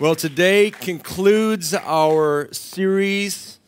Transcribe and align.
Well, 0.00 0.14
today 0.16 0.70
concludes 0.70 1.74
our 1.74 2.48
series 2.50 3.60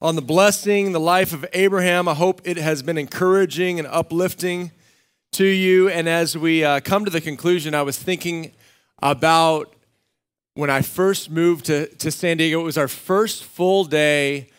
on 0.00 0.14
the 0.14 0.22
blessing, 0.22 0.92
the 0.92 1.00
life 1.00 1.32
of 1.32 1.46
Abraham. 1.54 2.06
I 2.06 2.14
hope 2.14 2.42
it 2.44 2.58
has 2.58 2.82
been 2.82 2.98
encouraging 2.98 3.78
and 3.78 3.88
uplifting 3.88 4.72
to 5.32 5.44
you. 5.44 5.88
And 5.88 6.06
as 6.06 6.36
we 6.36 6.62
uh, 6.62 6.80
come 6.80 7.06
to 7.06 7.10
the 7.10 7.20
conclusion, 7.20 7.74
I 7.74 7.80
was 7.80 7.98
thinking 7.98 8.52
about 9.00 9.74
when 10.54 10.68
I 10.68 10.82
first 10.82 11.30
moved 11.30 11.64
to, 11.66 11.86
to 11.96 12.10
San 12.10 12.36
Diego. 12.36 12.60
It 12.60 12.64
was 12.64 12.78
our 12.78 12.86
first 12.86 13.42
full 13.42 13.84
day 13.84 14.50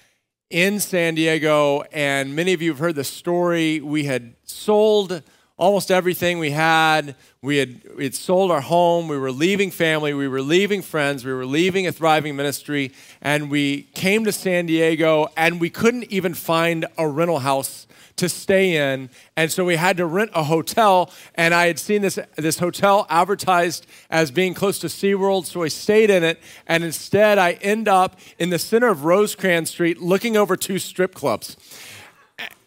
in 0.50 0.80
San 0.80 1.16
Diego, 1.16 1.84
and 1.94 2.36
many 2.36 2.52
of 2.52 2.64
you 2.64 2.72
have 2.72 2.80
heard 2.80 2.96
the 2.96 3.04
story. 3.04 3.80
We 3.80 4.06
had 4.06 4.34
sold 4.44 5.22
almost 5.62 5.92
everything 5.92 6.40
we 6.40 6.50
had. 6.50 7.16
We 7.44 7.58
had, 7.58 7.82
we 7.96 8.04
had 8.06 8.16
sold 8.16 8.50
our 8.50 8.62
home. 8.62 9.08
We 9.08 9.18
were 9.20 9.32
leaving 9.32 9.70
family. 9.70 10.12
We 10.12 10.28
were 10.28 10.42
leaving 10.42 10.82
friends. 10.82 11.24
We 11.24 11.32
were 11.32 11.46
leaving 11.46 11.86
a 11.86 11.92
thriving 11.92 12.36
ministry. 12.36 12.92
And 13.22 13.52
we 13.52 13.84
came 13.94 14.26
to 14.26 14.32
San 14.32 14.66
Diego 14.66 15.28
and 15.38 15.62
we 15.62 15.70
couldn't 15.70 16.06
even 16.06 16.34
find 16.34 16.88
a 16.98 17.08
rental 17.08 17.40
house 17.40 17.86
to 18.16 18.28
stay 18.28 18.76
in. 18.76 19.10
And 19.38 19.52
so 19.52 19.64
we 19.64 19.76
had 19.76 19.98
to 19.98 20.06
rent 20.08 20.32
a 20.34 20.44
hotel. 20.44 21.12
And 21.36 21.54
I 21.54 21.68
had 21.68 21.78
seen 21.78 22.02
this, 22.02 22.18
this 22.38 22.58
hotel 22.58 23.06
advertised 23.08 23.86
as 24.10 24.32
being 24.32 24.56
close 24.56 24.80
to 24.80 24.88
SeaWorld. 24.88 25.46
So 25.46 25.62
I 25.62 25.68
stayed 25.68 26.10
in 26.10 26.24
it. 26.24 26.40
And 26.66 26.84
instead, 26.84 27.38
I 27.38 27.54
end 27.54 27.88
up 27.88 28.20
in 28.40 28.50
the 28.50 28.60
center 28.60 28.88
of 28.88 29.06
Rosecrans 29.06 29.70
Street 29.70 30.02
looking 30.02 30.36
over 30.36 30.58
two 30.58 30.80
strip 30.80 31.14
clubs. 31.14 31.56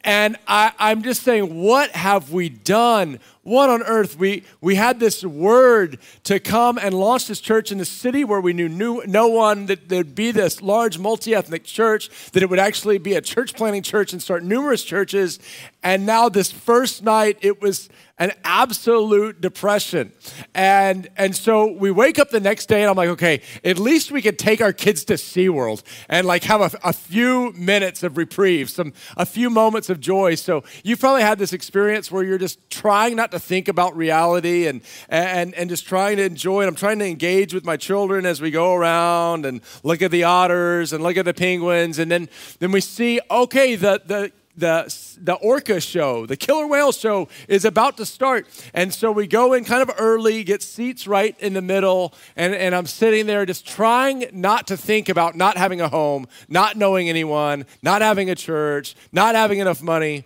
And 0.06 0.36
I, 0.46 0.72
am 0.78 1.02
just 1.02 1.22
saying, 1.22 1.62
what 1.62 1.92
have 1.92 2.30
we 2.30 2.50
done? 2.50 3.20
What 3.42 3.70
on 3.70 3.82
earth? 3.82 4.18
We, 4.18 4.44
we 4.60 4.74
had 4.74 5.00
this 5.00 5.24
word 5.24 5.98
to 6.24 6.38
come 6.38 6.76
and 6.76 6.94
launch 6.94 7.26
this 7.26 7.40
church 7.40 7.72
in 7.72 7.78
the 7.78 7.86
city 7.86 8.22
where 8.22 8.40
we 8.40 8.52
knew, 8.52 8.68
knew 8.68 9.02
no 9.06 9.28
one, 9.28 9.64
that 9.66 9.88
there'd 9.88 10.14
be 10.14 10.30
this 10.30 10.60
large 10.60 10.98
multi 10.98 11.34
ethnic 11.34 11.64
church, 11.64 12.10
that 12.32 12.42
it 12.42 12.50
would 12.50 12.58
actually 12.58 12.98
be 12.98 13.14
a 13.14 13.22
church 13.22 13.54
planting 13.54 13.82
church 13.82 14.12
and 14.12 14.22
start 14.22 14.44
numerous 14.44 14.84
churches. 14.84 15.38
And 15.82 16.04
now, 16.04 16.28
this 16.28 16.52
first 16.52 17.02
night, 17.02 17.38
it 17.40 17.62
was 17.62 17.88
an 18.18 18.32
absolute 18.44 19.40
depression. 19.40 20.12
And, 20.54 21.08
and 21.16 21.34
so 21.34 21.72
we 21.72 21.90
wake 21.90 22.20
up 22.20 22.30
the 22.30 22.38
next 22.38 22.66
day 22.66 22.82
and 22.82 22.90
I'm 22.90 22.96
like, 22.96 23.08
okay, 23.10 23.42
at 23.64 23.76
least 23.76 24.12
we 24.12 24.22
could 24.22 24.38
take 24.38 24.60
our 24.60 24.72
kids 24.72 25.04
to 25.06 25.14
SeaWorld 25.14 25.82
and 26.08 26.24
like 26.24 26.44
have 26.44 26.60
a, 26.60 26.70
a 26.84 26.92
few 26.92 27.52
minutes 27.52 28.04
of 28.04 28.16
reprieve, 28.16 28.70
some, 28.70 28.92
a 29.16 29.26
few 29.26 29.50
moments 29.50 29.90
of 29.90 29.98
joy. 29.98 30.36
So 30.36 30.62
you've 30.84 31.00
probably 31.00 31.22
had 31.22 31.38
this 31.40 31.52
experience 31.52 32.12
where 32.12 32.22
you're 32.22 32.38
just 32.38 32.70
trying 32.70 33.16
not 33.16 33.32
to 33.32 33.40
think 33.40 33.66
about 33.66 33.96
reality 33.96 34.68
and, 34.68 34.82
and, 35.08 35.52
and 35.54 35.68
just 35.68 35.84
trying 35.84 36.18
to 36.18 36.22
enjoy 36.22 36.62
it. 36.62 36.68
I'm 36.68 36.76
trying 36.76 37.00
to 37.00 37.06
engage 37.06 37.52
with 37.52 37.64
my 37.64 37.76
children 37.76 38.26
as 38.26 38.40
we 38.40 38.52
go 38.52 38.74
around 38.74 39.44
and 39.44 39.60
look 39.82 40.02
at 40.02 40.12
the 40.12 40.22
otters 40.22 40.92
and 40.92 41.02
look 41.02 41.16
at 41.16 41.24
the 41.24 41.34
penguins. 41.34 41.98
And 41.98 42.12
then, 42.12 42.28
then 42.60 42.70
we 42.70 42.80
see, 42.80 43.20
okay, 43.28 43.74
the, 43.74 44.00
the 44.06 44.32
the, 44.56 45.16
the 45.20 45.34
orca 45.34 45.80
show, 45.80 46.26
the 46.26 46.36
killer 46.36 46.66
whale 46.66 46.92
show 46.92 47.28
is 47.48 47.64
about 47.64 47.96
to 47.96 48.06
start. 48.06 48.46
And 48.72 48.92
so 48.92 49.10
we 49.10 49.26
go 49.26 49.52
in 49.52 49.64
kind 49.64 49.82
of 49.82 49.90
early, 49.98 50.44
get 50.44 50.62
seats 50.62 51.06
right 51.06 51.36
in 51.40 51.54
the 51.54 51.62
middle, 51.62 52.14
and, 52.36 52.54
and 52.54 52.74
I'm 52.74 52.86
sitting 52.86 53.26
there 53.26 53.44
just 53.46 53.66
trying 53.66 54.26
not 54.32 54.66
to 54.68 54.76
think 54.76 55.08
about 55.08 55.36
not 55.36 55.56
having 55.56 55.80
a 55.80 55.88
home, 55.88 56.26
not 56.48 56.76
knowing 56.76 57.08
anyone, 57.08 57.66
not 57.82 58.02
having 58.02 58.30
a 58.30 58.34
church, 58.34 58.94
not 59.12 59.34
having 59.34 59.58
enough 59.58 59.82
money. 59.82 60.24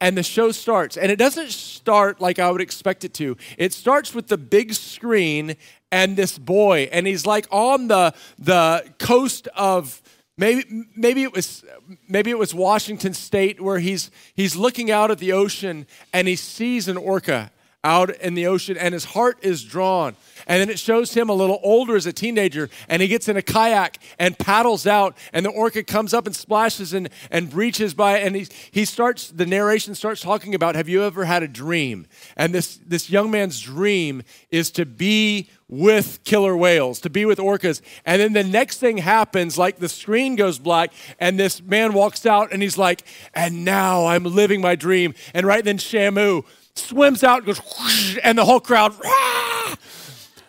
And 0.00 0.18
the 0.18 0.24
show 0.24 0.50
starts. 0.50 0.96
And 0.96 1.12
it 1.12 1.16
doesn't 1.16 1.50
start 1.50 2.20
like 2.20 2.40
I 2.40 2.50
would 2.50 2.60
expect 2.60 3.04
it 3.04 3.14
to. 3.14 3.36
It 3.56 3.72
starts 3.72 4.12
with 4.12 4.26
the 4.26 4.36
big 4.36 4.74
screen 4.74 5.56
and 5.92 6.16
this 6.16 6.38
boy, 6.38 6.88
and 6.90 7.06
he's 7.06 7.26
like 7.26 7.46
on 7.50 7.86
the, 7.86 8.14
the 8.38 8.82
coast 8.98 9.46
of 9.48 10.00
Maybe, 10.38 10.86
maybe, 10.96 11.22
it 11.22 11.32
was, 11.32 11.64
maybe 12.08 12.30
it 12.30 12.38
was 12.38 12.54
Washington 12.54 13.12
State 13.12 13.60
where 13.60 13.78
he's, 13.78 14.10
he's 14.34 14.56
looking 14.56 14.90
out 14.90 15.10
at 15.10 15.18
the 15.18 15.32
ocean 15.32 15.86
and 16.12 16.26
he 16.26 16.36
sees 16.36 16.88
an 16.88 16.96
orca 16.96 17.50
out 17.84 18.10
in 18.16 18.34
the 18.34 18.46
ocean 18.46 18.76
and 18.76 18.94
his 18.94 19.04
heart 19.04 19.38
is 19.42 19.64
drawn. 19.64 20.14
And 20.46 20.60
then 20.60 20.70
it 20.70 20.78
shows 20.78 21.14
him 21.14 21.28
a 21.28 21.32
little 21.32 21.60
older 21.62 21.96
as 21.96 22.06
a 22.06 22.12
teenager 22.12 22.70
and 22.88 23.02
he 23.02 23.08
gets 23.08 23.28
in 23.28 23.36
a 23.36 23.42
kayak 23.42 23.98
and 24.18 24.38
paddles 24.38 24.86
out 24.86 25.16
and 25.32 25.44
the 25.44 25.50
orca 25.50 25.82
comes 25.82 26.14
up 26.14 26.26
and 26.26 26.34
splashes 26.34 26.92
and, 26.92 27.08
and 27.30 27.50
breaches 27.50 27.92
by 27.94 28.18
and 28.18 28.36
he, 28.36 28.46
he 28.70 28.84
starts, 28.84 29.30
the 29.30 29.46
narration 29.46 29.94
starts 29.94 30.20
talking 30.20 30.54
about, 30.54 30.76
have 30.76 30.88
you 30.88 31.02
ever 31.02 31.24
had 31.24 31.42
a 31.42 31.48
dream? 31.48 32.06
And 32.36 32.54
this, 32.54 32.78
this 32.86 33.10
young 33.10 33.30
man's 33.30 33.60
dream 33.60 34.22
is 34.50 34.70
to 34.72 34.86
be 34.86 35.48
with 35.68 36.22
killer 36.24 36.54
whales, 36.54 37.00
to 37.00 37.08
be 37.08 37.24
with 37.24 37.38
orcas. 37.38 37.80
And 38.04 38.20
then 38.20 38.34
the 38.34 38.44
next 38.44 38.78
thing 38.78 38.98
happens, 38.98 39.56
like 39.56 39.78
the 39.78 39.88
screen 39.88 40.36
goes 40.36 40.58
black, 40.58 40.92
and 41.18 41.40
this 41.40 41.62
man 41.62 41.94
walks 41.94 42.26
out 42.26 42.52
and 42.52 42.60
he's 42.62 42.76
like, 42.76 43.04
and 43.32 43.64
now 43.64 44.04
I'm 44.04 44.24
living 44.24 44.60
my 44.60 44.76
dream. 44.76 45.14
And 45.32 45.46
right 45.46 45.64
then, 45.64 45.78
Shamu 45.78 46.44
swims 46.74 47.22
out, 47.22 47.44
goes, 47.44 47.58
whoosh, 47.58 48.18
and 48.22 48.38
the 48.38 48.44
whole 48.44 48.60
crowd, 48.60 48.94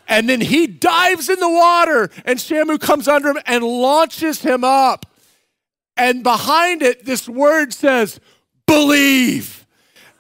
and 0.07 0.29
then 0.29 0.41
he 0.41 0.67
dives 0.67 1.29
in 1.29 1.39
the 1.39 1.49
water, 1.49 2.09
and 2.25 2.37
Shamu 2.37 2.79
comes 2.79 3.07
under 3.07 3.29
him 3.29 3.39
and 3.45 3.63
launches 3.63 4.41
him 4.41 4.63
up. 4.63 5.05
And 5.95 6.23
behind 6.23 6.81
it, 6.81 7.05
this 7.05 7.29
word 7.29 7.73
says, 7.73 8.19
believe. 8.65 9.65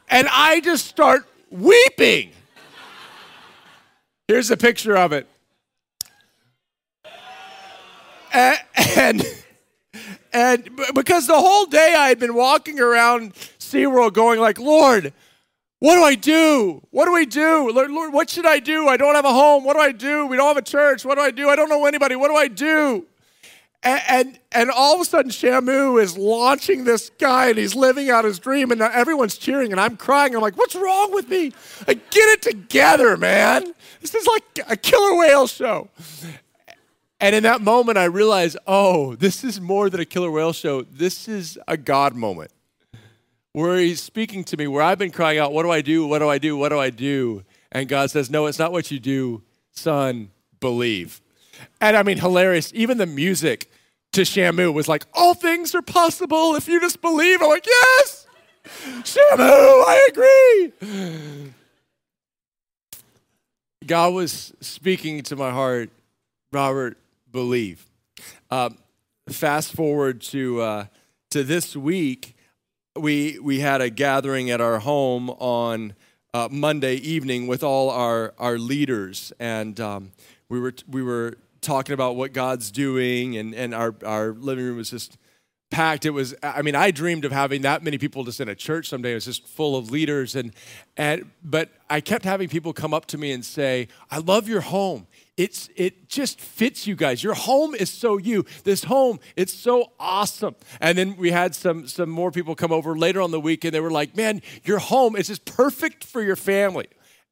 And 0.09 0.27
I 0.31 0.61
just 0.61 0.85
start 0.85 1.27
weeping. 1.49 2.31
Here's 4.27 4.51
a 4.51 4.57
picture 4.57 4.95
of 4.95 5.11
it. 5.13 5.27
And, 8.31 8.57
and, 8.97 9.23
and 10.31 10.69
because 10.95 11.27
the 11.27 11.39
whole 11.39 11.65
day 11.65 11.93
I 11.95 12.07
had 12.09 12.19
been 12.19 12.33
walking 12.33 12.79
around 12.79 13.33
SeaWorld 13.59 14.13
going 14.13 14.39
like, 14.39 14.59
Lord, 14.59 15.13
what 15.83 15.95
do 15.95 16.03
I 16.03 16.15
do? 16.15 16.81
What 16.91 17.07
do 17.07 17.13
I 17.13 17.25
do? 17.25 17.69
Lord, 17.69 17.91
Lord, 17.91 18.13
what 18.13 18.29
should 18.29 18.45
I 18.45 18.59
do? 18.59 18.87
I 18.87 18.95
don't 18.95 19.15
have 19.15 19.25
a 19.25 19.33
home. 19.33 19.65
What 19.65 19.73
do 19.73 19.81
I 19.81 19.91
do? 19.91 20.25
We 20.27 20.37
don't 20.37 20.47
have 20.47 20.55
a 20.55 20.61
church. 20.61 21.03
What 21.03 21.15
do 21.15 21.21
I 21.21 21.29
do? 21.29 21.49
I 21.49 21.57
don't 21.57 21.67
know 21.67 21.85
anybody. 21.85 22.15
What 22.15 22.29
do 22.29 22.37
I 22.37 22.47
do? 22.47 23.05
And, 23.83 24.01
and, 24.07 24.39
and, 24.53 24.71
all 24.71 24.95
of 24.95 25.01
a 25.01 25.03
sudden, 25.03 25.29
Shamu 25.29 26.01
is 26.01 26.17
launching 26.17 26.85
this 26.85 27.09
guy 27.19 27.49
and 27.49 27.57
he's 27.57 27.75
living 27.75 28.09
out 28.09 28.23
his 28.23 28.39
dream, 28.39 28.71
and 28.71 28.81
everyone's 28.81 29.37
cheering, 29.37 29.73
and 29.73 29.81
I'm 29.81 29.97
crying. 29.97 30.33
I'm 30.33 30.41
like, 30.41 30.57
what's 30.57 30.73
wrong 30.73 31.13
with 31.13 31.27
me? 31.27 31.51
Like, 31.85 32.09
get 32.11 32.29
it 32.29 32.41
together, 32.43 33.17
man. 33.17 33.73
This 33.99 34.15
is 34.15 34.25
like 34.25 34.65
a 34.69 34.77
killer 34.77 35.17
whale 35.17 35.47
show. 35.47 35.89
And 37.19 37.35
in 37.35 37.43
that 37.43 37.59
moment, 37.59 37.97
I 37.97 38.05
realized, 38.05 38.55
oh, 38.67 39.15
this 39.15 39.43
is 39.43 39.59
more 39.59 39.89
than 39.89 39.99
a 39.99 40.05
killer 40.05 40.31
whale 40.31 40.53
show. 40.53 40.83
This 40.83 41.27
is 41.27 41.59
a 41.67 41.75
God 41.75 42.15
moment 42.15 42.51
where 43.53 43.77
he's 43.77 44.01
speaking 44.01 44.43
to 44.45 44.57
me, 44.57 44.67
where 44.67 44.81
I've 44.81 44.97
been 44.97 45.11
crying 45.11 45.39
out, 45.39 45.53
What 45.53 45.63
do 45.63 45.71
I 45.71 45.81
do? 45.81 46.05
What 46.05 46.19
do 46.19 46.29
I 46.29 46.37
do? 46.37 46.57
What 46.57 46.69
do 46.69 46.79
I 46.79 46.89
do? 46.89 47.43
And 47.71 47.87
God 47.87 48.11
says, 48.11 48.29
No, 48.29 48.47
it's 48.47 48.59
not 48.59 48.71
what 48.71 48.91
you 48.91 48.99
do, 48.99 49.43
son, 49.71 50.31
believe. 50.59 51.21
And 51.79 51.95
I 51.95 52.03
mean, 52.03 52.17
hilarious. 52.17 52.71
Even 52.75 52.97
the 52.97 53.05
music 53.05 53.69
to 54.13 54.21
Shamu 54.21 54.73
was 54.73 54.87
like, 54.87 55.05
All 55.13 55.33
things 55.33 55.73
are 55.75 55.81
possible 55.81 56.55
if 56.55 56.67
you 56.67 56.81
just 56.81 57.01
believe. 57.01 57.41
I'm 57.41 57.49
like, 57.49 57.65
Yes, 57.65 58.27
Shamu, 58.65 59.39
I 59.39 60.09
agree. 60.09 61.53
God 63.85 64.13
was 64.13 64.53
speaking 64.61 65.23
to 65.23 65.35
my 65.35 65.51
heart, 65.51 65.89
Robert, 66.51 66.97
believe. 67.31 67.85
Um, 68.49 68.77
fast 69.29 69.73
forward 69.73 70.21
to, 70.21 70.61
uh, 70.61 70.85
to 71.31 71.43
this 71.43 71.75
week, 71.75 72.35
we, 72.95 73.39
we 73.39 73.59
had 73.59 73.81
a 73.81 73.89
gathering 73.89 74.51
at 74.51 74.61
our 74.61 74.79
home 74.79 75.29
on 75.31 75.95
uh, 76.33 76.47
Monday 76.51 76.95
evening 76.95 77.47
with 77.47 77.63
all 77.63 77.89
our, 77.89 78.33
our 78.37 78.57
leaders, 78.57 79.33
and 79.39 79.79
um, 79.79 80.11
we, 80.49 80.59
were, 80.59 80.73
we 80.89 81.01
were 81.01 81.37
talking 81.61 81.93
about 81.93 82.15
what 82.15 82.33
God's 82.33 82.71
doing, 82.71 83.37
and, 83.37 83.53
and 83.55 83.73
our, 83.73 83.95
our 84.05 84.33
living 84.33 84.65
room 84.65 84.77
was 84.77 84.89
just 84.89 85.17
packed. 85.73 86.05
It 86.05 86.11
was, 86.11 86.35
I 86.43 86.61
mean, 86.61 86.75
I 86.75 86.91
dreamed 86.91 87.25
of 87.25 87.31
having 87.31 87.63
that 87.63 87.83
many 87.83 87.97
people 87.97 88.23
just 88.23 88.39
in 88.39 88.47
a 88.47 88.55
church 88.55 88.89
someday. 88.89 89.11
It 89.11 89.15
was 89.15 89.25
just 89.25 89.47
full 89.47 89.75
of 89.75 89.89
leaders. 89.89 90.35
And, 90.35 90.53
and, 90.95 91.31
but 91.43 91.69
I 91.89 91.99
kept 91.99 92.25
having 92.25 92.47
people 92.47 92.73
come 92.73 92.93
up 92.93 93.07
to 93.07 93.17
me 93.17 93.31
and 93.31 93.43
say, 93.43 93.87
I 94.11 94.19
love 94.19 94.47
your 94.47 94.61
home. 94.61 95.07
It's, 95.35 95.69
it 95.75 96.09
just 96.09 96.39
fits 96.39 96.85
you 96.85 96.95
guys. 96.95 97.23
Your 97.23 97.33
home 97.33 97.73
is 97.73 97.89
so 97.89 98.17
you. 98.17 98.45
This 98.63 98.83
home, 98.83 99.19
it's 99.35 99.53
so 99.53 99.91
awesome. 99.99 100.55
And 100.79 100.97
then 100.97 101.15
we 101.17 101.31
had 101.31 101.55
some, 101.55 101.87
some 101.87 102.09
more 102.09 102.31
people 102.31 102.53
come 102.55 102.71
over 102.71 102.95
later 102.95 103.19
on 103.19 103.31
the 103.31 103.39
week 103.39 103.65
and 103.65 103.73
they 103.73 103.79
were 103.79 103.91
like, 103.91 104.15
man, 104.15 104.41
your 104.63 104.77
home 104.77 105.15
is 105.15 105.27
just 105.27 105.45
perfect 105.45 106.03
for 106.03 106.21
your 106.21 106.35
family. 106.35 106.87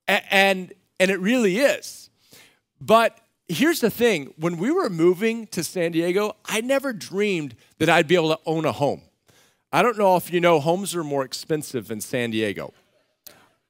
And, 0.07 0.23
and, 0.31 0.73
and 0.99 1.11
it 1.11 1.19
really 1.19 1.59
is. 1.59 2.09
But 2.79 3.19
here's 3.47 3.81
the 3.81 3.91
thing 3.91 4.33
when 4.37 4.57
we 4.57 4.71
were 4.71 4.89
moving 4.89 5.45
to 5.47 5.63
San 5.63 5.91
Diego, 5.91 6.35
I 6.45 6.61
never 6.61 6.93
dreamed 6.93 7.55
that 7.77 7.89
I'd 7.89 8.07
be 8.07 8.15
able 8.15 8.35
to 8.35 8.39
own 8.47 8.65
a 8.65 8.71
home. 8.71 9.01
I 9.71 9.83
don't 9.83 9.97
know 9.97 10.15
if 10.15 10.33
you 10.33 10.41
know, 10.41 10.59
homes 10.59 10.95
are 10.95 11.03
more 11.03 11.23
expensive 11.23 11.91
in 11.91 12.01
San 12.01 12.31
Diego 12.31 12.73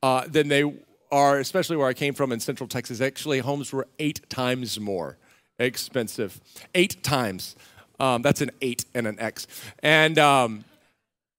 uh, 0.01 0.25
than 0.27 0.47
they 0.47 0.63
are, 1.11 1.39
especially 1.39 1.77
where 1.77 1.87
I 1.87 1.93
came 1.93 2.13
from 2.13 2.31
in 2.31 2.39
Central 2.39 2.67
Texas. 2.67 3.01
Actually, 3.01 3.39
homes 3.39 3.73
were 3.73 3.87
eight 3.99 4.29
times 4.29 4.79
more 4.79 5.17
expensive. 5.59 6.39
Eight 6.73 7.03
times. 7.03 7.55
Um, 7.99 8.21
that's 8.21 8.41
an 8.41 8.51
eight 8.61 8.85
and 8.95 9.05
an 9.05 9.19
X. 9.19 9.47
And, 9.79 10.17
um, 10.17 10.65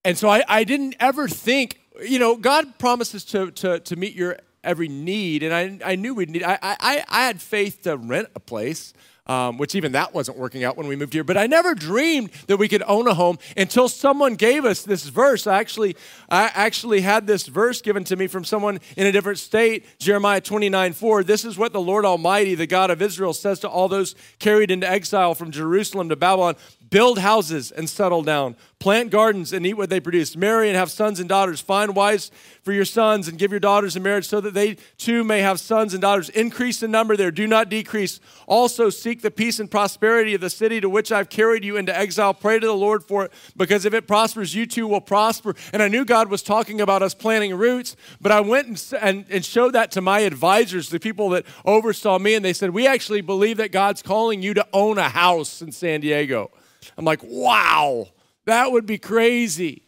and 0.05 0.17
so 0.17 0.29
I, 0.29 0.45
I 0.49 0.65
didn't 0.65 0.97
ever 1.01 1.27
think, 1.27 1.81
you 2.03 2.19
know, 2.19 2.37
God 2.37 2.79
promises 2.79 3.25
to, 3.27 3.51
to, 3.53 3.81
to 3.81 3.97
meet 3.97 4.15
your 4.15 4.39
every 4.63 4.89
need. 4.89 5.43
And 5.43 5.53
I, 5.53 5.93
I 5.93 5.97
knew 5.97 6.15
we'd 6.15 6.31
need, 6.31 6.45
I, 6.45 6.59
I, 6.63 7.05
I 7.09 7.25
had 7.25 7.41
faith 7.41 7.83
to 7.83 7.97
rent 7.97 8.29
a 8.35 8.41
place 8.41 8.95
um, 9.27 9.59
which 9.59 9.75
even 9.75 9.93
that 9.93 10.15
wasn't 10.15 10.37
working 10.39 10.65
out 10.65 10.77
when 10.77 10.87
we 10.87 10.97
moved 10.97 11.13
here. 11.13 11.25
But 11.25 11.37
I 11.37 11.47
never 11.47 11.75
dreamed 11.75 12.31
that 12.49 12.57
we 12.57 12.69
could 12.69 12.83
own 12.87 13.07
a 13.07 13.15
home 13.15 13.39
until 13.57 13.89
someone 13.89 14.35
gave 14.35 14.65
us 14.65 14.83
this 14.83 15.05
verse. 15.09 15.47
I 15.47 15.59
actually, 15.59 15.97
I 16.29 16.51
actually 16.55 17.03
had 17.03 17.27
this 17.27 17.47
verse 17.47 17.81
given 17.81 18.05
to 18.05 18.17
me 18.17 18.27
from 18.27 18.45
someone 18.45 18.81
in 18.97 19.07
a 19.07 19.13
different 19.13 19.39
state, 19.39 19.87
Jeremiah 19.99 20.41
29 20.41 20.93
4. 20.93 21.25
This 21.25 21.45
is 21.45 21.57
what 21.57 21.73
the 21.73 21.81
Lord 21.81 22.05
Almighty, 22.05 22.55
the 22.55 22.67
God 22.67 22.91
of 22.91 23.01
Israel, 23.01 23.33
says 23.33 23.61
to 23.61 23.69
all 23.69 23.89
those 23.89 24.15
carried 24.39 24.71
into 24.71 24.89
exile 24.89 25.35
from 25.35 25.51
Jerusalem 25.51 26.09
to 26.09 26.17
Babylon 26.17 26.57
build 26.93 27.19
houses 27.19 27.73
and 27.73 27.89
settle 27.89 28.23
down, 28.23 28.55
plant 28.79 29.11
gardens 29.11 29.55
and 29.55 29.65
eat 29.65 29.75
what 29.75 29.89
they 29.89 29.99
produce, 29.99 30.37
marry 30.37 30.69
and 30.69 30.77
have 30.77 30.91
sons 30.91 31.19
and 31.19 31.29
daughters, 31.29 31.59
find 31.59 31.97
wives 31.97 32.31
for 32.63 32.73
your 32.73 32.85
sons 32.85 33.29
and 33.29 33.39
give 33.39 33.51
your 33.51 33.59
daughters 33.59 33.97
in 33.97 34.03
marriage 34.03 34.29
so 34.29 34.43
that 34.43 34.53
they 34.53 34.77
too 34.99 35.25
may 35.25 35.41
have 35.41 35.59
sons 35.59 35.95
and 35.95 36.03
daughters. 36.03 36.29
Increase 36.29 36.83
in 36.83 36.91
number 36.91 37.17
there, 37.17 37.31
do 37.31 37.47
not 37.47 37.71
decrease. 37.71 38.21
Also 38.47 38.91
seek 38.91 39.23
the 39.23 39.31
peace 39.31 39.59
and 39.59 39.71
prosperity 39.71 40.35
of 40.35 40.43
the 40.43 40.51
city 40.51 40.83
to 40.83 40.89
which 40.91 41.11
I've 41.11 41.31
carried 41.31 41.65
you 41.65 41.79
into 41.79 41.97
exile. 41.97 42.35
Pray 42.35 42.59
to 42.59 42.67
the 42.67 42.75
Lord 42.75 43.03
for 43.03 43.25
it, 43.25 43.33
because 43.57 43.87
if 43.87 43.95
it 43.95 44.07
prospers, 44.07 44.55
you 44.55 44.67
too 44.67 44.87
will 44.87 45.01
prosper. 45.01 45.55
And 45.73 45.83
I 45.83 45.89
knew 45.89 46.05
God 46.05 46.29
was 46.29 46.43
talking 46.43 46.79
about 46.83 47.01
us 47.01 47.15
planting 47.15 47.57
roots, 47.57 47.97
but 48.21 48.33
I 48.33 48.41
went 48.41 48.69
and, 48.69 48.95
and, 49.01 49.25
and 49.31 49.43
showed 49.43 49.73
that 49.73 49.93
to 49.93 50.03
my 50.03 50.21
advisors, 50.21 50.91
the 50.91 51.01
people 51.01 51.31
that 51.31 51.47
oversaw 51.65 52.19
me, 52.19 52.35
and 52.35 52.45
they 52.45 52.53
said, 52.53 52.71
We 52.71 52.87
actually 52.87 53.23
believe 53.23 53.57
that 53.57 53.73
God's 53.73 54.03
calling 54.03 54.43
you 54.43 54.53
to 54.53 54.67
own 54.75 54.99
a 54.99 55.09
house 55.09 55.63
in 55.63 55.73
San 55.73 56.03
Diego. 56.03 56.51
I'm 56.97 57.05
like, 57.05 57.21
wow, 57.23 58.09
that 58.45 58.73
would 58.73 58.87
be 58.87 58.99
crazy. 58.99 59.83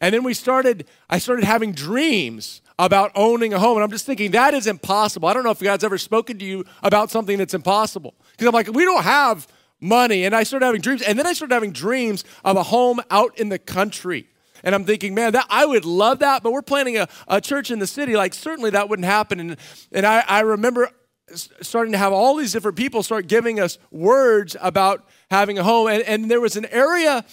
And 0.00 0.14
then 0.14 0.22
we 0.22 0.34
started, 0.34 0.86
I 1.10 1.18
started 1.18 1.44
having 1.44 1.72
dreams 1.72 2.62
about 2.78 3.10
owning 3.14 3.52
a 3.52 3.58
home. 3.58 3.76
And 3.76 3.84
I'm 3.84 3.90
just 3.90 4.06
thinking, 4.06 4.30
that 4.32 4.54
is 4.54 4.66
impossible. 4.66 5.28
I 5.28 5.34
don't 5.34 5.44
know 5.44 5.50
if 5.50 5.60
God's 5.60 5.84
ever 5.84 5.98
spoken 5.98 6.38
to 6.38 6.44
you 6.44 6.64
about 6.82 7.10
something 7.10 7.38
that's 7.38 7.54
impossible. 7.54 8.14
Because 8.32 8.46
I'm 8.46 8.52
like, 8.52 8.68
we 8.68 8.84
don't 8.84 9.02
have 9.02 9.48
money. 9.80 10.24
And 10.24 10.34
I 10.34 10.44
started 10.44 10.66
having 10.66 10.80
dreams. 10.80 11.02
And 11.02 11.18
then 11.18 11.26
I 11.26 11.32
started 11.32 11.54
having 11.54 11.72
dreams 11.72 12.24
of 12.44 12.56
a 12.56 12.62
home 12.62 13.00
out 13.10 13.38
in 13.38 13.48
the 13.48 13.58
country. 13.58 14.28
And 14.62 14.74
I'm 14.74 14.84
thinking, 14.84 15.14
man, 15.14 15.32
that 15.32 15.46
I 15.50 15.66
would 15.66 15.84
love 15.84 16.18
that, 16.18 16.42
but 16.42 16.52
we're 16.52 16.62
planning 16.62 16.96
a, 16.96 17.08
a 17.28 17.40
church 17.40 17.70
in 17.70 17.78
the 17.78 17.86
city. 17.86 18.16
Like, 18.16 18.34
certainly 18.34 18.70
that 18.70 18.88
wouldn't 18.88 19.06
happen. 19.06 19.38
And, 19.38 19.56
and 19.92 20.04
I, 20.04 20.24
I 20.26 20.40
remember 20.40 20.90
starting 21.34 21.92
to 21.92 21.98
have 21.98 22.12
all 22.12 22.36
these 22.36 22.52
different 22.52 22.76
people 22.76 23.02
start 23.02 23.26
giving 23.26 23.60
us 23.60 23.78
words 23.90 24.56
about 24.60 25.06
having 25.30 25.58
a 25.58 25.62
home. 25.62 25.88
And, 25.88 26.02
and 26.02 26.30
there 26.30 26.40
was 26.40 26.56
an 26.56 26.66
area 26.66 27.24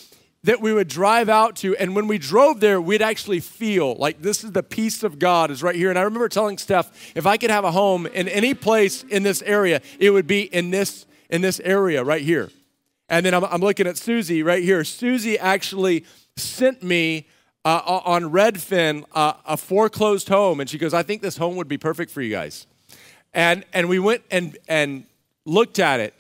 that 0.46 0.62
we 0.62 0.72
would 0.72 0.88
drive 0.88 1.28
out 1.28 1.56
to. 1.58 1.76
And 1.78 1.96
when 1.96 2.08
we 2.08 2.18
drove 2.18 2.60
there, 2.60 2.80
we'd 2.80 3.02
actually 3.02 3.40
feel 3.40 3.96
like 3.96 4.22
this 4.22 4.44
is 4.44 4.52
the 4.52 4.64
peace 4.64 5.04
of 5.04 5.18
God 5.18 5.50
is 5.50 5.64
right 5.64 5.76
here. 5.76 5.90
And 5.90 5.98
I 5.98 6.04
remember 6.04 6.30
telling 6.30 6.58
Steph, 6.58 7.14
if 7.16 7.26
I 7.26 7.38
could 7.38 7.50
have 7.50 7.66
a 7.66 7.72
home 7.72 8.06
in 8.06 8.28
any 8.28 8.54
place 8.54 9.04
in 9.04 9.24
this 9.24 9.42
area, 9.42 9.82
it 10.00 10.12
would 10.12 10.28
be 10.28 10.42
in 10.42 10.70
this, 10.70 11.06
in 11.30 11.42
this 11.42 11.60
area 11.62 12.04
right 12.04 12.22
here. 12.22 12.52
And 13.10 13.26
then 13.26 13.34
I'm, 13.34 13.44
I'm 13.46 13.62
looking 13.62 13.88
at 13.88 13.98
Susie 13.98 14.44
right 14.44 14.64
here. 14.64 14.84
Susie 14.84 15.38
actually 15.38 16.06
sent 16.38 16.84
me 16.84 17.28
uh, 17.64 18.02
on 18.06 18.26
Redfin 18.26 19.04
uh, 19.14 19.34
a 19.46 19.58
foreclosed 19.58 20.30
home. 20.30 20.60
And 20.60 20.70
she 20.70 20.78
goes, 20.78 20.94
I 20.94 21.02
think 21.02 21.24
this 21.24 21.38
home 21.38 21.56
would 21.56 21.68
be 21.68 21.80
perfect 21.80 22.12
for 22.12 22.22
you 22.22 22.30
guys. 22.30 22.68
And, 23.36 23.66
and 23.74 23.88
we 23.88 24.00
went 24.00 24.24
and, 24.32 24.58
and 24.68 25.06
looked 25.46 25.78
at 25.78 26.00
it 26.00 26.16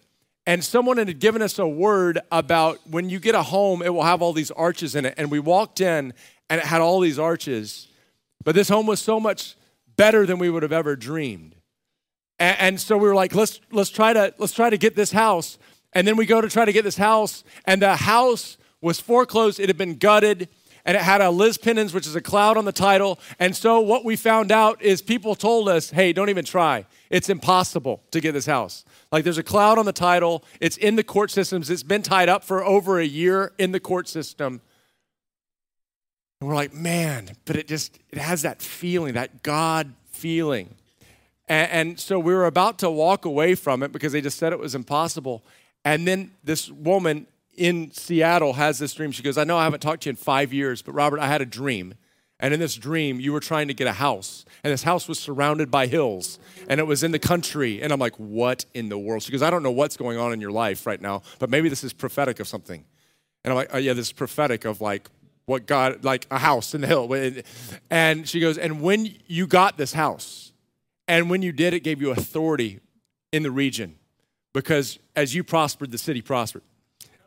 and 0.48 0.64
someone 0.64 0.98
had 0.98 1.20
given 1.20 1.42
us 1.42 1.58
a 1.58 1.68
word 1.68 2.20
about 2.32 2.80
when 2.88 3.10
you 3.10 3.20
get 3.20 3.34
a 3.34 3.42
home, 3.42 3.82
it 3.82 3.94
will 3.94 4.04
have 4.04 4.22
all 4.22 4.34
these 4.34 4.52
arches 4.52 4.96
in 4.96 5.06
it. 5.06 5.16
And 5.18 5.32
we 5.32 5.40
walked 5.40 5.82
in 5.82 6.14
and 6.50 6.62
it 6.62 6.66
had 6.66 6.82
all 6.82 7.00
these 7.00 7.18
arches. 7.18 7.88
But 8.44 8.54
this 8.54 8.70
home 8.70 8.86
was 8.86 9.00
so 9.00 9.20
much 9.20 9.56
better 9.96 10.26
than 10.26 10.38
we 10.38 10.50
would 10.50 10.62
have 10.62 10.72
ever 10.72 10.96
dreamed. 10.96 11.56
And, 12.38 12.58
and 12.60 12.82
so 12.82 12.98
we 12.98 13.08
were 13.08 13.16
like, 13.16 13.34
let's 13.34 13.60
let's 13.72 13.90
try 13.90 14.14
to 14.14 14.34
let's 14.38 14.54
try 14.54 14.70
to 14.70 14.78
get 14.78 14.96
this 14.96 15.12
house. 15.12 15.58
And 15.94 16.08
then 16.08 16.16
we 16.16 16.26
go 16.26 16.42
to 16.42 16.50
try 16.50 16.66
to 16.66 16.74
get 16.74 16.84
this 16.84 16.98
house, 16.98 17.46
and 17.66 17.82
the 17.82 17.96
house 17.96 18.58
was 18.82 19.00
foreclosed, 19.00 19.62
it 19.62 19.70
had 19.70 19.78
been 19.78 19.96
gutted 19.96 20.50
and 20.86 20.96
it 20.96 21.02
had 21.02 21.20
a 21.20 21.32
lis 21.32 21.58
pendens, 21.58 21.94
which 21.94 22.06
is 22.06 22.16
a 22.16 22.22
cloud 22.22 22.58
on 22.58 22.66
the 22.66 22.72
title. 22.72 23.20
And 23.40 23.56
so 23.56 23.80
what 23.80 24.06
we 24.06 24.16
found 24.16 24.52
out 24.52 24.82
is 24.82 25.02
people 25.02 25.34
told 25.34 25.68
us, 25.68 25.90
hey, 25.90 26.14
don't 26.14 26.30
even 26.30 26.46
try. 26.46 26.86
It's 27.10 27.28
impossible 27.28 28.04
to 28.12 28.22
get 28.22 28.34
this 28.34 28.46
house. 28.46 28.86
Like 29.12 29.24
there's 29.24 29.40
a 29.40 29.44
cloud 29.44 29.80
on 29.80 29.86
the 29.86 29.94
title, 29.94 30.44
it's 30.62 30.78
in 30.78 30.96
the 30.96 31.04
court 31.04 31.32
systems, 31.32 31.70
it's 31.70 31.84
been 31.84 32.04
tied 32.04 32.30
up 32.30 32.44
for 32.44 32.64
over 32.64 33.00
a 33.00 33.06
year 33.06 33.54
in 33.58 33.72
the 33.72 33.80
court 33.80 34.08
system. 34.08 34.62
And 36.40 36.50
we're 36.50 36.56
like, 36.56 36.74
man, 36.74 37.32
but 37.46 37.56
it 37.56 37.68
just 37.68 37.98
it 38.12 38.20
has 38.20 38.44
that 38.44 38.62
feeling, 38.62 39.16
that 39.16 39.42
God 39.42 39.94
feeling. 40.12 40.76
And, 41.48 41.72
and 41.72 42.00
so 42.00 42.20
we 42.20 42.34
were 42.34 42.46
about 42.46 42.78
to 42.80 42.92
walk 42.92 43.26
away 43.26 43.56
from 43.56 43.82
it 43.82 43.92
because 43.92 44.12
they 44.12 44.22
just 44.22 44.38
said 44.38 44.54
it 44.54 44.60
was 44.60 44.76
impossible. 44.76 45.44
And 45.84 46.08
then 46.08 46.32
this 46.44 46.70
woman 46.70 47.28
in 47.58 47.92
Seattle 47.92 48.54
has 48.54 48.80
this 48.80 48.94
dream. 48.94 49.12
She 49.12 49.24
goes, 49.24 49.38
I 49.38 49.44
know 49.44 49.58
I 49.58 49.64
haven't 49.64 49.82
talked 49.82 50.04
to 50.04 50.10
you 50.10 50.12
in 50.12 50.16
five 50.16 50.54
years, 50.54 50.82
but 50.82 50.94
Robert, 50.94 51.20
I 51.20 51.28
had 51.28 51.42
a 51.42 51.46
dream. 51.46 51.96
And 52.40 52.54
in 52.54 52.60
this 52.60 52.76
dream, 52.76 53.20
you 53.20 53.32
were 53.32 53.40
trying 53.40 53.70
to 53.70 53.74
get 53.74 53.88
a 53.88 53.94
house. 53.94 54.44
And 54.64 54.74
this 54.74 54.84
house 54.84 55.08
was 55.08 55.18
surrounded 55.18 55.72
by 55.72 55.88
hills. 55.88 56.38
And 56.68 56.80
it 56.80 56.84
was 56.84 57.02
in 57.02 57.12
the 57.12 57.20
country. 57.20 57.82
And 57.82 57.94
I'm 57.94 58.00
like, 58.00 58.16
what 58.16 58.66
in 58.74 58.90
the 58.90 58.98
world? 58.98 59.24
She 59.24 59.32
goes, 59.32 59.42
I 59.42 59.50
don't 59.50 59.64
know 59.64 59.72
what's 59.72 59.96
going 59.96 60.18
on 60.18 60.34
in 60.34 60.42
your 60.42 60.52
life 60.52 60.86
right 60.86 61.00
now, 61.00 61.22
but 61.40 61.50
maybe 61.50 61.70
this 61.70 61.84
is 61.84 61.94
prophetic 61.94 62.40
of 62.42 62.48
something. 62.48 62.84
And 63.44 63.52
I'm 63.52 63.56
like, 63.56 63.70
oh, 63.72 63.78
yeah, 63.78 63.94
this 63.94 64.08
is 64.08 64.12
prophetic 64.12 64.66
of 64.66 64.82
like 64.82 65.10
what 65.46 65.66
God, 65.66 66.04
like 66.04 66.28
a 66.30 66.40
house 66.40 66.74
in 66.74 66.82
the 66.82 66.88
hill. 66.88 67.14
And 67.90 68.28
she 68.28 68.40
goes, 68.40 68.58
and 68.58 68.82
when 68.82 69.16
you 69.28 69.48
got 69.48 69.78
this 69.78 69.94
house, 69.94 70.52
and 71.08 71.30
when 71.30 71.42
you 71.42 71.52
did, 71.52 71.74
it 71.74 71.82
gave 71.82 72.02
you 72.02 72.12
authority 72.12 72.80
in 73.32 73.44
the 73.44 73.52
region 73.52 73.96
because 74.54 75.00
as 75.16 75.36
you 75.36 75.44
prospered, 75.44 75.92
the 75.92 75.98
city 75.98 76.22
prospered. 76.22 76.64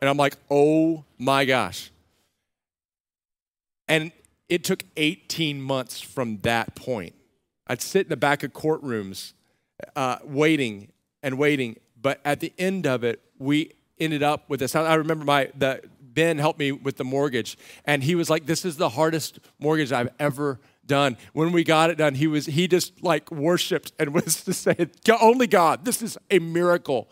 And 0.01 0.09
I'm 0.09 0.17
like, 0.17 0.35
oh 0.49 1.03
my 1.17 1.45
gosh. 1.45 1.91
And 3.87 4.11
it 4.47 4.63
took 4.63 4.83
18 4.97 5.61
months 5.61 5.99
from 5.99 6.37
that 6.41 6.75
point. 6.75 7.13
I'd 7.67 7.81
sit 7.81 8.05
in 8.05 8.09
the 8.09 8.17
back 8.17 8.43
of 8.43 8.53
courtrooms 8.53 9.33
uh, 9.95 10.17
waiting 10.23 10.91
and 11.21 11.37
waiting. 11.37 11.77
But 12.01 12.19
at 12.23 12.39
the 12.39 12.53
end 12.57 12.87
of 12.87 13.03
it, 13.03 13.21
we 13.37 13.73
ended 13.99 14.23
up 14.23 14.49
with 14.49 14.59
this. 14.59 14.75
I 14.75 14.93
remember 14.95 15.25
my, 15.25 15.51
the, 15.57 15.81
Ben 16.01 16.37
helped 16.37 16.59
me 16.59 16.71
with 16.71 16.97
the 16.97 17.03
mortgage, 17.03 17.57
and 17.85 18.03
he 18.03 18.15
was 18.15 18.29
like, 18.29 18.45
This 18.45 18.65
is 18.65 18.77
the 18.77 18.89
hardest 18.89 19.39
mortgage 19.59 19.91
I've 19.91 20.09
ever 20.19 20.59
done. 20.85 21.17
When 21.33 21.51
we 21.51 21.63
got 21.63 21.89
it 21.89 21.97
done, 21.97 22.15
he 22.15 22.27
was 22.27 22.45
he 22.45 22.67
just 22.67 23.01
like 23.03 23.31
worshiped 23.31 23.93
and 23.97 24.13
was 24.13 24.43
to 24.43 24.53
say, 24.53 24.75
only 25.21 25.47
God, 25.47 25.85
this 25.85 26.01
is 26.01 26.17
a 26.29 26.39
miracle. 26.39 27.07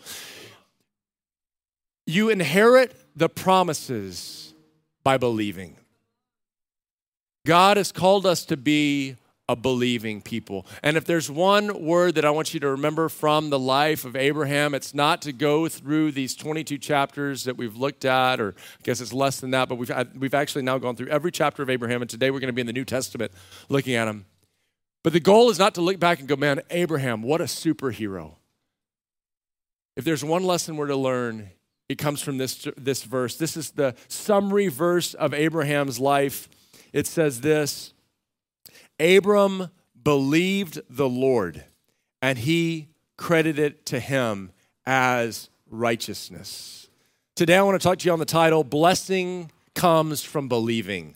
You 2.07 2.29
inherit 2.29 2.95
the 3.15 3.29
promises 3.29 4.53
by 5.03 5.17
believing. 5.17 5.75
God 7.45 7.77
has 7.77 7.91
called 7.91 8.25
us 8.25 8.45
to 8.45 8.57
be 8.57 9.17
a 9.49 9.55
believing 9.55 10.21
people. 10.21 10.65
And 10.83 10.97
if 10.97 11.05
there's 11.05 11.29
one 11.29 11.85
word 11.85 12.15
that 12.15 12.25
I 12.25 12.31
want 12.31 12.53
you 12.53 12.59
to 12.61 12.69
remember 12.69 13.07
from 13.09 13.49
the 13.49 13.59
life 13.59 14.03
of 14.05 14.15
Abraham, 14.15 14.73
it's 14.73 14.93
not 14.93 15.21
to 15.23 15.33
go 15.33 15.69
through 15.69 16.11
these 16.11 16.35
22 16.35 16.77
chapters 16.77 17.43
that 17.43 17.57
we've 17.57 17.75
looked 17.75 18.03
at, 18.03 18.41
or 18.41 18.55
I 18.57 18.83
guess 18.83 18.99
it's 18.99 19.13
less 19.13 19.39
than 19.39 19.51
that, 19.51 19.69
but 19.69 19.75
we've, 19.75 19.91
we've 20.17 20.33
actually 20.33 20.63
now 20.63 20.77
gone 20.77 20.95
through 20.95 21.07
every 21.07 21.31
chapter 21.31 21.61
of 21.61 21.69
Abraham, 21.69 22.01
and 22.01 22.09
today 22.09 22.31
we're 22.31 22.39
going 22.39 22.49
to 22.49 22.53
be 22.53 22.61
in 22.61 22.67
the 22.67 22.73
New 22.73 22.85
Testament 22.85 23.31
looking 23.69 23.95
at 23.95 24.07
him. 24.07 24.25
But 25.03 25.13
the 25.13 25.21
goal 25.21 25.49
is 25.49 25.59
not 25.59 25.75
to 25.75 25.81
look 25.81 25.99
back 25.99 26.19
and 26.19 26.27
go, 26.27 26.35
man, 26.35 26.61
Abraham, 26.69 27.21
what 27.21 27.39
a 27.39 27.45
superhero. 27.45 28.35
If 29.95 30.03
there's 30.03 30.23
one 30.23 30.43
lesson 30.43 30.75
we're 30.75 30.87
to 30.87 30.97
learn, 30.97 31.51
it 31.89 31.97
comes 31.97 32.21
from 32.21 32.37
this, 32.37 32.67
this 32.75 33.03
verse. 33.03 33.37
This 33.37 33.55
is 33.55 33.71
the 33.71 33.95
summary 34.07 34.67
verse 34.67 35.13
of 35.13 35.33
Abraham's 35.33 35.99
life. 35.99 36.49
It 36.93 37.07
says 37.07 37.41
this 37.41 37.93
Abram 38.99 39.69
believed 40.01 40.81
the 40.89 41.09
Lord, 41.09 41.63
and 42.21 42.37
he 42.37 42.89
credited 43.17 43.59
it 43.59 43.85
to 43.87 43.99
him 43.99 44.51
as 44.85 45.49
righteousness. 45.69 46.87
Today, 47.35 47.55
I 47.55 47.61
want 47.61 47.79
to 47.79 47.87
talk 47.87 47.99
to 47.99 48.05
you 48.05 48.13
on 48.13 48.19
the 48.19 48.25
title 48.25 48.63
Blessing 48.63 49.51
Comes 49.75 50.23
from 50.23 50.47
Believing. 50.47 51.15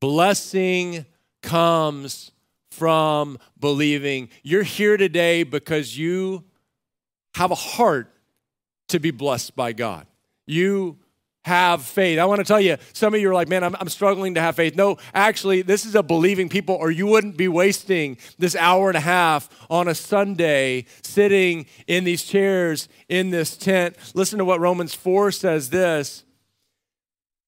Blessing 0.00 1.04
comes 1.42 2.32
from 2.70 3.38
believing. 3.58 4.28
You're 4.42 4.62
here 4.62 4.96
today 4.96 5.42
because 5.42 5.98
you 5.98 6.44
have 7.34 7.50
a 7.50 7.56
heart 7.56 8.12
to 8.92 9.00
be 9.00 9.10
blessed 9.10 9.54
by 9.54 9.72
God. 9.72 10.06
You 10.46 10.98
have 11.44 11.82
faith. 11.82 12.18
I 12.18 12.24
want 12.24 12.38
to 12.38 12.44
tell 12.44 12.60
you, 12.60 12.76
some 12.92 13.14
of 13.14 13.20
you 13.20 13.28
are 13.28 13.34
like, 13.34 13.48
man, 13.48 13.64
I'm, 13.64 13.74
I'm, 13.80 13.88
struggling 13.88 14.34
to 14.34 14.40
have 14.40 14.54
faith. 14.54 14.76
No, 14.76 14.98
actually, 15.12 15.62
this 15.62 15.84
is 15.84 15.96
a 15.96 16.02
believing 16.02 16.48
people, 16.48 16.76
or 16.76 16.90
you 16.90 17.06
wouldn't 17.06 17.36
be 17.36 17.48
wasting 17.48 18.16
this 18.38 18.54
hour 18.54 18.88
and 18.88 18.96
a 18.96 19.00
half 19.00 19.48
on 19.68 19.88
a 19.88 19.94
Sunday 19.94 20.86
sitting 21.02 21.66
in 21.88 22.04
these 22.04 22.22
chairs 22.22 22.88
in 23.08 23.30
this 23.30 23.56
tent. 23.56 23.96
Listen 24.14 24.38
to 24.38 24.44
what 24.44 24.60
Romans 24.60 24.94
4 24.94 25.32
says 25.32 25.70
this. 25.70 26.22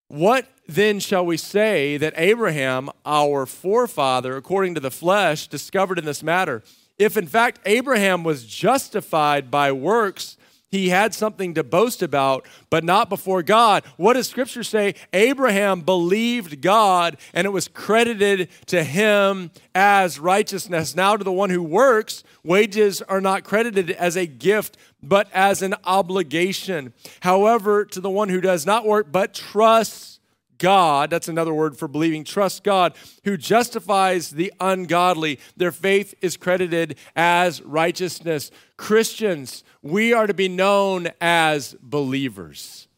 What 0.09 0.49
then 0.67 0.99
shall 0.99 1.25
we 1.25 1.37
say 1.37 1.97
that 1.97 2.15
Abraham, 2.17 2.91
our 3.07 3.47
forefather, 3.47 4.37
according 4.37 4.75
to 4.75 4.81
the 4.81 4.91
flesh, 4.91 5.47
discovered 5.47 5.99
in 5.99 6.05
this 6.05 6.23
matter? 6.23 6.63
If 6.99 7.17
in 7.17 7.27
fact 7.27 7.61
Abraham 7.65 8.25
was 8.25 8.47
justified 8.47 9.51
by 9.51 9.73
works, 9.73 10.37
he 10.75 10.89
had 10.89 11.15
something 11.15 11.55
to 11.55 11.63
boast 11.63 12.03
about, 12.03 12.47
but 12.69 12.83
not 12.83 13.09
before 13.09 13.43
God. 13.43 13.85
What 13.97 14.15
does 14.15 14.29
Scripture 14.29 14.65
say? 14.65 14.95
Abraham 15.13 15.83
believed 15.83 16.61
God, 16.61 17.17
and 17.33 17.47
it 17.47 17.51
was 17.51 17.69
credited 17.69 18.49
to 18.67 18.83
him 18.83 19.53
as 19.75 20.19
righteousness. 20.19 20.97
Now, 20.97 21.17
to 21.17 21.23
the 21.23 21.33
one 21.33 21.51
who 21.51 21.63
works, 21.63 22.25
wages 22.43 23.01
are 23.03 23.21
not 23.21 23.45
credited 23.45 23.93
as 23.93 24.17
a 24.17 24.27
gift, 24.27 24.77
but 25.03 25.29
as 25.33 25.63
an 25.63 25.75
obligation. 25.85 26.93
However, 27.21 27.85
to 27.85 28.01
the 28.01 28.11
one 28.11 28.29
who 28.29 28.41
does 28.41 28.67
not 28.67 28.85
work, 28.85 29.13
but 29.13 29.33
trusts, 29.33 30.14
God, 30.59 31.11
that's 31.11 31.29
another 31.29 31.53
word 31.53 31.77
for 31.77 31.89
believing, 31.89 32.25
trust 32.25 32.65
God, 32.65 32.95
who 33.25 33.37
justifies 33.37 34.31
the 34.31 34.53
ungodly. 34.61 35.39
Their 35.57 35.73
faith 35.73 36.15
is 36.21 36.37
credited 36.37 36.97
as 37.17 37.63
righteousness. 37.63 38.51
Christians, 38.77 39.65
we 39.83 40.13
are 40.13 40.27
to 40.27 40.35
be 40.35 40.49
known 40.49 41.09
as 41.21 41.77
believers. 41.83 42.89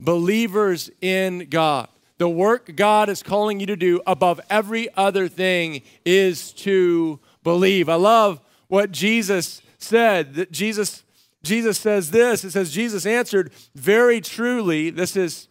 Believers 0.00 0.90
in 1.00 1.48
God. 1.50 1.88
The 2.18 2.28
work 2.28 2.76
God 2.76 3.08
is 3.08 3.22
calling 3.22 3.58
you 3.58 3.66
to 3.66 3.76
do 3.76 4.00
above 4.06 4.40
every 4.48 4.88
other 4.94 5.28
thing 5.28 5.82
is 6.04 6.52
to 6.52 7.18
believe. 7.42 7.88
I 7.88 7.96
love 7.96 8.40
what 8.68 8.92
Jesus 8.92 9.62
said. 9.78 10.34
That 10.34 10.52
Jesus 10.52 11.02
Jesus 11.42 11.76
says 11.76 12.12
this. 12.12 12.44
It 12.44 12.52
says 12.52 12.72
Jesus 12.72 13.04
answered, 13.04 13.50
"Very 13.74 14.20
truly, 14.20 14.90
this 14.90 15.16
is 15.16 15.48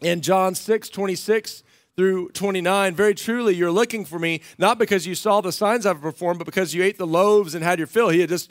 in 0.00 0.20
John 0.20 0.54
6 0.54 0.88
26 0.88 1.62
through 1.96 2.30
29. 2.30 2.94
Very 2.94 3.14
truly, 3.14 3.54
you're 3.54 3.70
looking 3.70 4.04
for 4.04 4.18
me, 4.18 4.40
not 4.58 4.78
because 4.78 5.06
you 5.06 5.14
saw 5.14 5.40
the 5.40 5.52
signs 5.52 5.86
I've 5.86 6.00
performed, 6.00 6.38
but 6.38 6.46
because 6.46 6.74
you 6.74 6.82
ate 6.82 6.98
the 6.98 7.06
loaves 7.06 7.54
and 7.54 7.62
had 7.62 7.78
your 7.78 7.86
fill. 7.86 8.08
He 8.08 8.20
had 8.20 8.30
just 8.30 8.50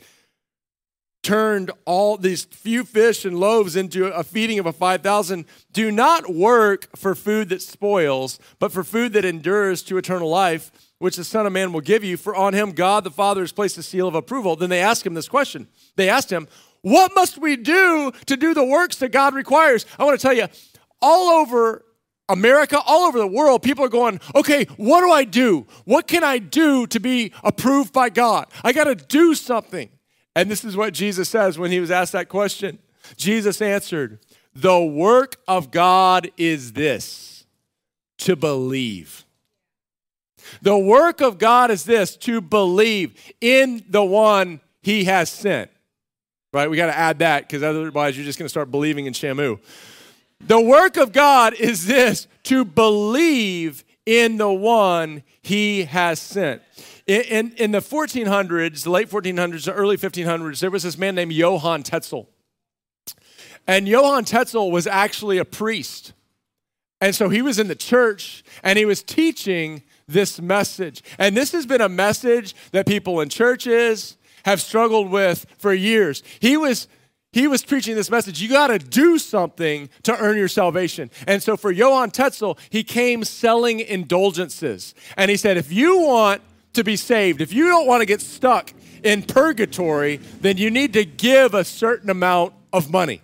turned 1.23 1.69
all 1.85 2.17
these 2.17 2.45
few 2.45 2.83
fish 2.83 3.25
and 3.25 3.39
loaves 3.39 3.75
into 3.75 4.07
a 4.07 4.23
feeding 4.23 4.57
of 4.59 4.65
a 4.65 4.73
5,000. 4.73 5.45
Do 5.71 5.91
not 5.91 6.33
work 6.33 6.89
for 6.95 7.13
food 7.13 7.49
that 7.49 7.61
spoils, 7.61 8.39
but 8.59 8.71
for 8.71 8.83
food 8.83 9.13
that 9.13 9.25
endures 9.25 9.83
to 9.83 9.97
eternal 9.97 10.29
life, 10.29 10.71
which 10.97 11.17
the 11.17 11.23
Son 11.23 11.45
of 11.45 11.53
Man 11.53 11.73
will 11.73 11.81
give 11.81 12.03
you. 12.03 12.17
For 12.17 12.35
on 12.35 12.53
him 12.53 12.71
God 12.71 13.03
the 13.03 13.11
Father 13.11 13.41
has 13.41 13.51
placed 13.51 13.77
a 13.77 13.83
seal 13.83 14.07
of 14.07 14.15
approval. 14.15 14.55
Then 14.55 14.69
they 14.69 14.81
asked 14.81 15.05
him 15.05 15.13
this 15.13 15.29
question. 15.29 15.67
They 15.95 16.09
asked 16.09 16.31
him, 16.31 16.47
What 16.81 17.11
must 17.13 17.37
we 17.37 17.55
do 17.55 18.11
to 18.25 18.37
do 18.37 18.53
the 18.55 18.65
works 18.65 18.97
that 18.97 19.11
God 19.11 19.35
requires? 19.35 19.85
I 19.99 20.05
want 20.05 20.19
to 20.19 20.21
tell 20.21 20.35
you, 20.35 20.47
all 21.01 21.41
over 21.41 21.83
America, 22.29 22.81
all 22.85 23.07
over 23.07 23.19
the 23.19 23.27
world, 23.27 23.61
people 23.61 23.83
are 23.83 23.89
going, 23.89 24.19
okay, 24.35 24.65
what 24.77 25.01
do 25.01 25.11
I 25.11 25.25
do? 25.25 25.67
What 25.85 26.07
can 26.07 26.23
I 26.23 26.37
do 26.37 26.87
to 26.87 26.99
be 26.99 27.33
approved 27.43 27.91
by 27.91 28.09
God? 28.09 28.47
I 28.63 28.71
got 28.71 28.85
to 28.85 28.95
do 28.95 29.35
something. 29.35 29.89
And 30.35 30.49
this 30.49 30.63
is 30.63 30.77
what 30.77 30.93
Jesus 30.93 31.29
says 31.29 31.59
when 31.59 31.71
he 31.71 31.79
was 31.79 31.91
asked 31.91 32.13
that 32.13 32.29
question. 32.29 32.79
Jesus 33.17 33.61
answered, 33.61 34.19
The 34.53 34.81
work 34.81 35.37
of 35.47 35.71
God 35.71 36.31
is 36.37 36.73
this 36.73 37.45
to 38.19 38.35
believe. 38.35 39.25
The 40.61 40.77
work 40.77 41.21
of 41.21 41.37
God 41.37 41.69
is 41.69 41.83
this 41.83 42.15
to 42.17 42.41
believe 42.41 43.33
in 43.41 43.83
the 43.89 44.03
one 44.03 44.61
he 44.81 45.03
has 45.05 45.29
sent. 45.29 45.69
Right? 46.53 46.69
We 46.69 46.77
got 46.77 46.87
to 46.87 46.97
add 46.97 47.19
that 47.19 47.47
because 47.47 47.63
otherwise 47.63 48.17
you're 48.17 48.25
just 48.25 48.39
going 48.39 48.45
to 48.45 48.49
start 48.49 48.71
believing 48.71 49.05
in 49.05 49.13
Shamu. 49.13 49.59
The 50.47 50.59
work 50.59 50.97
of 50.97 51.11
God 51.11 51.53
is 51.53 51.85
this 51.85 52.27
to 52.43 52.65
believe 52.65 53.83
in 54.05 54.37
the 54.37 54.51
one 54.51 55.23
he 55.41 55.83
has 55.83 56.19
sent. 56.19 56.61
In, 57.07 57.21
in, 57.21 57.51
in, 57.53 57.71
the 57.71 57.79
1400s, 57.79 58.83
the 58.83 58.89
late 58.89 59.09
1400s, 59.09 59.65
the 59.65 59.73
early 59.73 59.97
1500s, 59.97 60.59
there 60.59 60.71
was 60.71 60.83
this 60.83 60.97
man 60.97 61.15
named 61.15 61.33
Johann 61.33 61.83
Tetzel. 61.83 62.27
And 63.67 63.87
Johann 63.87 64.25
Tetzel 64.25 64.71
was 64.71 64.87
actually 64.87 65.37
a 65.37 65.45
priest. 65.45 66.13
And 66.99 67.15
so 67.15 67.29
he 67.29 67.41
was 67.41 67.59
in 67.59 67.67
the 67.67 67.75
church 67.75 68.43
and 68.63 68.77
he 68.77 68.85
was 68.85 69.03
teaching 69.03 69.83
this 70.07 70.41
message. 70.41 71.03
And 71.17 71.35
this 71.35 71.51
has 71.51 71.65
been 71.65 71.81
a 71.81 71.89
message 71.89 72.55
that 72.71 72.85
people 72.85 73.21
in 73.21 73.29
churches 73.29 74.17
have 74.45 74.61
struggled 74.61 75.09
with 75.09 75.45
for 75.57 75.73
years. 75.73 76.23
He 76.39 76.57
was 76.57 76.87
he 77.33 77.47
was 77.47 77.63
preaching 77.63 77.95
this 77.95 78.11
message. 78.11 78.41
You 78.41 78.49
got 78.49 78.67
to 78.67 78.79
do 78.79 79.17
something 79.17 79.89
to 80.03 80.17
earn 80.17 80.37
your 80.37 80.49
salvation. 80.49 81.09
And 81.27 81.41
so 81.41 81.55
for 81.55 81.71
Johann 81.71 82.11
Tetzel, 82.11 82.57
he 82.69 82.83
came 82.83 83.23
selling 83.23 83.79
indulgences. 83.79 84.93
And 85.15 85.31
he 85.31 85.37
said, 85.37 85.57
if 85.57 85.71
you 85.71 85.99
want 85.99 86.41
to 86.73 86.83
be 86.83 86.95
saved, 86.95 87.41
if 87.41 87.53
you 87.53 87.67
don't 87.67 87.87
want 87.87 88.01
to 88.01 88.05
get 88.05 88.21
stuck 88.21 88.73
in 89.03 89.23
purgatory, 89.23 90.17
then 90.41 90.57
you 90.57 90.69
need 90.69 90.93
to 90.93 91.05
give 91.05 91.53
a 91.53 91.63
certain 91.63 92.09
amount 92.09 92.53
of 92.73 92.91
money. 92.91 93.21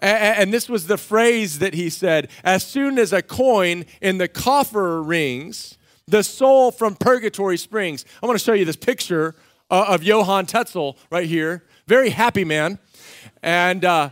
And 0.00 0.54
this 0.54 0.68
was 0.68 0.86
the 0.86 0.96
phrase 0.96 1.58
that 1.58 1.74
he 1.74 1.90
said 1.90 2.30
as 2.44 2.64
soon 2.64 3.00
as 3.00 3.12
a 3.12 3.20
coin 3.20 3.84
in 4.00 4.18
the 4.18 4.28
coffer 4.28 5.02
rings, 5.02 5.76
the 6.06 6.22
soul 6.22 6.70
from 6.70 6.94
purgatory 6.94 7.56
springs. 7.56 8.04
I 8.22 8.26
want 8.26 8.38
to 8.38 8.44
show 8.44 8.52
you 8.52 8.64
this 8.64 8.76
picture 8.76 9.34
uh, 9.70 9.86
of 9.88 10.04
Johann 10.04 10.46
Tetzel 10.46 10.96
right 11.10 11.26
here. 11.26 11.64
Very 11.88 12.10
happy 12.10 12.44
man. 12.44 12.78
And 13.42 13.84
uh, 13.84 14.10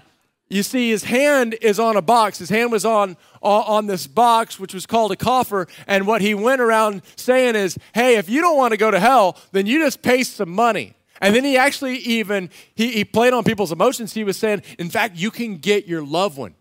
you 0.49 0.63
see, 0.63 0.91
his 0.91 1.05
hand 1.05 1.57
is 1.61 1.81
on 1.81 1.97
a 1.97 2.03
box. 2.03 2.39
His 2.39 2.49
hand 2.49 2.71
was 2.71 2.85
on, 2.85 3.17
on 3.43 3.87
this 3.87 4.07
box, 4.07 4.61
which 4.61 4.75
was 4.75 4.87
called 4.87 5.13
a 5.13 5.17
coffer. 5.17 5.67
And 5.87 6.07
what 6.07 6.21
he 6.21 6.35
went 6.35 6.61
around 6.61 7.03
saying 7.17 7.57
is, 7.57 7.77
hey, 7.95 8.17
if 8.17 8.29
you 8.29 8.41
don't 8.41 8.57
want 8.57 8.73
to 8.73 8.77
go 8.77 8.91
to 8.91 9.01
hell, 9.01 9.37
then 9.53 9.67
you 9.67 9.81
just 9.81 10.03
pay 10.03 10.23
some 10.23 10.51
money. 10.51 10.95
And 11.21 11.35
then 11.35 11.45
he 11.45 11.57
actually 11.57 11.97
even, 11.99 12.51
he, 12.75 12.93
he 12.93 13.05
played 13.05 13.33
on 13.33 13.43
people's 13.43 13.73
emotions. 13.73 14.13
He 14.13 14.23
was 14.23 14.37
saying, 14.37 14.63
in 14.79 14.91
fact, 14.91 15.17
you 15.17 15.31
can 15.31 15.57
get 15.57 15.87
your 15.87 16.05
loved 16.05 16.37
one 16.37 16.55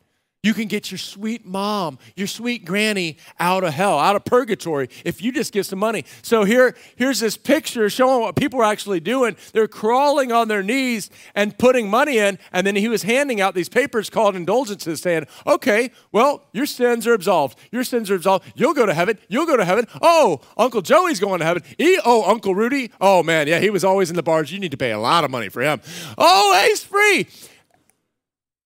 you 0.46 0.54
can 0.54 0.68
get 0.68 0.92
your 0.92 1.00
sweet 1.00 1.44
mom, 1.44 1.98
your 2.16 2.28
sweet 2.28 2.66
granny 2.66 3.18
out 3.40 3.64
of 3.64 3.74
hell, 3.74 3.98
out 3.98 4.16
of 4.16 4.24
purgatory, 4.26 4.90
if 5.04 5.20
you 5.20 5.32
just 5.32 5.52
give 5.52 5.66
some 5.66 5.80
money. 5.80 6.06
So 6.22 6.44
here, 6.44 6.76
here's 6.98 7.20
this 7.20 7.36
picture 7.36 7.90
showing 7.90 8.22
what 8.22 8.36
people 8.36 8.62
are 8.62 8.66
actually 8.66 9.00
doing. 9.00 9.36
They're 9.54 9.68
crawling 9.68 10.32
on 10.32 10.48
their 10.48 10.62
knees 10.62 11.10
and 11.34 11.58
putting 11.58 11.90
money 11.90 12.20
in, 12.20 12.38
and 12.54 12.68
then 12.68 12.76
he 12.76 12.88
was 12.88 13.02
handing 13.02 13.42
out 13.42 13.56
these 13.56 13.70
papers 13.70 14.12
called 14.12 14.36
indulgences, 14.36 15.02
saying, 15.02 15.26
Okay, 15.48 15.90
well, 16.12 16.44
your 16.54 16.68
sins 16.68 17.08
are 17.08 17.16
absolved. 17.16 17.58
Your 17.72 17.84
sins 17.84 18.12
are 18.12 18.16
absolved. 18.16 18.46
You'll 18.54 18.76
go 18.76 18.86
to 18.86 18.94
heaven. 18.94 19.18
You'll 19.28 19.48
go 19.48 19.58
to 19.58 19.66
heaven. 19.66 19.88
Oh, 20.00 20.42
Uncle 20.58 20.84
Joey's 20.84 21.20
going 21.20 21.40
to 21.40 21.46
heaven. 21.46 21.64
He, 21.80 21.98
oh, 22.06 22.30
Uncle 22.30 22.54
Rudy. 22.54 22.92
Oh 23.02 23.24
man, 23.24 23.48
yeah, 23.48 23.60
he 23.60 23.72
was 23.72 23.84
always 23.84 24.12
in 24.12 24.16
the 24.16 24.22
bars. 24.22 24.52
You 24.52 24.60
need 24.60 24.72
to 24.72 24.78
pay 24.78 24.92
a 24.92 25.00
lot 25.00 25.24
of 25.24 25.32
money 25.32 25.50
for 25.50 25.64
him. 25.64 25.82
Oh, 26.20 26.64
he's 26.68 26.84
free. 26.84 27.28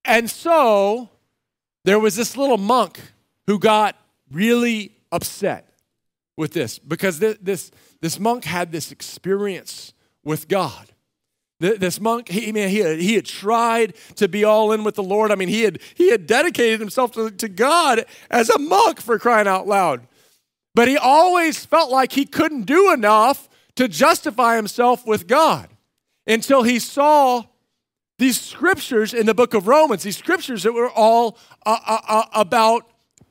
And 0.04 0.30
so 0.30 1.10
there 1.90 1.98
was 1.98 2.16
this 2.16 2.38
little 2.38 2.60
monk 2.60 3.00
who 3.48 3.58
got 3.58 3.96
really 4.32 4.96
upset 5.12 5.74
with 6.38 6.54
this 6.54 6.78
because 6.78 7.18
this, 7.18 7.36
this, 7.42 7.72
this 8.00 8.20
monk 8.20 8.44
had 8.44 8.72
this 8.72 8.92
experience 8.92 9.96
with 10.24 10.48
God. 10.48 10.92
This 11.60 12.00
monk, 12.00 12.30
he, 12.30 12.52
man, 12.52 12.70
he, 12.70 12.78
had, 12.78 13.00
he 13.00 13.16
had 13.16 13.26
tried 13.26 13.96
to 14.18 14.28
be 14.28 14.44
all 14.44 14.72
in 14.72 14.84
with 14.84 14.94
the 14.94 15.02
Lord. 15.02 15.32
I 15.32 15.36
mean, 15.36 15.48
he 15.48 15.64
had, 15.64 15.80
he 15.96 16.12
had 16.12 16.28
dedicated 16.28 16.80
himself 16.80 17.12
to, 17.14 17.32
to 17.32 17.50
God 17.50 18.06
as 18.30 18.52
a 18.52 18.60
monk 18.60 19.02
for 19.02 19.18
crying 19.18 19.48
out 19.48 19.66
loud. 19.66 20.08
But 20.76 20.90
he 20.90 20.96
always 20.96 21.66
felt 21.66 21.90
like 21.90 22.12
he 22.12 22.26
couldn't 22.26 22.68
do 22.68 22.94
enough 22.94 23.50
to 23.78 23.88
justify 23.88 24.58
himself 24.58 25.08
with 25.08 25.26
God 25.26 25.70
until 26.28 26.62
he 26.62 26.78
saw 26.78 27.46
these 28.20 28.40
scriptures 28.40 29.14
in 29.14 29.26
the 29.26 29.34
book 29.34 29.54
of 29.54 29.66
Romans, 29.66 30.04
these 30.04 30.18
scriptures 30.18 30.64
that 30.64 30.74
were 30.74 30.90
all 30.90 31.38
uh, 31.66 31.80
uh, 31.86 32.02
uh, 32.08 32.24
about 32.34 32.86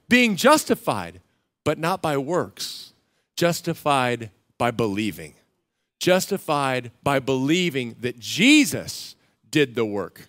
being 0.09 0.35
justified, 0.35 1.21
but 1.63 1.79
not 1.79 2.01
by 2.01 2.17
works, 2.17 2.95
justified 3.37 4.31
by 4.57 4.71
believing, 4.71 5.35
justified 6.01 6.91
by 7.03 7.19
believing 7.19 7.97
that 8.01 8.19
Jesus 8.19 9.15
did 9.51 9.75
the 9.75 9.85
work. 9.85 10.27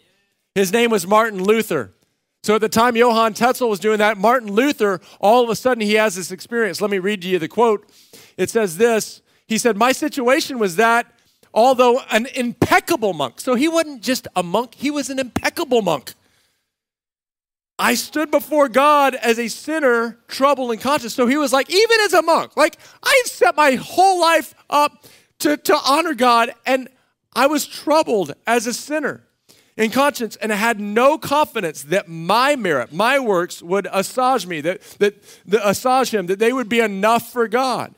His 0.54 0.74
name 0.74 0.92
was 0.92 1.08
Martin 1.08 1.42
Luther. 1.42 1.94
So 2.44 2.56
at 2.56 2.62
the 2.62 2.70
time 2.70 2.98
Johann 2.98 3.34
Tetzel 3.34 3.70
was 3.70 3.80
doing 3.80 4.00
that, 4.00 4.18
Martin 4.18 4.52
Luther, 4.52 5.00
all 5.22 5.42
of 5.42 5.50
a 5.50 5.56
sudden 5.56 5.82
he 5.82 5.94
has 5.94 6.16
this 6.16 6.32
experience. 6.32 6.82
Let 6.82 6.92
me 6.92 7.00
read 7.00 7.22
to 7.22 7.30
you 7.30 7.40
the 7.40 7.48
quote. 7.48 7.90
It 8.36 8.50
says 8.50 8.76
this 8.78 9.22
He 9.48 9.58
said, 9.58 9.78
My 9.78 9.94
situation 9.94 10.60
was 10.60 10.76
that 10.76 11.06
although 11.54 12.02
an 12.12 12.28
impeccable 12.36 13.14
monk. 13.14 13.40
So 13.40 13.56
he 13.56 13.68
wasn't 13.68 14.02
just 14.02 14.28
a 14.36 14.44
monk, 14.44 14.76
he 14.76 14.92
was 14.92 15.10
an 15.10 15.20
impeccable 15.20 15.82
monk. 15.82 16.14
I 17.78 17.96
stood 17.96 18.30
before 18.30 18.68
God 18.68 19.16
as 19.16 19.40
a 19.40 19.48
sinner, 19.48 20.20
troubled 20.28 20.72
and 20.72 20.82
conscious. 20.82 21.14
So 21.14 21.28
he 21.28 21.38
was 21.38 21.54
like, 21.54 21.70
even 21.70 21.98
as 22.02 22.14
a 22.14 22.22
monk, 22.22 22.58
like 22.58 22.78
I 23.02 23.24
set 23.26 23.56
my 23.56 23.76
whole 23.76 24.20
life 24.20 24.54
up 24.70 25.06
to, 25.40 25.56
to 25.56 25.78
honor 25.86 26.14
God, 26.14 26.52
and 26.66 26.90
I 27.34 27.48
was 27.48 27.66
troubled 27.66 28.34
as 28.46 28.68
a 28.68 28.74
sinner 28.74 29.24
in 29.78 29.92
conscience, 29.92 30.36
and 30.36 30.52
I 30.52 30.58
had 30.58 30.78
no 30.78 31.18
confidence 31.18 31.84
that 31.84 32.10
my 32.10 32.58
merit, 32.58 32.92
my 32.92 33.18
works 33.18 33.62
would 33.62 33.88
assage 33.94 34.46
me, 34.46 34.60
that, 34.60 34.82
that, 35.00 35.16
that 35.46 36.10
him, 36.10 36.28
that 36.28 36.38
they 36.38 36.52
would 36.52 36.68
be 36.68 36.82
enough 36.82 37.32
for 37.32 37.48
God. 37.48 37.96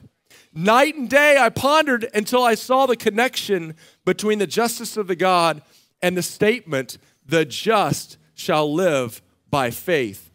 Night 0.54 0.96
and 0.96 1.10
day 1.10 1.38
I 1.40 1.50
pondered 1.50 2.10
until 2.14 2.44
I 2.44 2.56
saw 2.56 2.86
the 2.86 2.98
connection 2.98 3.76
between 4.06 4.40
the 4.40 4.48
justice 4.48 4.98
of 4.98 5.08
the 5.08 5.16
God 5.16 5.62
and 6.02 6.18
the 6.18 6.24
statement, 6.24 6.98
the 7.26 7.46
just 7.46 8.18
shall 8.34 8.74
live 8.74 9.22
by 9.50 9.72
faith. 9.72 10.30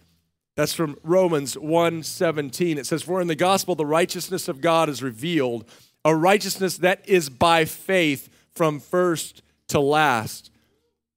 That's 0.54 0.72
from 0.72 0.96
Romans 1.02 1.54
1:17. 1.54 2.78
It 2.78 2.86
says, 2.86 3.02
For 3.02 3.20
in 3.20 3.28
the 3.28 3.34
gospel 3.34 3.74
the 3.74 3.84
righteousness 3.84 4.48
of 4.48 4.62
God 4.62 4.88
is 4.88 5.02
revealed, 5.02 5.68
a 6.04 6.14
righteousness 6.14 6.78
that 6.78 7.06
is 7.06 7.28
by 7.28 7.66
faith 7.66 8.30
from 8.52 8.80
first 8.80 9.42
to 9.68 9.80
last 9.80 10.50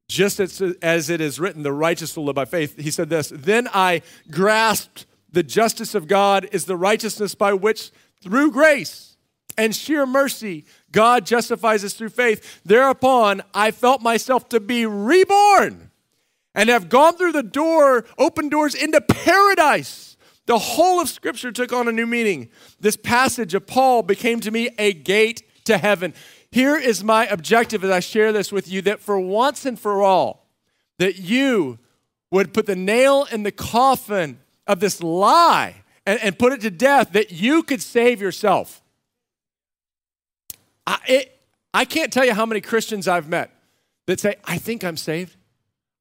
just 0.10 0.40
as, 0.40 0.60
as 0.82 1.10
it 1.10 1.22
is 1.22 1.40
written, 1.40 1.64
the 1.64 1.72
righteous 1.72 2.18
will 2.18 2.26
live 2.26 2.36
by 2.36 2.46
faith. 2.46 2.78
He 2.78 2.92
said 2.92 3.10
this 3.10 3.32
Then 3.34 3.70
I 3.74 4.02
grasped 4.30 5.06
the 5.32 5.44
justice 5.44 5.96
of 5.96 6.08
God 6.08 6.50
is 6.52 6.66
the 6.66 6.76
righteousness 6.76 7.36
by 7.36 7.54
which, 7.54 7.92
through 8.22 8.52
grace 8.52 9.18
and 9.58 9.76
sheer 9.76 10.06
mercy, 10.06 10.66
God 10.92 11.26
justifies 11.26 11.84
us 11.84 11.94
through 11.94 12.10
faith. 12.10 12.62
Thereupon, 12.64 13.42
I 13.54 13.72
felt 13.72 14.02
myself 14.02 14.50
to 14.50 14.60
be 14.60 14.86
reborn 14.86 15.92
and 16.56 16.70
have 16.70 16.90
gone 16.90 17.16
through 17.16 17.34
the 17.34 17.44
door, 17.44 18.06
open 18.18 18.50
doors 18.50 18.76
into 18.76 19.02
paradise. 19.02 20.18
The 20.46 20.58
whole 20.58 21.00
of 21.00 21.10
Scripture 21.10 21.52
took 21.52 21.72
on 21.72 21.88
a 21.88 21.92
new 21.92 22.08
meaning. 22.08 22.50
This 22.80 22.96
passage 22.96 23.54
of 23.54 23.68
Paul 23.68 24.02
became 24.02 24.40
to 24.40 24.52
me 24.52 24.70
a 24.80 24.94
gate 24.94 25.44
to 25.66 25.78
heaven. 25.78 26.14
Here 26.52 26.78
is 26.78 27.04
my 27.04 27.28
objective 27.28 27.84
as 27.84 27.92
I 27.92 28.00
share 28.00 28.32
this 28.32 28.52
with 28.52 28.68
you 28.68 28.82
that 28.84 29.00
for 29.00 29.20
once 29.20 29.66
and 29.66 29.80
for 29.80 30.02
all, 30.02 30.48
that 30.98 31.20
you 31.20 31.78
would 32.32 32.54
put 32.54 32.66
the 32.66 32.76
nail 32.76 33.28
in 33.32 33.44
the 33.44 33.52
coffin 33.52 34.40
of 34.66 34.80
this 34.80 35.04
lie 35.04 35.79
and, 36.10 36.20
and 36.22 36.40
put 36.40 36.54
it 36.54 36.62
to 36.62 36.72
death 36.72 37.12
that 37.12 37.32
you 37.32 37.62
could 37.62 37.84
save 37.84 38.20
yourself. 38.20 38.82
I, 40.88 40.98
it, 41.08 41.40
I 41.72 41.86
can't 41.86 42.12
tell 42.12 42.26
you 42.26 42.34
how 42.34 42.48
many 42.48 42.62
Christians 42.62 43.08
I've 43.08 43.30
met 43.30 43.52
that 44.08 44.20
say, 44.20 44.38
I 44.44 44.58
think 44.58 44.84
I'm 44.84 44.98
saved. 44.98 45.36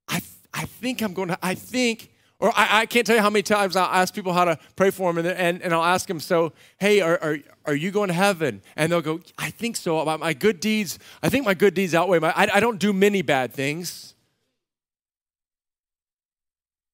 I, 0.09 0.23
I 0.55 0.65
think 0.65 1.03
I'm 1.03 1.13
going 1.13 1.29
to, 1.29 1.39
I 1.43 1.55
think 1.55 2.11
or 2.41 2.51
I, 2.57 2.81
I, 2.83 2.87
can't 2.87 3.05
tell 3.05 3.17
you 3.17 3.23
how 3.23 3.31
many 3.31 3.43
times 3.43 3.75
I'll 3.77 3.93
ask 3.93 4.15
people 4.15 4.33
how 4.33 4.45
to 4.45 4.59
pray 4.77 4.91
for 4.91 5.13
them, 5.13 5.27
and, 5.27 5.37
and, 5.37 5.61
and 5.61 5.75
I'll 5.75 5.85
ask 5.85 6.07
them, 6.07 6.21
so, 6.21 6.53
hey, 6.79 7.01
are, 7.01 7.19
are, 7.21 7.39
are 7.67 7.75
you 7.75 7.91
going 7.91 8.09
to 8.09 8.15
heaven? 8.15 8.63
And 8.77 8.93
they'll 8.93 9.03
go, 9.03 9.21
I 9.37 9.51
think 9.51 9.77
so. 9.77 10.05
My, 10.05 10.17
my 10.17 10.33
good 10.35 10.61
deeds, 10.61 11.01
I 11.21 11.31
think 11.31 11.45
my 11.45 11.55
good 11.55 11.75
deeds 11.75 11.97
outweigh 11.97 12.21
my, 12.21 12.31
I, 12.31 12.49
I 12.55 12.61
don't 12.61 12.79
do 12.79 12.93
many 12.93 13.23
bad 13.23 13.53
things. 13.53 14.15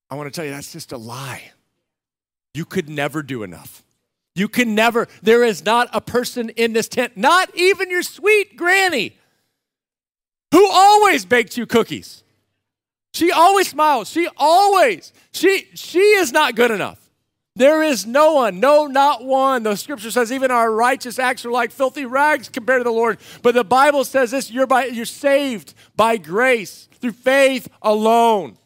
I 0.09 0.15
want 0.15 0.33
to 0.33 0.37
tell 0.37 0.47
you, 0.47 0.51
that's 0.51 0.73
just 0.73 0.93
a 0.93 0.97
lie. 0.97 1.53
You 2.55 2.65
could 2.65 2.89
never 2.89 3.23
do 3.23 3.43
enough. 3.43 3.83
You 4.35 4.49
can 4.49 4.75
never, 4.75 5.09
there 5.23 5.45
is 5.45 5.65
not 5.65 5.89
a 5.93 6.01
person 6.01 6.49
in 6.51 6.73
this 6.73 6.89
tent, 6.89 7.17
not 7.17 7.55
even 7.55 7.91
your 7.91 8.03
sweet 8.03 8.57
granny, 8.57 9.17
who 10.53 10.69
always 10.71 11.25
baked 11.25 11.57
you 11.57 11.67
cookies 11.67 12.25
she 13.15 13.31
always 13.31 13.69
smiles. 13.69 14.11
She 14.11 14.29
always. 14.37 15.13
She 15.31 15.69
she 15.75 16.01
is 16.01 16.33
not 16.33 16.57
good 16.57 16.73
enough. 16.73 16.99
There 17.55 17.85
is 17.85 18.05
no 18.05 18.35
one, 18.35 18.59
no, 18.59 18.89
not 18.89 19.25
one. 19.25 19.63
The 19.63 19.77
scripture 19.77 20.11
says 20.11 20.33
even 20.33 20.51
our 20.51 20.73
righteous 20.73 21.21
acts 21.21 21.45
are 21.45 21.53
like 21.53 21.71
filthy 21.71 22.05
rags 22.05 22.49
compared 22.49 22.81
to 22.81 22.85
the 22.85 22.91
Lord. 22.91 23.19
But 23.41 23.55
the 23.55 23.63
Bible 23.63 24.03
says 24.05 24.33
this: 24.33 24.51
you're 24.51 24.67
by 24.67 24.87
you're 24.87 25.05
saved 25.05 25.75
by 25.95 26.17
grace 26.17 26.89
through 27.01 27.13
faith 27.13 27.69
alone. 27.81 28.59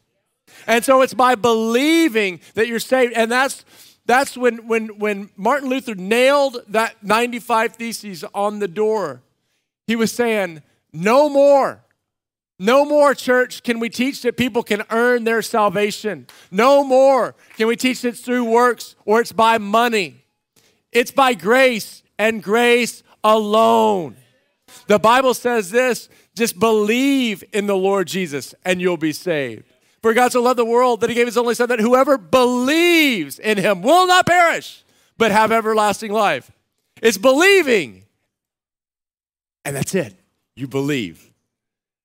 And 0.69 0.85
so 0.85 1.01
it's 1.01 1.15
by 1.15 1.35
believing 1.35 2.41
that 2.55 2.69
you're 2.69 2.79
saved. 2.79 3.15
And 3.15 3.33
that's 3.33 3.65
that's 4.05 4.37
when 4.37 4.69
when 4.69 4.99
when 4.99 5.31
Martin 5.35 5.71
Luther 5.71 5.95
nailed 5.95 6.59
that 6.69 7.03
95 7.03 7.75
theses 7.75 8.23
on 8.35 8.59
the 8.59 8.69
door. 8.69 9.23
He 9.87 9.97
was 9.97 10.13
saying, 10.13 10.63
no 10.93 11.31
more. 11.31 11.83
No 12.61 12.85
more, 12.85 13.15
church, 13.15 13.63
can 13.63 13.79
we 13.79 13.89
teach 13.89 14.23
that 14.23 14.37
people 14.37 14.65
can 14.65 14.83
earn 14.91 15.23
their 15.23 15.43
salvation. 15.43 16.27
No 16.51 16.85
more 16.85 17.35
can 17.57 17.69
we 17.69 17.77
teach 17.77 18.05
it's 18.05 18.21
through 18.21 18.45
works 18.45 18.95
or 19.05 19.21
it's 19.21 19.33
by 19.33 19.59
money. 19.59 20.25
It's 20.93 21.13
by 21.13 21.35
grace 21.35 22.03
and 22.19 22.43
grace 22.43 23.03
alone. 23.25 24.17
The 24.87 24.99
Bible 24.99 25.35
says 25.35 25.71
this 25.71 26.11
just 26.35 26.59
believe 26.59 27.43
in 27.53 27.67
the 27.67 27.77
Lord 27.77 28.07
Jesus 28.07 28.55
and 28.65 28.81
you'll 28.83 28.97
be 28.97 29.13
saved. 29.13 29.65
For 30.03 30.15
God 30.15 30.33
so 30.33 30.43
loved 30.43 30.59
the 30.59 30.65
world 30.65 31.01
that 31.01 31.11
he 31.11 31.15
gave 31.15 31.27
his 31.27 31.37
only 31.37 31.55
son 31.55 31.69
that 31.71 31.81
whoever 31.81 32.17
believes 32.17 33.39
in 33.39 33.59
him 33.59 33.83
will 33.83 34.07
not 34.07 34.27
perish, 34.27 34.85
but 35.17 35.33
have 35.33 35.51
everlasting 35.51 36.13
life. 36.13 36.51
It's 37.03 37.19
believing. 37.19 38.05
And 39.65 39.75
that's 39.75 39.95
it. 39.95 40.15
You 40.55 40.69
believe. 40.69 41.31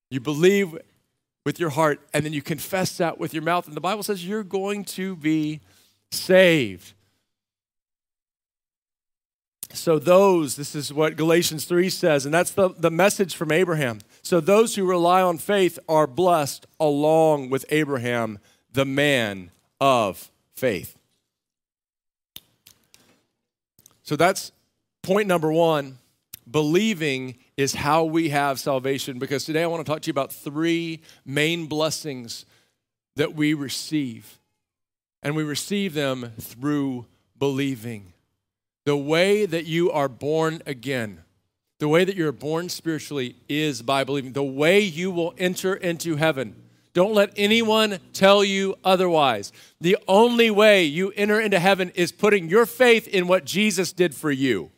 You 0.09 0.19
believe 0.19 0.77
with 1.45 1.59
your 1.59 1.69
heart, 1.71 1.99
and 2.13 2.25
then 2.25 2.33
you 2.33 2.41
confess 2.41 2.97
that 2.97 3.19
with 3.19 3.33
your 3.33 3.43
mouth. 3.43 3.67
And 3.67 3.75
the 3.75 3.81
Bible 3.81 4.03
says 4.03 4.25
you're 4.25 4.43
going 4.43 4.85
to 4.85 5.15
be 5.15 5.59
saved. 6.11 6.93
So, 9.73 9.97
those, 9.97 10.55
this 10.55 10.75
is 10.75 10.93
what 10.93 11.15
Galatians 11.15 11.65
3 11.65 11.89
says, 11.89 12.25
and 12.25 12.33
that's 12.33 12.51
the, 12.51 12.69
the 12.69 12.91
message 12.91 13.35
from 13.35 13.51
Abraham. 13.51 13.99
So, 14.23 14.39
those 14.39 14.75
who 14.75 14.85
rely 14.85 15.21
on 15.21 15.37
faith 15.37 15.77
are 15.89 16.07
blessed 16.07 16.65
along 16.79 17.49
with 17.49 17.65
Abraham, 17.69 18.39
the 18.71 18.85
man 18.85 19.51
of 19.81 20.31
faith. 20.55 20.97
So, 24.03 24.15
that's 24.15 24.53
point 25.01 25.27
number 25.27 25.51
one 25.51 25.99
believing 26.49 27.35
is 27.57 27.73
how 27.73 28.03
we 28.05 28.29
have 28.29 28.59
salvation. 28.59 29.19
Because 29.19 29.43
today 29.43 29.63
I 29.63 29.67
want 29.67 29.85
to 29.85 29.91
talk 29.91 30.01
to 30.03 30.07
you 30.07 30.11
about 30.11 30.31
three 30.31 31.01
main 31.25 31.67
blessings 31.67 32.45
that 33.15 33.35
we 33.35 33.53
receive. 33.53 34.39
And 35.21 35.35
we 35.35 35.43
receive 35.43 35.93
them 35.93 36.31
through 36.39 37.05
believing. 37.37 38.13
The 38.85 38.97
way 38.97 39.45
that 39.45 39.65
you 39.65 39.91
are 39.91 40.09
born 40.09 40.61
again, 40.65 41.22
the 41.83 41.89
way 41.89 42.05
that 42.05 42.15
you're 42.15 42.31
born 42.31 42.69
spiritually 42.69 43.35
is 43.49 43.81
by 43.81 44.05
believing. 44.05 44.31
The 44.31 44.41
way 44.41 44.79
you 44.79 45.11
will 45.11 45.33
enter 45.37 45.73
into 45.73 46.15
heaven. 46.15 46.55
Don't 46.93 47.13
let 47.13 47.33
anyone 47.35 47.99
tell 48.13 48.41
you 48.41 48.75
otherwise. 48.85 49.51
The 49.81 49.97
only 50.07 50.49
way 50.49 50.85
you 50.85 51.11
enter 51.17 51.41
into 51.41 51.59
heaven 51.59 51.91
is 51.93 52.13
putting 52.13 52.47
your 52.47 52.65
faith 52.65 53.05
in 53.09 53.27
what 53.27 53.43
Jesus 53.43 53.91
did 53.91 54.15
for 54.15 54.31
you. 54.31 54.71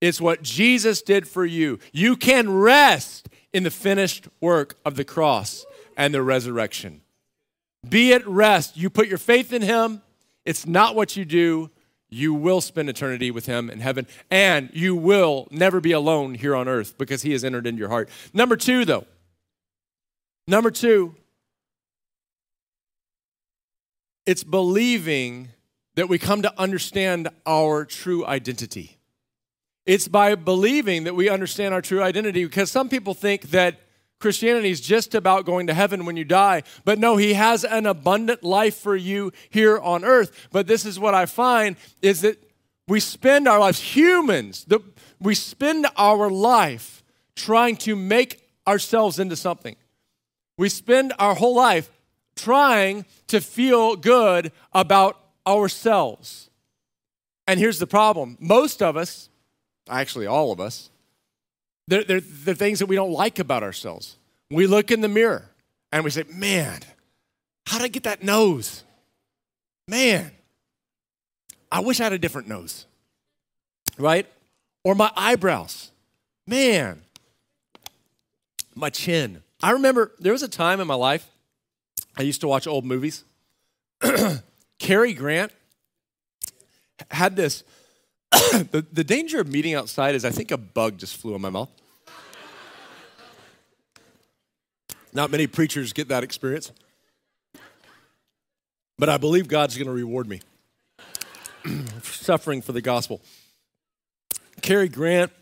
It's 0.00 0.18
what 0.18 0.42
Jesus 0.42 1.02
did 1.02 1.28
for 1.28 1.44
you. 1.44 1.78
You 1.92 2.16
can 2.16 2.50
rest 2.50 3.28
in 3.52 3.62
the 3.62 3.70
finished 3.70 4.28
work 4.40 4.78
of 4.86 4.94
the 4.94 5.04
cross 5.04 5.66
and 5.94 6.14
the 6.14 6.22
resurrection. 6.22 7.02
Be 7.86 8.14
at 8.14 8.26
rest. 8.26 8.78
You 8.78 8.88
put 8.88 9.08
your 9.08 9.18
faith 9.18 9.52
in 9.52 9.60
Him. 9.60 10.00
It's 10.46 10.66
not 10.66 10.96
what 10.96 11.16
you 11.16 11.26
do. 11.26 11.70
You 12.12 12.34
will 12.34 12.60
spend 12.60 12.90
eternity 12.90 13.30
with 13.30 13.46
Him 13.46 13.70
in 13.70 13.80
heaven, 13.80 14.06
and 14.30 14.70
you 14.74 14.94
will 14.94 15.48
never 15.50 15.80
be 15.80 15.92
alone 15.92 16.34
here 16.34 16.54
on 16.54 16.68
earth 16.68 16.98
because 16.98 17.22
He 17.22 17.32
has 17.32 17.42
entered 17.42 17.66
into 17.66 17.78
your 17.78 17.88
heart. 17.88 18.10
Number 18.34 18.54
two, 18.54 18.84
though, 18.84 19.06
number 20.46 20.70
two, 20.70 21.14
it's 24.26 24.44
believing 24.44 25.48
that 25.94 26.08
we 26.08 26.18
come 26.18 26.42
to 26.42 26.60
understand 26.60 27.28
our 27.46 27.84
true 27.84 28.26
identity. 28.26 28.98
It's 29.86 30.06
by 30.06 30.34
believing 30.34 31.04
that 31.04 31.14
we 31.14 31.28
understand 31.28 31.74
our 31.74 31.82
true 31.82 32.02
identity 32.02 32.44
because 32.44 32.70
some 32.70 32.88
people 32.88 33.14
think 33.14 33.50
that 33.50 33.80
Christianity 34.22 34.70
is 34.70 34.80
just 34.80 35.14
about 35.16 35.44
going 35.44 35.66
to 35.66 35.74
heaven 35.74 36.06
when 36.06 36.16
you 36.16 36.24
die. 36.24 36.62
But 36.84 37.00
no, 37.00 37.16
he 37.16 37.34
has 37.34 37.64
an 37.64 37.86
abundant 37.86 38.44
life 38.44 38.76
for 38.76 38.94
you 38.94 39.32
here 39.50 39.78
on 39.78 40.04
earth. 40.04 40.48
But 40.52 40.68
this 40.68 40.86
is 40.86 40.98
what 40.98 41.12
I 41.12 41.26
find 41.26 41.76
is 42.00 42.20
that 42.20 42.42
we 42.86 43.00
spend 43.00 43.48
our 43.48 43.58
lives, 43.58 43.80
humans, 43.80 44.64
the, 44.64 44.80
we 45.20 45.34
spend 45.34 45.88
our 45.96 46.30
life 46.30 47.02
trying 47.34 47.76
to 47.78 47.96
make 47.96 48.48
ourselves 48.66 49.18
into 49.18 49.34
something. 49.34 49.74
We 50.56 50.68
spend 50.68 51.12
our 51.18 51.34
whole 51.34 51.56
life 51.56 51.90
trying 52.36 53.06
to 53.26 53.40
feel 53.40 53.96
good 53.96 54.52
about 54.72 55.18
ourselves. 55.44 56.48
And 57.48 57.58
here's 57.58 57.80
the 57.80 57.88
problem 57.88 58.38
most 58.38 58.82
of 58.82 58.96
us, 58.96 59.28
actually 59.88 60.28
all 60.28 60.52
of 60.52 60.60
us, 60.60 60.91
they're, 61.88 62.04
they're, 62.04 62.20
they're 62.20 62.54
things 62.54 62.78
that 62.78 62.86
we 62.86 62.96
don't 62.96 63.12
like 63.12 63.38
about 63.38 63.62
ourselves. 63.62 64.16
We 64.50 64.66
look 64.66 64.90
in 64.90 65.00
the 65.00 65.08
mirror 65.08 65.50
and 65.90 66.04
we 66.04 66.10
say, 66.10 66.24
man, 66.32 66.80
how 67.66 67.78
did 67.78 67.84
I 67.84 67.88
get 67.88 68.04
that 68.04 68.22
nose? 68.22 68.84
Man, 69.88 70.30
I 71.70 71.80
wish 71.80 72.00
I 72.00 72.04
had 72.04 72.12
a 72.12 72.18
different 72.18 72.48
nose, 72.48 72.86
right? 73.98 74.26
Or 74.84 74.94
my 74.94 75.10
eyebrows. 75.16 75.90
Man, 76.46 77.02
my 78.74 78.90
chin. 78.90 79.42
I 79.62 79.70
remember 79.72 80.12
there 80.18 80.32
was 80.32 80.42
a 80.42 80.48
time 80.48 80.80
in 80.80 80.86
my 80.86 80.94
life 80.94 81.28
I 82.16 82.22
used 82.22 82.40
to 82.42 82.48
watch 82.48 82.66
old 82.66 82.84
movies. 82.84 83.24
Cary 84.78 85.14
Grant 85.14 85.52
had 87.10 87.36
this. 87.36 87.64
the, 88.70 88.84
the 88.92 89.04
danger 89.04 89.40
of 89.40 89.48
meeting 89.48 89.74
outside 89.74 90.14
is 90.14 90.24
I 90.24 90.30
think 90.30 90.50
a 90.50 90.56
bug 90.56 90.98
just 90.98 91.16
flew 91.16 91.34
in 91.34 91.40
my 91.40 91.50
mouth. 91.50 91.70
Not 95.12 95.30
many 95.30 95.46
preachers 95.46 95.92
get 95.92 96.08
that 96.08 96.24
experience. 96.24 96.72
But 98.98 99.08
I 99.08 99.18
believe 99.18 99.48
God's 99.48 99.76
going 99.76 99.86
to 99.86 99.92
reward 99.92 100.28
me 100.28 100.40
for 101.62 102.12
suffering 102.24 102.62
for 102.62 102.72
the 102.72 102.80
gospel. 102.80 103.20
Cary 104.62 104.88
Grant 104.88 105.32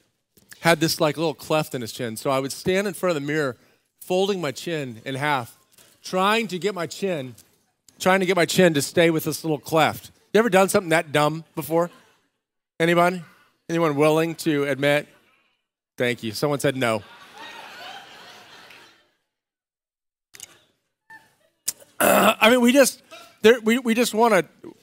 had 0.61 0.81
this 0.81 1.01
like 1.01 1.17
little 1.17 1.35
cleft 1.35 1.75
in 1.75 1.81
his 1.81 1.93
chin. 1.93 2.17
So 2.17 2.31
I 2.31 2.41
would 2.41 2.53
stand 2.53 2.87
in 2.87 2.95
front 2.95 3.17
of 3.17 3.23
the 3.23 3.27
mirror, 3.27 3.57
folding 4.01 4.41
my 4.41 4.53
chin 4.53 5.01
in 5.05 5.15
half, 5.15 5.57
trying 6.03 6.49
to 6.49 6.59
get 6.59 6.75
my 6.75 6.87
chin, 6.87 7.35
trying 7.99 8.21
to 8.21 8.27
get 8.27 8.37
my 8.37 8.47
chin 8.47 8.75
to 8.75 8.83
stay 8.83 9.11
with 9.11 9.25
this 9.25 9.45
little 9.45 9.59
cleft. 9.59 10.11
You 10.33 10.39
ever 10.39 10.51
done 10.51 10.69
something 10.69 10.91
that 10.91 11.13
dumb 11.13 11.45
before? 11.55 11.91
Anybody? 12.81 13.23
Anyone 13.69 13.95
willing 13.95 14.35
to 14.37 14.65
admit? 14.65 15.07
Thank 15.99 16.23
you. 16.23 16.33
Someone 16.33 16.61
said 16.61 16.79
no. 16.79 17.03
Uh, 22.01 22.35
I 22.41 22.49
mean, 22.49 22.63
we 22.63 22.73
just 22.73 23.03
there, 23.43 23.61
we, 23.61 23.79
we 23.79 23.93
just 23.93 24.15
want 24.15 24.33
to, 24.33 24.75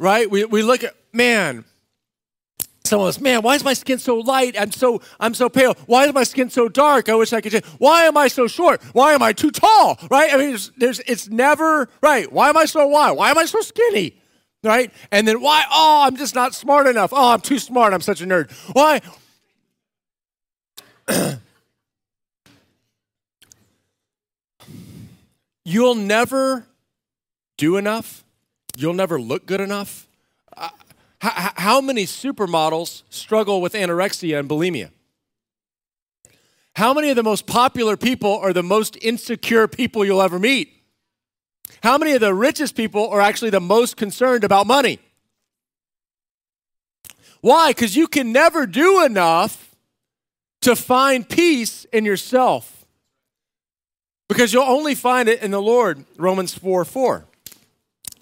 right? 0.00 0.28
We, 0.28 0.46
we 0.46 0.64
look 0.64 0.82
at, 0.82 0.96
man, 1.12 1.64
some 2.82 3.00
of 3.00 3.06
us, 3.06 3.20
man, 3.20 3.42
why 3.42 3.54
is 3.54 3.62
my 3.62 3.74
skin 3.74 4.00
so 4.00 4.16
light? 4.16 4.56
I'm 4.58 4.72
so 4.72 5.00
I'm 5.20 5.34
so 5.34 5.48
pale. 5.48 5.74
Why 5.86 6.06
is 6.06 6.12
my 6.12 6.24
skin 6.24 6.50
so 6.50 6.68
dark? 6.68 7.08
I 7.08 7.14
wish 7.14 7.32
I 7.32 7.40
could 7.40 7.52
say, 7.52 7.62
why 7.78 8.06
am 8.06 8.16
I 8.16 8.26
so 8.26 8.48
short? 8.48 8.82
Why 8.94 9.12
am 9.12 9.22
I 9.22 9.32
too 9.32 9.52
tall? 9.52 9.96
Right? 10.10 10.34
I 10.34 10.38
mean, 10.38 10.48
there's, 10.48 10.72
there's 10.76 10.98
it's 11.06 11.28
never 11.28 11.88
right. 12.00 12.32
Why 12.32 12.48
am 12.48 12.56
I 12.56 12.64
so 12.64 12.84
why? 12.88 13.12
Why 13.12 13.30
am 13.30 13.38
I 13.38 13.44
so 13.44 13.60
skinny? 13.60 14.16
Right? 14.66 14.92
And 15.12 15.28
then 15.28 15.40
why? 15.40 15.64
Oh, 15.70 16.02
I'm 16.06 16.16
just 16.16 16.34
not 16.34 16.52
smart 16.52 16.88
enough. 16.88 17.12
Oh, 17.12 17.32
I'm 17.32 17.40
too 17.40 17.60
smart. 17.60 17.92
I'm 17.92 18.00
such 18.00 18.20
a 18.20 18.26
nerd. 18.26 18.50
Why? 18.72 19.00
You'll 25.64 25.94
never 25.94 26.66
do 27.56 27.76
enough. 27.76 28.24
You'll 28.76 28.94
never 28.94 29.20
look 29.20 29.46
good 29.46 29.60
enough. 29.60 30.08
Uh, 30.56 30.70
how, 31.20 31.52
how 31.56 31.80
many 31.80 32.04
supermodels 32.04 33.04
struggle 33.08 33.60
with 33.60 33.72
anorexia 33.74 34.40
and 34.40 34.48
bulimia? 34.48 34.90
How 36.74 36.92
many 36.92 37.10
of 37.10 37.16
the 37.16 37.22
most 37.22 37.46
popular 37.46 37.96
people 37.96 38.36
are 38.36 38.52
the 38.52 38.64
most 38.64 38.98
insecure 39.00 39.68
people 39.68 40.04
you'll 40.04 40.22
ever 40.22 40.38
meet? 40.38 40.75
How 41.82 41.98
many 41.98 42.12
of 42.12 42.20
the 42.20 42.34
richest 42.34 42.74
people 42.74 43.08
are 43.08 43.20
actually 43.20 43.50
the 43.50 43.60
most 43.60 43.96
concerned 43.96 44.44
about 44.44 44.66
money? 44.66 44.98
Why? 47.40 47.70
Because 47.70 47.96
you 47.96 48.08
can 48.08 48.32
never 48.32 48.66
do 48.66 49.04
enough 49.04 49.76
to 50.62 50.74
find 50.74 51.28
peace 51.28 51.84
in 51.92 52.04
yourself. 52.04 52.86
Because 54.28 54.52
you'll 54.52 54.64
only 54.64 54.94
find 54.94 55.28
it 55.28 55.42
in 55.42 55.52
the 55.52 55.62
Lord, 55.62 56.04
Romans 56.16 56.54
4 56.54 56.84
4. 56.84 57.24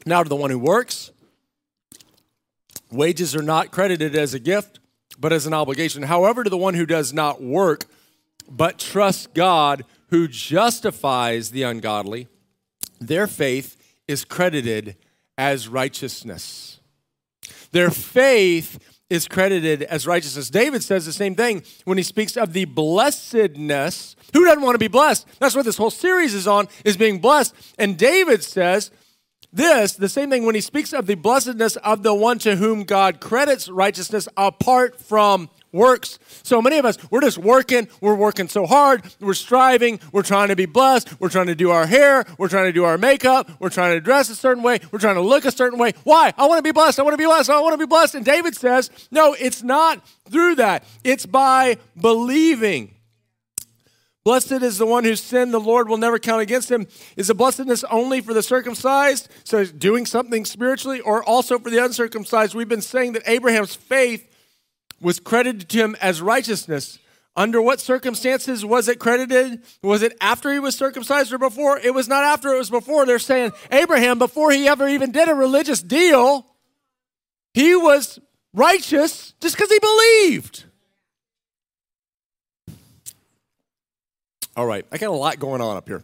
Now, 0.04 0.22
to 0.22 0.28
the 0.28 0.36
one 0.36 0.50
who 0.50 0.58
works, 0.58 1.10
wages 2.90 3.34
are 3.34 3.42
not 3.42 3.70
credited 3.70 4.14
as 4.14 4.34
a 4.34 4.38
gift, 4.38 4.78
but 5.18 5.32
as 5.32 5.46
an 5.46 5.54
obligation. 5.54 6.02
However, 6.02 6.44
to 6.44 6.50
the 6.50 6.58
one 6.58 6.74
who 6.74 6.84
does 6.84 7.14
not 7.14 7.42
work, 7.42 7.86
but 8.50 8.78
trusts 8.78 9.26
God 9.28 9.84
who 10.08 10.28
justifies 10.28 11.50
the 11.50 11.62
ungodly, 11.62 12.28
their 13.00 13.26
faith 13.26 13.76
is 14.06 14.24
credited 14.24 14.96
as 15.36 15.68
righteousness. 15.68 16.80
Their 17.72 17.90
faith 17.90 18.78
is 19.10 19.28
credited 19.28 19.82
as 19.82 20.06
righteousness. 20.06 20.50
David 20.50 20.82
says 20.82 21.06
the 21.06 21.12
same 21.12 21.34
thing 21.34 21.62
when 21.84 21.98
he 21.98 22.04
speaks 22.04 22.36
of 22.36 22.52
the 22.52 22.64
blessedness. 22.64 24.16
Who 24.32 24.44
doesn't 24.44 24.62
want 24.62 24.74
to 24.74 24.78
be 24.78 24.88
blessed? 24.88 25.26
That's 25.38 25.54
what 25.54 25.64
this 25.64 25.76
whole 25.76 25.90
series 25.90 26.34
is 26.34 26.46
on, 26.46 26.68
is 26.84 26.96
being 26.96 27.20
blessed. 27.20 27.54
And 27.78 27.98
David 27.98 28.42
says, 28.42 28.90
this, 29.52 29.92
the 29.92 30.08
same 30.08 30.30
thing 30.30 30.44
when 30.44 30.56
he 30.56 30.60
speaks 30.60 30.92
of 30.92 31.06
the 31.06 31.14
blessedness 31.14 31.76
of 31.76 32.02
the 32.02 32.12
one 32.12 32.38
to 32.40 32.56
whom 32.56 32.82
God 32.82 33.20
credits 33.20 33.68
righteousness 33.68 34.26
apart 34.36 35.00
from 35.00 35.48
works. 35.74 36.18
So 36.42 36.62
many 36.62 36.78
of 36.78 36.86
us, 36.86 36.96
we're 37.10 37.20
just 37.20 37.36
working, 37.36 37.88
we're 38.00 38.14
working 38.14 38.48
so 38.48 38.64
hard, 38.64 39.02
we're 39.20 39.34
striving, 39.34 40.00
we're 40.12 40.22
trying 40.22 40.48
to 40.48 40.56
be 40.56 40.66
blessed, 40.66 41.20
we're 41.20 41.28
trying 41.28 41.48
to 41.48 41.54
do 41.54 41.70
our 41.70 41.86
hair, 41.86 42.24
we're 42.38 42.48
trying 42.48 42.66
to 42.66 42.72
do 42.72 42.84
our 42.84 42.96
makeup, 42.96 43.50
we're 43.58 43.68
trying 43.68 43.94
to 43.94 44.00
dress 44.00 44.30
a 44.30 44.36
certain 44.36 44.62
way, 44.62 44.78
we're 44.92 45.00
trying 45.00 45.16
to 45.16 45.20
look 45.20 45.44
a 45.44 45.52
certain 45.52 45.78
way. 45.78 45.92
Why? 46.04 46.32
I 46.38 46.46
want 46.46 46.58
to 46.58 46.62
be 46.62 46.72
blessed, 46.72 47.00
I 47.00 47.02
want 47.02 47.14
to 47.14 47.18
be 47.18 47.26
blessed, 47.26 47.50
I 47.50 47.60
want 47.60 47.74
to 47.74 47.78
be 47.78 47.86
blessed. 47.86 48.14
And 48.14 48.24
David 48.24 48.56
says, 48.56 48.90
no, 49.10 49.34
it's 49.34 49.62
not 49.62 50.06
through 50.30 50.54
that, 50.56 50.84
it's 51.02 51.26
by 51.26 51.76
believing. 52.00 52.94
Blessed 54.24 54.52
is 54.52 54.78
the 54.78 54.86
one 54.86 55.04
whose 55.04 55.20
sin 55.20 55.50
the 55.50 55.60
Lord 55.60 55.86
will 55.86 55.98
never 55.98 56.18
count 56.18 56.40
against 56.40 56.70
him. 56.70 56.86
Is 57.14 57.26
the 57.26 57.34
blessedness 57.34 57.84
only 57.90 58.22
for 58.22 58.32
the 58.32 58.42
circumcised, 58.42 59.28
so 59.44 59.66
doing 59.66 60.06
something 60.06 60.46
spiritually, 60.46 61.00
or 61.00 61.22
also 61.22 61.58
for 61.58 61.68
the 61.68 61.84
uncircumcised? 61.84 62.54
We've 62.54 62.66
been 62.66 62.80
saying 62.80 63.12
that 63.12 63.22
Abraham's 63.26 63.74
faith 63.74 64.33
was 65.04 65.20
credited 65.20 65.68
to 65.68 65.78
him 65.78 65.96
as 66.00 66.22
righteousness. 66.22 66.98
Under 67.36 67.60
what 67.60 67.80
circumstances 67.80 68.64
was 68.64 68.88
it 68.88 68.98
credited? 68.98 69.60
Was 69.82 70.02
it 70.02 70.16
after 70.20 70.50
he 70.52 70.58
was 70.58 70.74
circumcised 70.76 71.32
or 71.32 71.38
before? 71.38 71.78
It 71.78 71.92
was 71.92 72.08
not 72.08 72.24
after, 72.24 72.54
it 72.54 72.58
was 72.58 72.70
before. 72.70 73.04
They're 73.04 73.18
saying 73.18 73.52
Abraham, 73.70 74.18
before 74.18 74.50
he 74.50 74.66
ever 74.66 74.88
even 74.88 75.12
did 75.12 75.28
a 75.28 75.34
religious 75.34 75.82
deal, 75.82 76.46
he 77.52 77.74
was 77.74 78.18
righteous 78.54 79.34
just 79.40 79.56
because 79.56 79.70
he 79.70 79.78
believed. 79.78 80.64
All 84.56 84.64
right, 84.66 84.86
I 84.90 84.98
got 84.98 85.10
a 85.10 85.12
lot 85.12 85.38
going 85.38 85.60
on 85.60 85.76
up 85.76 85.86
here. 85.86 86.02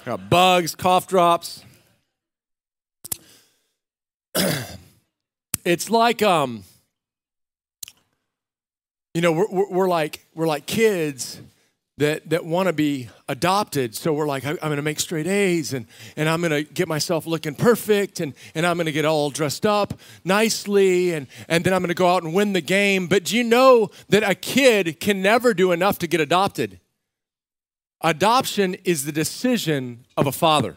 I 0.00 0.04
got 0.06 0.30
bugs, 0.30 0.74
cough 0.74 1.06
drops. 1.08 1.64
it's 5.64 5.90
like 5.90 6.22
um, 6.22 6.62
you 9.16 9.22
know, 9.22 9.32
we're, 9.32 9.70
we're 9.70 9.88
like 9.88 10.26
we're 10.34 10.46
like 10.46 10.66
kids 10.66 11.40
that 11.96 12.28
that 12.28 12.44
want 12.44 12.66
to 12.66 12.74
be 12.74 13.08
adopted. 13.28 13.94
So 13.94 14.12
we're 14.12 14.26
like, 14.26 14.44
I'm 14.44 14.58
going 14.58 14.76
to 14.76 14.82
make 14.82 15.00
straight 15.00 15.26
A's 15.26 15.72
and, 15.72 15.86
and 16.18 16.28
I'm 16.28 16.42
going 16.42 16.50
to 16.50 16.70
get 16.70 16.86
myself 16.86 17.24
looking 17.24 17.54
perfect 17.54 18.20
and, 18.20 18.34
and 18.54 18.66
I'm 18.66 18.76
going 18.76 18.84
to 18.84 18.92
get 18.92 19.06
all 19.06 19.30
dressed 19.30 19.64
up 19.64 19.98
nicely 20.22 21.14
and, 21.14 21.28
and 21.48 21.64
then 21.64 21.72
I'm 21.72 21.80
going 21.80 21.88
to 21.88 21.94
go 21.94 22.08
out 22.08 22.24
and 22.24 22.34
win 22.34 22.52
the 22.52 22.60
game. 22.60 23.06
But 23.06 23.24
do 23.24 23.38
you 23.38 23.42
know 23.42 23.90
that 24.10 24.22
a 24.22 24.34
kid 24.34 25.00
can 25.00 25.22
never 25.22 25.54
do 25.54 25.72
enough 25.72 25.98
to 26.00 26.06
get 26.06 26.20
adopted? 26.20 26.78
Adoption 28.02 28.74
is 28.84 29.06
the 29.06 29.12
decision 29.12 30.04
of 30.18 30.26
a 30.26 30.32
father. 30.32 30.76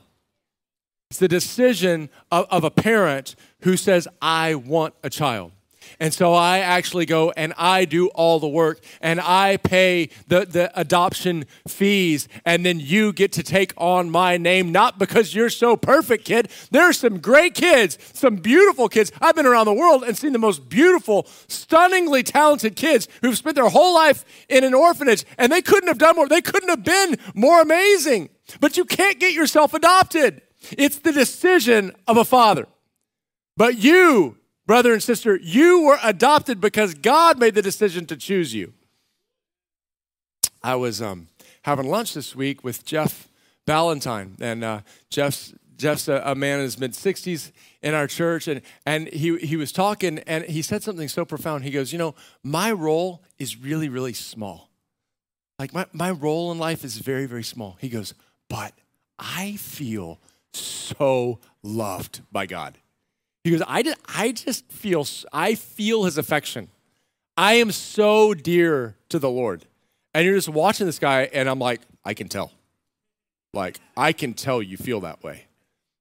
It's 1.10 1.20
the 1.20 1.28
decision 1.28 2.10
of, 2.32 2.48
of, 2.50 2.64
a 2.64 2.72
parent 2.72 3.36
who 3.64 3.76
says, 3.76 4.08
I 4.22 4.56
want 4.56 4.94
a 5.04 5.10
child. 5.10 5.52
And 6.00 6.14
so 6.14 6.34
I 6.34 6.60
actually 6.60 7.06
go 7.06 7.32
and 7.32 7.54
I 7.58 7.86
do 7.86 8.08
all 8.10 8.40
the 8.40 8.48
work 8.48 8.80
and 9.02 9.20
I 9.20 9.58
pay 9.58 10.10
the, 10.28 10.46
the 10.46 10.72
adoption 10.80 11.46
fees. 11.68 12.28
And 12.46 12.66
then 12.66 12.80
you 12.80 13.14
get 13.14 13.32
to 13.34 13.44
take 13.44 13.74
on 13.78 14.10
my 14.10 14.38
name, 14.38 14.72
not 14.72 15.00
because 15.00 15.34
you're 15.34 15.50
so 15.50 15.76
perfect, 15.78 16.26
kid. 16.26 16.50
There 16.72 16.84
are 16.84 16.94
some 16.94 17.20
great 17.20 17.54
kids, 17.54 17.98
some 18.14 18.38
beautiful 18.38 18.90
kids. 18.90 19.12
I've 19.22 19.36
been 19.36 19.46
around 19.46 19.66
the 19.66 19.74
world 19.74 20.04
and 20.04 20.18
seen 20.18 20.34
the 20.34 20.40
most 20.40 20.70
beautiful, 20.70 21.28
stunningly 21.48 22.24
talented 22.24 22.76
kids 22.76 23.08
who've 23.22 23.38
spent 23.38 23.56
their 23.56 23.70
whole 23.70 23.94
life 23.94 24.26
in 24.50 24.64
an 24.64 24.74
orphanage 24.74 25.26
and 25.38 25.52
they 25.52 25.62
couldn't 25.62 25.88
have 25.88 25.98
done 25.98 26.16
more. 26.16 26.28
They 26.28 26.42
couldn't 26.42 26.70
have 26.70 26.84
been 26.84 27.18
more 27.34 27.62
amazing. 27.62 28.30
But 28.60 28.78
you 28.78 28.86
can't 28.86 29.20
get 29.20 29.34
yourself 29.34 29.74
adopted. 29.74 30.42
It's 30.78 31.00
the 31.00 31.12
decision 31.12 31.94
of 32.08 32.18
a 32.18 32.26
father. 32.26 32.68
But 33.56 33.78
you 33.78 34.38
Brother 34.70 34.94
and 34.94 35.02
sister, 35.02 35.36
you 35.42 35.82
were 35.82 35.98
adopted 36.04 36.62
because 36.62 36.94
God 36.94 37.40
made 37.40 37.56
the 37.56 37.62
decision 37.64 38.06
to 38.06 38.16
choose 38.16 38.54
you. 38.54 38.74
I 40.62 40.76
was 40.76 41.02
um, 41.02 41.28
having 41.64 41.88
lunch 41.88 42.14
this 42.14 42.36
week 42.36 42.64
with 42.64 42.86
Jeff 42.86 43.30
Ballantyne, 43.66 44.36
and 44.40 44.64
uh, 44.64 44.82
Jeff's 45.10 45.56
Jeff's 45.76 46.08
a, 46.08 46.22
a, 46.24 46.36
man 46.36 46.60
in 46.60 46.66
his 46.66 46.78
mid 46.78 46.92
60s 46.92 47.52
in 47.82 47.96
our 47.96 48.06
church, 48.06 48.48
and, 48.48 48.62
and 48.86 49.08
he, 49.08 49.40
he 49.40 49.56
was 49.56 49.72
talking, 49.72 50.20
and 50.28 50.46
he 50.46 50.62
said 50.62 50.84
something 50.84 51.08
so 51.08 51.26
profound. 51.26 51.64
He 51.64 51.72
goes, 51.72 51.92
You 51.92 51.98
know, 51.98 52.14
my 52.44 52.72
role 52.72 53.24
is 53.40 53.58
really, 53.58 53.90
really 53.90 54.14
small. 54.14 54.70
Like, 55.58 55.74
my, 55.74 55.88
my 55.94 56.12
role 56.12 56.52
in 56.52 56.60
life 56.60 56.84
is 56.84 57.00
very, 57.00 57.26
very 57.26 57.44
small. 57.44 57.76
He 57.82 57.90
goes, 57.90 58.14
But 58.50 58.74
I 59.18 59.54
feel 59.54 60.20
so 60.54 61.40
loved 61.64 62.22
by 62.32 62.46
God. 62.46 62.78
He 63.44 63.52
goes, 63.52 63.62
I 63.68 63.84
just, 63.84 63.98
I 64.08 64.32
just 64.32 64.72
feel, 64.72 65.06
I 65.32 65.56
feel 65.56 66.04
his 66.04 66.18
affection. 66.18 66.70
I 67.38 67.54
am 67.54 67.72
so 67.72 68.34
dear 68.34 68.96
to 69.10 69.20
the 69.20 69.30
Lord. 69.30 69.66
And 70.14 70.26
you're 70.26 70.36
just 70.36 70.50
watching 70.50 70.86
this 70.86 71.00
guy, 71.00 71.30
and 71.34 71.48
I'm 71.48 71.60
like, 71.60 71.82
I 72.04 72.14
can 72.14 72.28
tell. 72.28 72.52
Like, 73.54 73.80
I 73.96 74.12
can 74.12 74.34
tell 74.34 74.62
you 74.62 74.78
feel 74.78 75.02
that 75.02 75.24
way, 75.24 75.46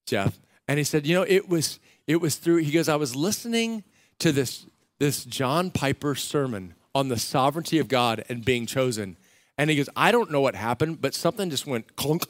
Jeff. 0.06 0.38
And 0.66 0.78
he 0.78 0.84
said, 0.84 1.06
you 1.06 1.14
know, 1.14 1.24
it 1.26 1.48
was, 1.48 1.78
it 2.06 2.20
was 2.20 2.36
through, 2.36 2.56
he 2.56 2.72
goes, 2.72 2.88
I 2.88 2.96
was 2.96 3.14
listening 3.14 3.84
to 4.18 4.32
this, 4.32 4.66
this 4.98 5.24
John 5.24 5.70
Piper 5.70 6.14
sermon 6.14 6.74
on 6.94 7.08
the 7.08 7.18
sovereignty 7.18 7.78
of 7.78 7.88
God 7.88 8.24
and 8.28 8.44
being 8.44 8.66
chosen. 8.66 9.16
And 9.56 9.70
he 9.70 9.76
goes, 9.76 9.88
I 9.96 10.10
don't 10.10 10.30
know 10.30 10.40
what 10.40 10.54
happened, 10.54 11.00
but 11.00 11.14
something 11.14 11.50
just 11.50 11.66
went 11.66 11.96
clunk 11.96 12.24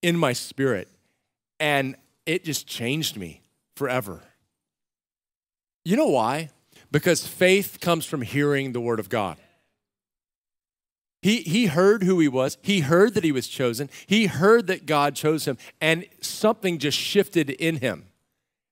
in 0.00 0.16
my 0.16 0.32
spirit. 0.32 0.88
And 1.58 1.96
it 2.24 2.44
just 2.44 2.66
changed 2.66 3.16
me 3.16 3.42
forever. 3.78 4.20
You 5.84 5.96
know 5.96 6.08
why? 6.08 6.50
Because 6.90 7.26
faith 7.26 7.78
comes 7.80 8.04
from 8.04 8.22
hearing 8.22 8.72
the 8.72 8.80
word 8.80 9.00
of 9.00 9.08
God. 9.08 9.38
He, 11.22 11.38
he 11.42 11.66
heard 11.66 12.02
who 12.02 12.20
he 12.20 12.28
was. 12.28 12.58
He 12.62 12.80
heard 12.80 13.14
that 13.14 13.24
he 13.24 13.32
was 13.32 13.48
chosen. 13.48 13.88
He 14.06 14.26
heard 14.26 14.66
that 14.66 14.86
God 14.86 15.14
chose 15.14 15.46
him, 15.46 15.56
and 15.80 16.04
something 16.20 16.78
just 16.78 16.98
shifted 16.98 17.50
in 17.50 17.76
him. 17.76 18.06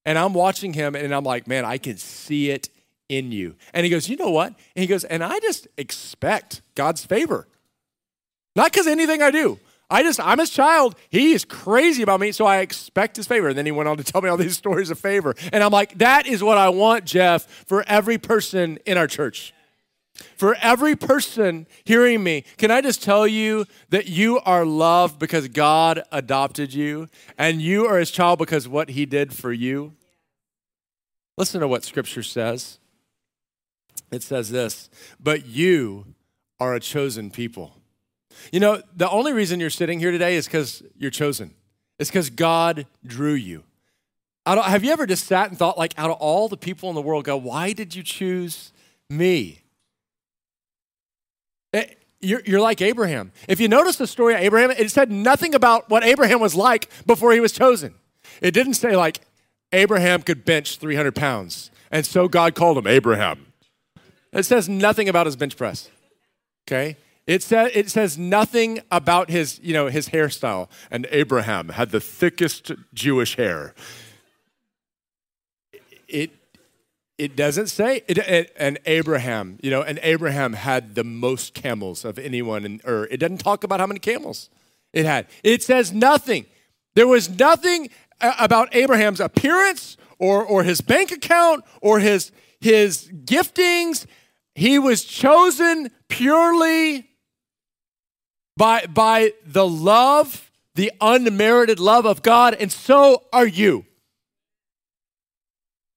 And 0.04 0.18
I'm 0.18 0.34
watching 0.34 0.72
him, 0.72 0.94
and 0.94 1.14
I'm 1.14 1.24
like, 1.24 1.46
man, 1.46 1.64
I 1.64 1.78
can 1.78 1.96
see 1.96 2.50
it 2.50 2.68
in 3.08 3.32
you. 3.32 3.56
And 3.72 3.84
he 3.84 3.90
goes, 3.90 4.08
you 4.08 4.16
know 4.16 4.30
what? 4.30 4.48
And 4.48 4.82
he 4.82 4.86
goes, 4.86 5.04
and 5.04 5.24
I 5.24 5.38
just 5.40 5.68
expect 5.76 6.62
God's 6.74 7.04
favor. 7.04 7.46
Not 8.54 8.72
because 8.72 8.86
anything 8.86 9.22
I 9.22 9.30
do. 9.30 9.58
I 9.88 10.02
just, 10.02 10.18
I'm 10.18 10.38
his 10.38 10.50
child. 10.50 10.96
He 11.10 11.32
is 11.32 11.44
crazy 11.44 12.02
about 12.02 12.18
me, 12.18 12.32
so 12.32 12.44
I 12.44 12.58
expect 12.58 13.16
his 13.16 13.26
favor. 13.26 13.48
And 13.48 13.56
then 13.56 13.66
he 13.66 13.72
went 13.72 13.88
on 13.88 13.96
to 13.98 14.04
tell 14.04 14.20
me 14.20 14.28
all 14.28 14.36
these 14.36 14.56
stories 14.58 14.90
of 14.90 14.98
favor. 14.98 15.34
And 15.52 15.62
I'm 15.62 15.70
like, 15.70 15.98
that 15.98 16.26
is 16.26 16.42
what 16.42 16.58
I 16.58 16.68
want, 16.70 17.04
Jeff, 17.04 17.46
for 17.66 17.84
every 17.86 18.18
person 18.18 18.78
in 18.84 18.98
our 18.98 19.06
church. 19.06 19.52
For 20.36 20.56
every 20.62 20.96
person 20.96 21.66
hearing 21.84 22.24
me, 22.24 22.44
can 22.56 22.70
I 22.70 22.80
just 22.80 23.02
tell 23.02 23.26
you 23.26 23.66
that 23.90 24.08
you 24.08 24.40
are 24.40 24.64
loved 24.64 25.18
because 25.18 25.46
God 25.48 26.02
adopted 26.10 26.72
you 26.72 27.08
and 27.36 27.60
you 27.60 27.86
are 27.86 27.98
his 27.98 28.10
child 28.10 28.38
because 28.38 28.66
what 28.66 28.90
he 28.90 29.04
did 29.04 29.34
for 29.34 29.52
you? 29.52 29.92
Listen 31.36 31.60
to 31.60 31.68
what 31.68 31.84
scripture 31.84 32.22
says. 32.22 32.78
It 34.10 34.22
says 34.22 34.50
this, 34.50 34.88
but 35.20 35.46
you 35.46 36.14
are 36.58 36.74
a 36.74 36.80
chosen 36.80 37.30
people. 37.30 37.75
You 38.52 38.60
know, 38.60 38.82
the 38.94 39.08
only 39.10 39.32
reason 39.32 39.60
you're 39.60 39.70
sitting 39.70 39.98
here 39.98 40.10
today 40.10 40.36
is 40.36 40.46
because 40.46 40.82
you're 40.96 41.10
chosen. 41.10 41.54
It's 41.98 42.10
because 42.10 42.30
God 42.30 42.86
drew 43.04 43.34
you. 43.34 43.64
have 44.46 44.84
you 44.84 44.92
ever 44.92 45.06
just 45.06 45.26
sat 45.26 45.48
and 45.48 45.58
thought, 45.58 45.78
like, 45.78 45.94
out 45.98 46.10
of 46.10 46.16
all 46.18 46.48
the 46.48 46.56
people 46.56 46.88
in 46.88 46.94
the 46.94 47.02
world, 47.02 47.24
God, 47.24 47.42
why 47.42 47.72
did 47.72 47.94
you 47.94 48.02
choose 48.02 48.72
me? 49.08 49.62
Eh, 51.72 51.86
you're, 52.20 52.42
you're 52.44 52.60
like 52.60 52.80
Abraham. 52.80 53.32
If 53.48 53.60
you 53.60 53.68
notice 53.68 53.96
the 53.96 54.06
story 54.06 54.34
of 54.34 54.40
Abraham, 54.40 54.70
it 54.70 54.90
said 54.90 55.10
nothing 55.10 55.54
about 55.54 55.88
what 55.88 56.04
Abraham 56.04 56.40
was 56.40 56.54
like 56.54 56.90
before 57.06 57.32
he 57.32 57.40
was 57.40 57.52
chosen. 57.52 57.94
It 58.40 58.52
didn't 58.52 58.74
say, 58.74 58.96
like, 58.96 59.20
Abraham 59.72 60.22
could 60.22 60.44
bench 60.44 60.78
300 60.78 61.14
pounds, 61.14 61.70
and 61.90 62.06
so 62.06 62.28
God 62.28 62.54
called 62.54 62.78
him 62.78 62.86
Abraham. 62.86 63.46
It 64.32 64.44
says 64.44 64.68
nothing 64.68 65.08
about 65.08 65.26
his 65.26 65.36
bench 65.36 65.56
press. 65.56 65.90
Okay? 66.66 66.96
It, 67.26 67.42
sa- 67.42 67.68
it 67.72 67.90
says 67.90 68.16
nothing 68.16 68.80
about 68.90 69.30
his, 69.30 69.58
you 69.62 69.72
know, 69.72 69.88
his 69.88 70.10
hairstyle. 70.10 70.68
And 70.90 71.06
Abraham 71.10 71.70
had 71.70 71.90
the 71.90 72.00
thickest 72.00 72.70
Jewish 72.94 73.36
hair. 73.36 73.74
It, 76.06 76.30
it 77.18 77.34
doesn't 77.34 77.66
say, 77.66 78.02
it, 78.06 78.18
it, 78.18 78.52
and 78.56 78.78
Abraham, 78.86 79.58
you 79.60 79.70
know, 79.70 79.82
and 79.82 79.98
Abraham 80.02 80.52
had 80.52 80.94
the 80.94 81.02
most 81.02 81.52
camels 81.52 82.04
of 82.04 82.18
anyone, 82.18 82.64
in, 82.64 82.80
or 82.84 83.06
it 83.06 83.16
doesn't 83.16 83.38
talk 83.38 83.64
about 83.64 83.80
how 83.80 83.86
many 83.86 83.98
camels 83.98 84.48
it 84.92 85.04
had. 85.04 85.26
It 85.42 85.64
says 85.64 85.92
nothing. 85.92 86.46
There 86.94 87.08
was 87.08 87.28
nothing 87.28 87.90
uh, 88.20 88.34
about 88.38 88.74
Abraham's 88.74 89.20
appearance 89.20 89.96
or, 90.18 90.44
or 90.44 90.62
his 90.62 90.80
bank 90.80 91.10
account 91.10 91.64
or 91.80 91.98
his, 91.98 92.30
his 92.60 93.10
giftings. 93.24 94.06
He 94.54 94.78
was 94.78 95.04
chosen 95.04 95.90
purely 96.08 97.08
by, 98.56 98.86
by 98.86 99.32
the 99.44 99.66
love, 99.66 100.50
the 100.74 100.92
unmerited 101.00 101.78
love 101.78 102.06
of 102.06 102.22
God, 102.22 102.54
and 102.54 102.72
so 102.72 103.24
are 103.32 103.46
you. 103.46 103.84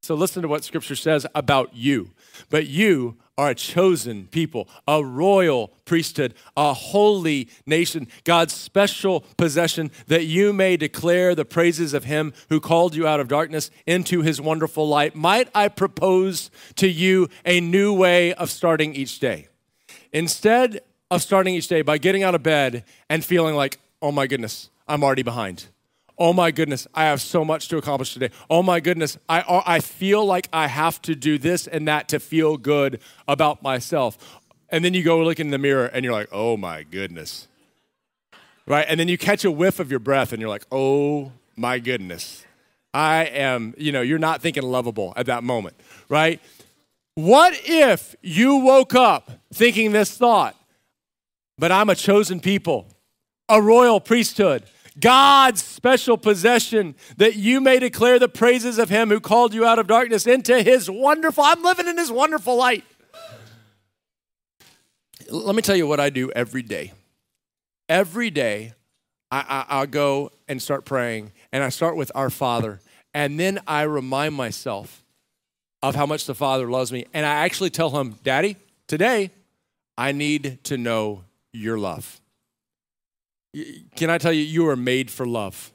So 0.02 0.16
listen 0.16 0.42
to 0.42 0.48
what 0.48 0.64
scripture 0.64 0.96
says 0.96 1.26
about 1.36 1.76
you. 1.76 2.12
But 2.50 2.68
you 2.68 3.18
are 3.38 3.52
a 3.52 3.56
chosen 3.56 4.28
people, 4.28 4.68
a 4.88 5.04
royal 5.04 5.72
priesthood, 5.86 6.34
a 6.58 6.74
holy 6.74 7.50
nation, 7.66 8.08
God's 8.24 8.54
special 8.54 9.22
possession, 9.38 9.92
that 10.08 10.26
you 10.26 10.52
may 10.52 10.78
declare 10.78 11.36
the 11.36 11.46
praises 11.46 11.94
of 11.94 12.06
him 12.06 12.34
who 12.50 12.60
called 12.60 12.96
you 12.96 13.08
out 13.08 13.20
of 13.20 13.28
darkness 13.28 13.72
into 13.86 14.22
his 14.22 14.42
wonderful 14.42 14.88
light. 14.88 15.16
Might 15.16 15.50
I 15.56 15.68
propose 15.70 16.52
to 16.76 16.88
you 16.88 17.30
a 17.46 17.62
new 17.62 17.94
way 17.94 18.34
of 18.34 18.50
starting 18.50 18.96
each 18.96 19.20
day? 19.20 19.48
Instead 20.12 20.82
of 21.12 21.22
starting 21.22 21.56
each 21.56 21.68
day 21.68 21.82
by 21.82 21.98
getting 21.98 22.24
out 22.24 22.36
of 22.36 22.44
bed 22.44 22.84
and 23.10 23.24
feeling 23.26 23.56
like, 23.56 23.80
oh 24.02 24.12
my 24.12 24.28
goodness, 24.28 24.70
I'm 24.88 25.04
already 25.04 25.24
behind. 25.24 25.68
Oh 26.18 26.34
my 26.34 26.52
goodness, 26.52 26.86
I 26.94 27.06
have 27.06 27.22
so 27.22 27.46
much 27.46 27.70
to 27.70 27.78
accomplish 27.78 28.14
today. 28.14 28.30
Oh 28.50 28.62
my 28.62 28.80
goodness, 28.80 29.18
I, 29.30 29.40
uh, 29.42 29.64
I 29.66 29.80
feel 29.80 30.26
like 30.26 30.50
I 30.52 30.68
have 30.68 31.02
to 31.04 31.16
do 31.16 31.38
this 31.38 31.66
and 31.66 31.88
that 31.88 32.10
to 32.10 32.20
feel 32.20 32.58
good 32.58 33.00
about 33.28 33.64
myself. 33.64 34.42
And 34.70 34.84
then 34.84 34.94
you 34.94 35.02
go 35.02 35.24
look 35.24 35.40
in 35.40 35.50
the 35.50 35.58
mirror 35.58 35.86
and 35.86 36.04
you're 36.04 36.14
like, 36.14 36.28
oh 36.32 36.58
my 36.58 36.84
goodness. 36.84 37.48
Right? 38.68 38.86
And 38.88 39.00
then 39.00 39.08
you 39.08 39.18
catch 39.18 39.46
a 39.46 39.52
whiff 39.52 39.80
of 39.80 39.90
your 39.90 40.00
breath 40.00 40.34
and 40.34 40.42
you're 40.42 40.50
like, 40.50 40.66
oh 40.72 41.32
my 41.56 41.80
goodness. 41.80 42.46
I 42.94 43.26
am, 43.26 43.74
you 43.78 43.92
know, 43.92 44.02
you're 44.02 44.20
not 44.20 44.42
thinking 44.42 44.64
lovable 44.64 45.14
at 45.16 45.28
that 45.28 45.44
moment, 45.44 45.76
right? 46.10 46.42
What 47.16 47.54
if 47.64 48.16
you 48.22 48.58
woke 48.58 48.94
up 48.96 49.32
thinking 49.54 49.92
this 49.92 50.16
thought? 50.18 50.56
But 51.60 51.72
I'm 51.72 51.90
a 51.90 51.96
chosen 51.96 52.40
people, 52.40 52.88
a 53.50 53.62
royal 53.62 54.00
priesthood, 54.00 54.64
God's 55.00 55.62
special 55.62 56.18
possession, 56.18 56.96
that 57.18 57.36
you 57.36 57.60
may 57.60 57.80
declare 57.80 58.18
the 58.18 58.30
praises 58.30 58.80
of 58.80 58.90
him 58.90 59.10
who 59.10 59.20
called 59.20 59.54
you 59.54 59.66
out 59.66 59.78
of 59.78 59.88
darkness 59.88 60.26
into 60.26 60.62
his 60.62 60.90
wonderful, 60.90 61.44
I'm 61.44 61.62
living 61.62 61.88
in 61.88 61.98
his 61.98 62.12
wonderful 62.12 62.56
light. 62.56 62.86
Let 65.30 65.54
me 65.54 65.62
tell 65.62 65.76
you 65.76 65.86
what 65.86 66.00
I 66.00 66.10
do 66.10 66.32
every 66.32 66.64
day. 66.64 66.94
Every 67.88 68.30
day, 68.30 68.74
I, 69.30 69.66
I, 69.68 69.80
will 69.82 69.88
go 69.88 70.32
and 70.48 70.62
start 70.62 70.86
praying, 70.86 71.32
and 71.52 71.64
I 71.64 71.70
start 71.70 71.96
with 71.96 72.12
our 72.16 72.30
Father, 72.30 72.80
and 73.14 73.40
then 73.40 73.60
I 73.68 73.84
remind 73.84 74.34
myself 74.34 75.04
of 75.84 75.96
how 75.96 76.06
much 76.06 76.26
the 76.26 76.36
Father 76.36 76.70
loves 76.70 76.92
me, 76.92 77.06
and 77.14 77.26
I 77.26 77.46
actually 77.46 77.70
tell 77.70 77.92
him, 77.92 78.16
Daddy, 78.24 78.58
today 78.88 79.32
I 79.98 80.12
need 80.14 80.64
to 80.66 80.78
know 80.78 81.24
your 81.54 81.78
love. 81.78 82.22
Can 83.96 84.10
I 84.10 84.18
tell 84.18 84.34
you, 84.34 84.44
you 84.44 84.68
are 84.70 84.76
made 84.76 85.10
for 85.10 85.26
love. 85.26 85.72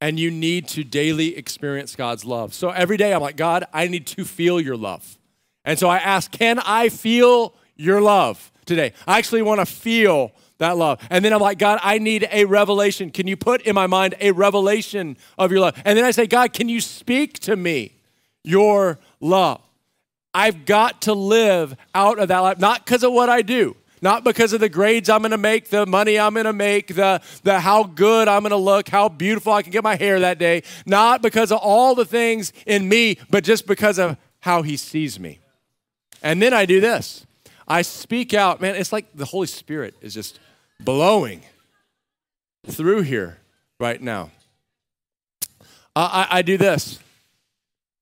And 0.00 0.20
you 0.20 0.30
need 0.30 0.68
to 0.68 0.84
daily 0.84 1.36
experience 1.36 1.96
God's 1.96 2.26
love. 2.26 2.52
So 2.52 2.68
every 2.68 2.98
day 2.98 3.14
I'm 3.14 3.22
like, 3.22 3.36
God, 3.36 3.64
I 3.72 3.88
need 3.88 4.06
to 4.08 4.24
feel 4.24 4.60
your 4.60 4.76
love. 4.76 5.18
And 5.64 5.78
so 5.78 5.88
I 5.88 5.96
ask, 5.96 6.30
can 6.30 6.58
I 6.58 6.90
feel 6.90 7.54
your 7.74 8.02
love 8.02 8.52
today? 8.66 8.92
I 9.06 9.16
actually 9.16 9.40
want 9.40 9.60
to 9.60 9.66
feel 9.66 10.32
that 10.58 10.76
love. 10.76 11.00
And 11.08 11.24
then 11.24 11.32
I'm 11.32 11.40
like, 11.40 11.58
God, 11.58 11.78
I 11.82 11.96
need 11.98 12.28
a 12.30 12.44
revelation. 12.44 13.10
Can 13.10 13.26
you 13.26 13.36
put 13.36 13.62
in 13.62 13.74
my 13.74 13.86
mind 13.86 14.14
a 14.20 14.32
revelation 14.32 15.16
of 15.38 15.50
your 15.50 15.60
love? 15.60 15.80
And 15.86 15.96
then 15.96 16.04
I 16.04 16.10
say, 16.10 16.26
God, 16.26 16.52
can 16.52 16.68
you 16.68 16.82
speak 16.82 17.38
to 17.40 17.56
me 17.56 17.96
your 18.42 18.98
love? 19.20 19.62
I've 20.34 20.66
got 20.66 21.02
to 21.02 21.14
live 21.14 21.76
out 21.94 22.18
of 22.18 22.28
that 22.28 22.40
life, 22.40 22.58
not 22.58 22.84
because 22.84 23.04
of 23.04 23.12
what 23.12 23.30
I 23.30 23.40
do, 23.40 23.76
not 24.04 24.22
because 24.22 24.52
of 24.52 24.60
the 24.60 24.68
grades 24.68 25.08
I'm 25.08 25.22
going 25.22 25.30
to 25.30 25.38
make, 25.38 25.70
the 25.70 25.86
money 25.86 26.18
I'm 26.18 26.34
going 26.34 26.44
to 26.44 26.52
make, 26.52 26.94
the, 26.94 27.22
the 27.42 27.58
how 27.58 27.84
good 27.84 28.28
I'm 28.28 28.42
going 28.42 28.50
to 28.50 28.56
look, 28.56 28.90
how 28.90 29.08
beautiful 29.08 29.54
I 29.54 29.62
can 29.62 29.72
get 29.72 29.82
my 29.82 29.96
hair 29.96 30.20
that 30.20 30.38
day, 30.38 30.62
not 30.84 31.22
because 31.22 31.50
of 31.50 31.58
all 31.62 31.94
the 31.94 32.04
things 32.04 32.52
in 32.66 32.86
me, 32.86 33.16
but 33.30 33.44
just 33.44 33.66
because 33.66 33.98
of 33.98 34.18
how 34.40 34.60
he 34.60 34.76
sees 34.76 35.18
me. 35.18 35.40
And 36.22 36.42
then 36.42 36.52
I 36.52 36.66
do 36.66 36.82
this. 36.82 37.24
I 37.66 37.80
speak 37.80 38.34
out, 38.34 38.60
man, 38.60 38.76
it's 38.76 38.92
like 38.92 39.06
the 39.14 39.24
Holy 39.24 39.46
Spirit 39.46 39.94
is 40.02 40.12
just 40.12 40.38
blowing 40.78 41.42
through 42.66 43.02
here 43.02 43.38
right 43.80 44.02
now. 44.02 44.30
I, 45.96 46.28
I, 46.30 46.38
I 46.38 46.42
do 46.42 46.58
this. 46.58 46.98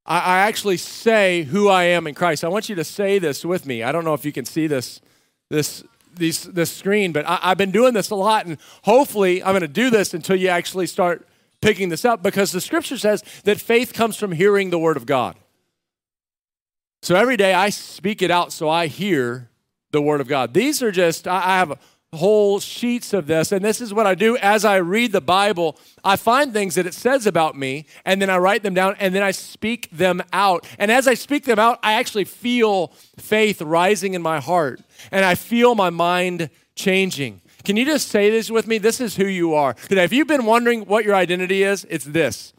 I, 0.04 0.18
I 0.18 0.38
actually 0.40 0.78
say 0.78 1.44
who 1.44 1.68
I 1.68 1.84
am 1.84 2.08
in 2.08 2.14
Christ. 2.14 2.42
I 2.42 2.48
want 2.48 2.68
you 2.68 2.74
to 2.74 2.84
say 2.84 3.20
this 3.20 3.44
with 3.44 3.66
me. 3.66 3.84
I 3.84 3.92
don't 3.92 4.04
know 4.04 4.14
if 4.14 4.24
you 4.24 4.32
can 4.32 4.44
see 4.44 4.66
this, 4.66 5.00
this 5.48 5.84
these, 6.14 6.44
this 6.44 6.70
screen, 6.70 7.12
but 7.12 7.28
I, 7.28 7.38
I've 7.42 7.58
been 7.58 7.70
doing 7.70 7.94
this 7.94 8.10
a 8.10 8.14
lot, 8.14 8.46
and 8.46 8.58
hopefully 8.82 9.42
I'm 9.42 9.52
going 9.52 9.62
to 9.62 9.68
do 9.68 9.90
this 9.90 10.14
until 10.14 10.36
you 10.36 10.48
actually 10.48 10.86
start 10.86 11.26
picking 11.60 11.88
this 11.88 12.04
up 12.04 12.22
because 12.22 12.52
the 12.52 12.60
scripture 12.60 12.98
says 12.98 13.22
that 13.44 13.60
faith 13.60 13.92
comes 13.92 14.16
from 14.16 14.32
hearing 14.32 14.70
the 14.70 14.78
word 14.78 14.96
of 14.96 15.06
God. 15.06 15.36
So 17.02 17.16
every 17.16 17.36
day 17.36 17.54
I 17.54 17.70
speak 17.70 18.22
it 18.22 18.30
out 18.30 18.52
so 18.52 18.68
I 18.68 18.86
hear 18.86 19.48
the 19.90 20.02
word 20.02 20.20
of 20.20 20.28
God. 20.28 20.54
These 20.54 20.82
are 20.82 20.92
just, 20.92 21.26
I 21.26 21.58
have 21.58 21.78
whole 22.14 22.60
sheets 22.60 23.14
of 23.14 23.26
this, 23.26 23.52
and 23.52 23.64
this 23.64 23.80
is 23.80 23.94
what 23.94 24.06
I 24.06 24.14
do 24.14 24.36
as 24.36 24.64
I 24.66 24.76
read 24.76 25.12
the 25.12 25.20
Bible. 25.20 25.78
I 26.04 26.16
find 26.16 26.52
things 26.52 26.74
that 26.74 26.86
it 26.86 26.92
says 26.92 27.26
about 27.26 27.56
me, 27.56 27.86
and 28.04 28.20
then 28.20 28.28
I 28.28 28.36
write 28.36 28.62
them 28.62 28.74
down, 28.74 28.96
and 29.00 29.14
then 29.14 29.22
I 29.22 29.30
speak 29.30 29.88
them 29.90 30.22
out. 30.32 30.66
And 30.78 30.90
as 30.90 31.08
I 31.08 31.14
speak 31.14 31.44
them 31.44 31.58
out, 31.58 31.78
I 31.82 31.94
actually 31.94 32.24
feel 32.24 32.88
faith 33.16 33.62
rising 33.62 34.12
in 34.12 34.20
my 34.20 34.40
heart, 34.40 34.82
and 35.10 35.24
I 35.24 35.34
feel 35.34 35.74
my 35.74 35.90
mind 35.90 36.50
changing. 36.74 37.40
Can 37.64 37.76
you 37.76 37.84
just 37.84 38.08
say 38.08 38.30
this 38.30 38.50
with 38.50 38.66
me? 38.66 38.78
This 38.78 39.00
is 39.00 39.16
who 39.16 39.26
you 39.26 39.54
are. 39.54 39.74
Today, 39.74 40.04
if 40.04 40.12
you've 40.12 40.26
been 40.26 40.46
wondering 40.46 40.82
what 40.82 41.04
your 41.04 41.14
identity 41.14 41.62
is, 41.62 41.86
it's 41.88 42.04
this. 42.04 42.52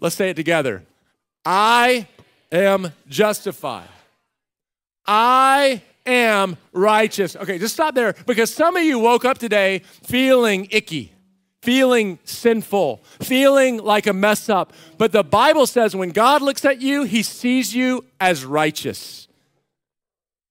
Let's 0.00 0.16
say 0.16 0.30
it 0.30 0.36
together. 0.36 0.82
I 1.44 2.08
am 2.50 2.92
justified. 3.08 3.88
I 5.06 5.82
am 6.04 6.56
righteous. 6.72 7.36
Okay, 7.36 7.58
just 7.58 7.74
stop 7.74 7.94
there 7.94 8.14
because 8.26 8.52
some 8.52 8.76
of 8.76 8.82
you 8.82 8.98
woke 8.98 9.24
up 9.24 9.38
today 9.38 9.80
feeling 10.02 10.68
icky, 10.70 11.12
feeling 11.62 12.18
sinful, 12.24 13.02
feeling 13.20 13.78
like 13.78 14.06
a 14.06 14.12
mess 14.12 14.48
up. 14.48 14.72
But 14.98 15.12
the 15.12 15.24
Bible 15.24 15.66
says 15.66 15.94
when 15.94 16.10
God 16.10 16.42
looks 16.42 16.64
at 16.64 16.80
you, 16.80 17.04
he 17.04 17.22
sees 17.22 17.74
you 17.74 18.04
as 18.20 18.44
righteous. 18.44 19.25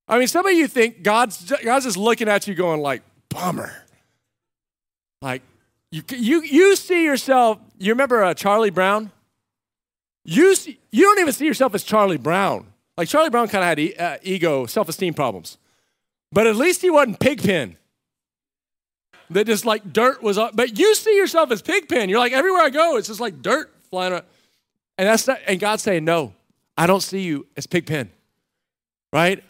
I 0.08 0.20
mean, 0.20 0.28
some 0.28 0.46
of 0.46 0.54
you 0.54 0.68
think 0.68 1.02
God's, 1.04 1.52
God's 1.64 1.86
just 1.86 1.98
looking 1.98 2.30
at 2.30 2.48
you 2.48 2.54
going 2.54 2.82
like, 2.82 3.02
bummer. 3.30 3.74
Like, 5.22 5.42
you, 5.92 6.04
you, 6.10 6.42
you 6.44 6.76
see 6.76 7.04
yourself, 7.04 7.60
you 7.78 7.92
remember 7.92 8.24
uh, 8.24 8.34
Charlie 8.34 8.70
Brown? 8.70 9.12
You, 10.24 10.56
see, 10.56 10.80
you 10.92 11.04
don't 11.04 11.20
even 11.20 11.34
see 11.34 11.46
yourself 11.46 11.74
as 11.76 11.84
Charlie 11.84 12.18
Brown. 12.18 12.68
Like 12.98 13.08
Charlie 13.08 13.30
Brown 13.30 13.48
kind 13.48 13.64
of 13.64 13.68
had 13.68 13.80
e- 13.80 13.96
uh, 13.96 14.18
ego, 14.24 14.66
self 14.66 14.90
esteem 14.90 15.14
problems. 15.14 15.58
But 16.32 16.48
at 16.48 16.56
least 16.56 16.82
he 16.82 16.90
wasn't 16.90 17.20
Pigpen. 17.20 17.78
That 19.30 19.48
just 19.48 19.66
like 19.66 19.92
dirt 19.92 20.22
was 20.22 20.38
up. 20.38 20.56
But 20.56 20.78
you 20.78 20.94
see 20.96 21.16
yourself 21.16 21.52
as 21.52 21.62
Pigpen. 21.62 22.10
You're 22.10 22.20
like, 22.20 22.34
everywhere 22.34 22.62
I 22.62 22.70
go, 22.70 22.98
it's 22.98 23.08
just 23.08 23.20
like 23.20 23.42
dirt 23.42 23.74
flying 23.90 24.14
around. 24.14 24.26
And 24.98 25.08
that's 25.08 25.28
not, 25.28 25.40
and 25.48 25.60
God's 25.60 25.84
saying, 25.84 26.06
no, 26.06 26.34
I 26.78 26.88
don't 26.88 27.02
see 27.02 27.22
you 27.22 27.48
as 27.58 27.68
Pigpen. 27.68 28.12
Right? 29.12 29.44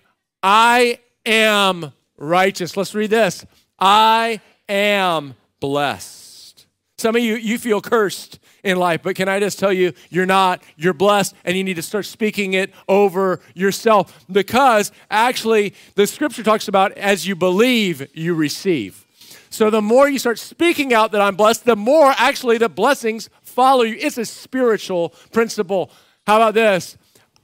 I 0.48 1.00
am 1.26 1.92
righteous. 2.18 2.78
Let's 2.78 2.94
read 2.94 3.10
this. 3.10 3.44
I 3.80 4.42
am 4.70 5.34
blessed. 5.60 6.68
Some 7.00 7.16
of 7.16 7.24
you, 7.24 7.34
you 7.34 7.58
feel 7.58 7.82
cursed 7.82 8.38
in 8.64 8.78
life. 8.78 9.02
But 9.02 9.16
can 9.16 9.28
I 9.28 9.40
just 9.40 9.58
tell 9.58 9.74
you, 9.74 9.94
you're 10.12 10.28
not, 10.28 10.62
you're 10.78 10.94
blessed, 10.94 11.34
and 11.46 11.58
you 11.58 11.64
need 11.64 11.78
to 11.78 11.82
start 11.82 12.06
speaking 12.06 12.54
it 12.54 12.72
over 12.88 13.42
yourself 13.56 14.24
because 14.32 14.92
actually 15.10 15.74
the 15.96 16.06
scripture 16.06 16.44
talks 16.44 16.68
about 16.68 16.92
as 16.92 17.26
you 17.26 17.36
believe, 17.36 18.08
you 18.16 18.36
receive. 18.36 19.04
So 19.50 19.72
the 19.72 19.82
more 19.82 20.08
you 20.08 20.20
start 20.20 20.38
speaking 20.38 20.94
out 20.94 21.12
that 21.14 21.22
I'm 21.22 21.36
blessed, 21.36 21.66
the 21.66 21.76
more 21.76 22.14
actually 22.20 22.60
the 22.60 22.70
blessings 22.70 23.32
follow 23.42 23.82
you. 23.82 23.96
It's 24.00 24.20
a 24.20 24.26
spiritual 24.26 25.10
principle. 25.32 25.90
How 26.28 26.36
about 26.36 26.54
this? 26.54 26.98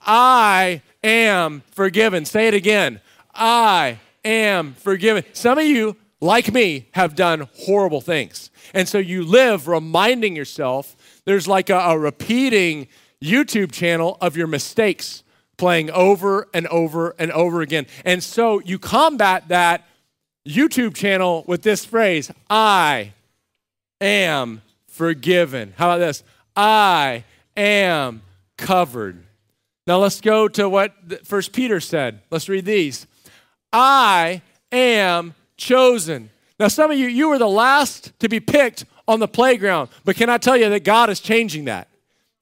I 0.05 0.83
am 1.03 1.63
forgiven. 1.71 2.25
Say 2.25 2.47
it 2.47 2.53
again. 2.53 3.01
I 3.33 3.99
am 4.23 4.73
forgiven. 4.73 5.23
Some 5.33 5.57
of 5.57 5.65
you, 5.65 5.95
like 6.19 6.53
me, 6.53 6.89
have 6.91 7.15
done 7.15 7.47
horrible 7.59 8.01
things. 8.01 8.49
And 8.73 8.87
so 8.87 8.97
you 8.97 9.23
live 9.23 9.67
reminding 9.67 10.35
yourself 10.35 10.95
there's 11.25 11.47
like 11.47 11.69
a, 11.69 11.77
a 11.77 11.97
repeating 11.97 12.87
YouTube 13.21 13.71
channel 13.71 14.17
of 14.21 14.35
your 14.35 14.47
mistakes 14.47 15.23
playing 15.57 15.91
over 15.91 16.47
and 16.53 16.67
over 16.67 17.15
and 17.19 17.31
over 17.31 17.61
again. 17.61 17.85
And 18.03 18.23
so 18.23 18.59
you 18.61 18.79
combat 18.79 19.47
that 19.49 19.87
YouTube 20.47 20.95
channel 20.95 21.43
with 21.47 21.61
this 21.61 21.85
phrase 21.85 22.31
I 22.49 23.13
am 23.99 24.61
forgiven. 24.87 25.73
How 25.77 25.91
about 25.91 25.99
this? 25.99 26.23
I 26.55 27.23
am 27.55 28.23
covered. 28.57 29.23
Now 29.87 29.97
let's 29.97 30.21
go 30.21 30.47
to 30.49 30.69
what 30.69 30.93
First 31.25 31.53
Peter 31.53 31.79
said. 31.79 32.21
Let's 32.29 32.47
read 32.47 32.65
these. 32.65 33.07
I 33.73 34.41
am 34.71 35.33
chosen. 35.57 36.29
Now, 36.59 36.67
some 36.67 36.91
of 36.91 36.97
you, 36.97 37.07
you 37.07 37.29
were 37.29 37.39
the 37.39 37.47
last 37.47 38.17
to 38.19 38.29
be 38.29 38.39
picked 38.39 38.85
on 39.07 39.19
the 39.19 39.27
playground. 39.27 39.89
But 40.05 40.15
can 40.15 40.29
I 40.29 40.37
tell 40.37 40.55
you 40.55 40.69
that 40.69 40.83
God 40.83 41.09
is 41.09 41.19
changing 41.19 41.65
that? 41.65 41.87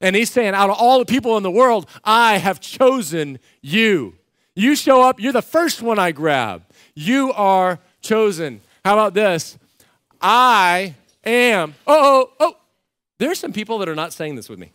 And 0.00 0.14
He's 0.14 0.30
saying, 0.30 0.54
out 0.54 0.68
of 0.70 0.76
all 0.78 0.98
the 0.98 1.06
people 1.06 1.36
in 1.36 1.42
the 1.42 1.50
world, 1.50 1.88
I 2.04 2.36
have 2.38 2.60
chosen 2.60 3.38
you. 3.62 4.16
You 4.54 4.76
show 4.76 5.02
up, 5.02 5.20
you're 5.20 5.32
the 5.32 5.40
first 5.40 5.80
one 5.80 5.98
I 5.98 6.12
grab. 6.12 6.64
You 6.94 7.32
are 7.32 7.78
chosen. 8.02 8.60
How 8.84 8.94
about 8.94 9.14
this? 9.14 9.56
I 10.20 10.96
am. 11.24 11.74
Oh, 11.86 12.28
oh, 12.28 12.32
oh. 12.40 12.56
There's 13.18 13.38
some 13.38 13.52
people 13.52 13.78
that 13.78 13.88
are 13.88 13.94
not 13.94 14.12
saying 14.12 14.34
this 14.36 14.48
with 14.48 14.58
me. 14.58 14.72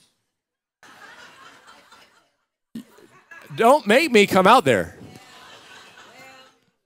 Don't 3.56 3.88
make 3.88 4.12
me 4.12 4.28
come 4.28 4.48
out 4.48 4.66
there. 4.66 4.98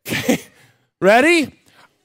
Okay. 0.07 0.39
Ready? 1.01 1.55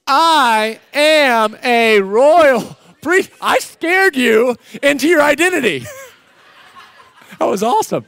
I 0.07 0.79
am 0.93 1.57
a 1.63 1.99
royal 2.01 2.77
priest. 3.01 3.29
I 3.41 3.59
scared 3.59 4.15
you 4.15 4.55
into 4.81 5.07
your 5.07 5.21
identity. 5.21 5.79
that 7.39 7.45
was 7.45 7.61
awesome. 7.61 8.05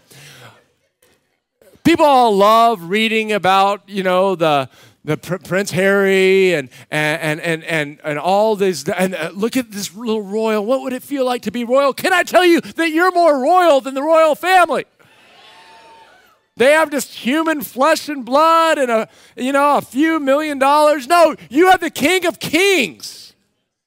People 1.84 2.06
all 2.06 2.36
love 2.36 2.90
reading 2.90 3.32
about, 3.32 3.88
you 3.88 4.04
know, 4.04 4.36
the 4.36 4.70
the 5.04 5.16
Prince 5.16 5.72
Harry 5.72 6.54
and 6.54 6.70
and 6.92 7.40
and 7.40 7.64
and 7.64 8.00
and 8.04 8.20
all 8.20 8.58
this 8.58 8.84
and 8.90 9.16
uh, 9.16 9.32
look 9.34 9.56
at 9.56 9.72
this 9.72 9.96
little 9.96 10.22
royal. 10.22 10.66
What 10.66 10.82
would 10.82 10.92
it 10.92 11.02
feel 11.02 11.26
like 11.26 11.44
to 11.44 11.52
be 11.52 11.64
royal? 11.64 11.94
Can 11.94 12.12
I 12.12 12.24
tell 12.24 12.46
you 12.46 12.60
that 12.62 12.92
you're 12.92 13.12
more 13.14 13.42
royal 13.42 13.80
than 13.80 13.94
the 13.94 14.04
royal 14.04 14.36
family? 14.36 14.86
They 16.58 16.72
have 16.72 16.92
just 16.92 17.14
human 17.14 17.62
flesh 17.62 18.10
and 18.10 18.26
blood 18.26 18.78
and 18.80 18.92
a 18.92 19.08
you 19.36 19.52
know 19.52 19.78
a 19.78 19.82
few 19.82 20.20
million 20.20 20.60
dollars. 20.60 21.08
No, 21.08 21.36
you 21.50 21.70
have 21.72 21.80
the 21.80 21.92
King 21.92 22.26
of 22.26 22.40
Kings. 22.40 23.34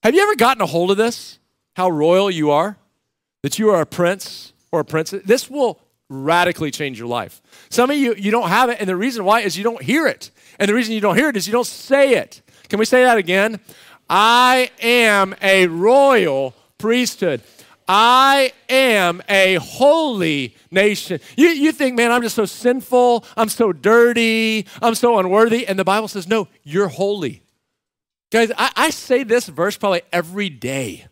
Have 0.02 0.14
you 0.14 0.22
ever 0.22 0.36
gotten 0.36 0.62
a 0.62 0.66
hold 0.66 0.90
of 0.90 0.96
this? 0.96 1.38
How 1.74 1.90
royal 1.90 2.30
you 2.30 2.50
are? 2.50 2.78
That 3.42 3.58
you 3.58 3.70
are 3.70 3.80
a 3.80 3.86
prince 3.86 4.52
or 4.72 4.80
a 4.80 4.84
princess? 4.84 5.22
This 5.24 5.50
will 5.50 5.80
radically 6.08 6.70
change 6.70 6.98
your 6.98 7.08
life. 7.08 7.42
Some 7.70 7.90
of 7.90 7.96
you, 7.96 8.14
you 8.14 8.30
don't 8.30 8.48
have 8.48 8.70
it, 8.70 8.78
and 8.80 8.88
the 8.88 8.96
reason 8.96 9.24
why 9.24 9.40
is 9.40 9.56
you 9.58 9.64
don't 9.64 9.82
hear 9.82 10.06
it. 10.06 10.30
And 10.58 10.68
the 10.68 10.74
reason 10.74 10.94
you 10.94 11.00
don't 11.00 11.16
hear 11.16 11.28
it 11.28 11.36
is 11.36 11.46
you 11.46 11.52
don't 11.52 11.66
say 11.66 12.14
it. 12.14 12.42
Can 12.68 12.78
we 12.78 12.84
say 12.84 13.02
that 13.04 13.18
again? 13.18 13.60
I 14.08 14.70
am 14.80 15.34
a 15.40 15.66
royal 15.66 16.54
priesthood. 16.78 17.42
I 17.92 18.52
am 18.68 19.20
a 19.28 19.56
holy 19.56 20.54
nation. 20.70 21.18
You, 21.36 21.48
you 21.48 21.72
think, 21.72 21.96
man, 21.96 22.12
I'm 22.12 22.22
just 22.22 22.36
so 22.36 22.44
sinful. 22.44 23.24
I'm 23.36 23.48
so 23.48 23.72
dirty. 23.72 24.64
I'm 24.80 24.94
so 24.94 25.18
unworthy. 25.18 25.66
And 25.66 25.76
the 25.76 25.82
Bible 25.82 26.06
says, 26.06 26.28
no, 26.28 26.46
you're 26.62 26.86
holy. 26.86 27.42
Guys, 28.30 28.52
I, 28.56 28.70
I 28.76 28.90
say 28.90 29.24
this 29.24 29.48
verse 29.48 29.76
probably 29.76 30.02
every 30.12 30.48
day 30.48 31.06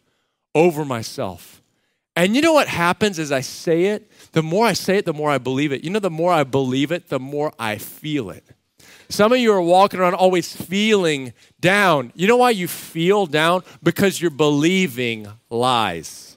over 0.55 0.85
myself. 0.85 1.61
And 2.15 2.37
you 2.37 2.43
know 2.43 2.53
what 2.53 2.69
happens 2.69 3.19
as 3.19 3.33
I 3.33 3.41
say 3.41 3.87
it? 3.87 4.09
The 4.31 4.45
more 4.45 4.65
I 4.65 4.73
say 4.73 4.99
it, 4.99 5.05
the 5.05 5.13
more 5.13 5.31
I 5.31 5.39
believe 5.39 5.73
it. 5.73 5.83
You 5.83 5.91
know, 5.91 5.99
the 5.99 6.11
more 6.11 6.33
I 6.33 6.45
believe 6.45 6.93
it, 6.93 7.09
the 7.09 7.19
more 7.19 7.53
I 7.59 7.79
feel 7.79 8.31
it. 8.31 8.45
Some 9.09 9.33
of 9.33 9.39
you 9.39 9.53
are 9.53 9.61
walking 9.61 9.99
around 9.99 10.15
always 10.15 10.55
feeling 10.55 11.33
down. 11.59 12.13
You 12.15 12.29
know 12.29 12.37
why 12.37 12.51
you 12.51 12.69
feel 12.69 13.27
down? 13.27 13.65
Because 13.83 14.21
you're 14.21 14.31
believing 14.31 15.27
lies. 15.51 16.28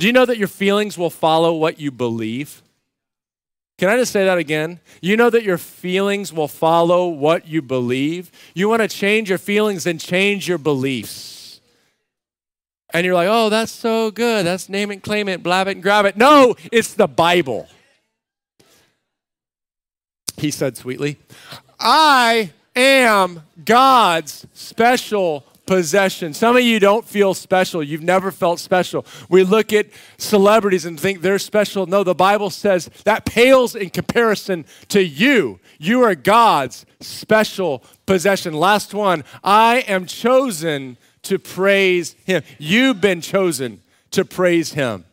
Do 0.00 0.06
you 0.06 0.14
know 0.14 0.24
that 0.24 0.38
your 0.38 0.48
feelings 0.48 0.96
will 0.96 1.10
follow 1.10 1.52
what 1.52 1.78
you 1.78 1.90
believe? 1.90 2.62
Can 3.76 3.90
I 3.90 3.98
just 3.98 4.12
say 4.12 4.24
that 4.24 4.38
again? 4.38 4.80
You 5.02 5.14
know 5.14 5.28
that 5.28 5.42
your 5.42 5.58
feelings 5.58 6.32
will 6.32 6.48
follow 6.48 7.08
what 7.08 7.46
you 7.46 7.60
believe. 7.60 8.32
You 8.54 8.70
want 8.70 8.80
to 8.80 8.88
change 8.88 9.28
your 9.28 9.36
feelings 9.36 9.86
and 9.86 10.00
change 10.00 10.48
your 10.48 10.56
beliefs. 10.56 11.60
And 12.94 13.04
you're 13.04 13.14
like, 13.14 13.28
oh, 13.30 13.50
that's 13.50 13.72
so 13.72 14.10
good. 14.10 14.46
That's 14.46 14.70
name 14.70 14.90
it, 14.90 15.02
claim 15.02 15.28
it, 15.28 15.42
blab 15.42 15.68
it, 15.68 15.72
and 15.72 15.82
grab 15.82 16.06
it. 16.06 16.16
No, 16.16 16.56
it's 16.72 16.94
the 16.94 17.06
Bible. 17.06 17.68
He 20.38 20.50
said 20.50 20.78
sweetly, 20.78 21.18
I 21.78 22.52
am 22.74 23.42
God's 23.66 24.46
special 24.54 25.44
possession. 25.70 26.34
Some 26.34 26.56
of 26.56 26.64
you 26.64 26.80
don't 26.80 27.06
feel 27.06 27.32
special. 27.32 27.80
You've 27.80 28.02
never 28.02 28.32
felt 28.32 28.58
special. 28.58 29.06
We 29.28 29.44
look 29.44 29.72
at 29.72 29.86
celebrities 30.18 30.84
and 30.84 30.98
think 30.98 31.20
they're 31.20 31.38
special. 31.38 31.86
No, 31.86 32.02
the 32.02 32.12
Bible 32.12 32.50
says 32.50 32.90
that 33.04 33.24
pales 33.24 33.76
in 33.76 33.90
comparison 33.90 34.64
to 34.88 35.00
you. 35.00 35.60
You 35.78 36.02
are 36.02 36.16
God's 36.16 36.86
special 36.98 37.84
possession. 38.04 38.52
Last 38.52 38.94
one 38.94 39.22
I 39.44 39.84
am 39.86 40.06
chosen 40.06 40.96
to 41.22 41.38
praise 41.38 42.16
Him. 42.24 42.42
You've 42.58 43.00
been 43.00 43.20
chosen 43.20 43.80
to 44.10 44.24
praise 44.24 44.72
Him. 44.72 45.04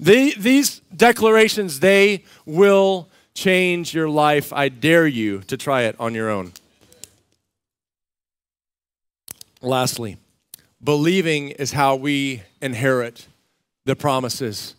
The, 0.00 0.32
these 0.38 0.80
declarations, 0.96 1.80
they 1.80 2.24
will 2.46 3.10
change 3.34 3.92
your 3.92 4.08
life. 4.08 4.50
I 4.50 4.70
dare 4.70 5.06
you 5.06 5.40
to 5.40 5.58
try 5.58 5.82
it 5.82 5.94
on 6.00 6.14
your 6.14 6.30
own. 6.30 6.54
Lastly, 9.64 10.18
believing 10.82 11.48
is 11.48 11.72
how 11.72 11.96
we 11.96 12.42
inherit 12.60 13.28
the 13.86 13.96
promises. 13.96 14.74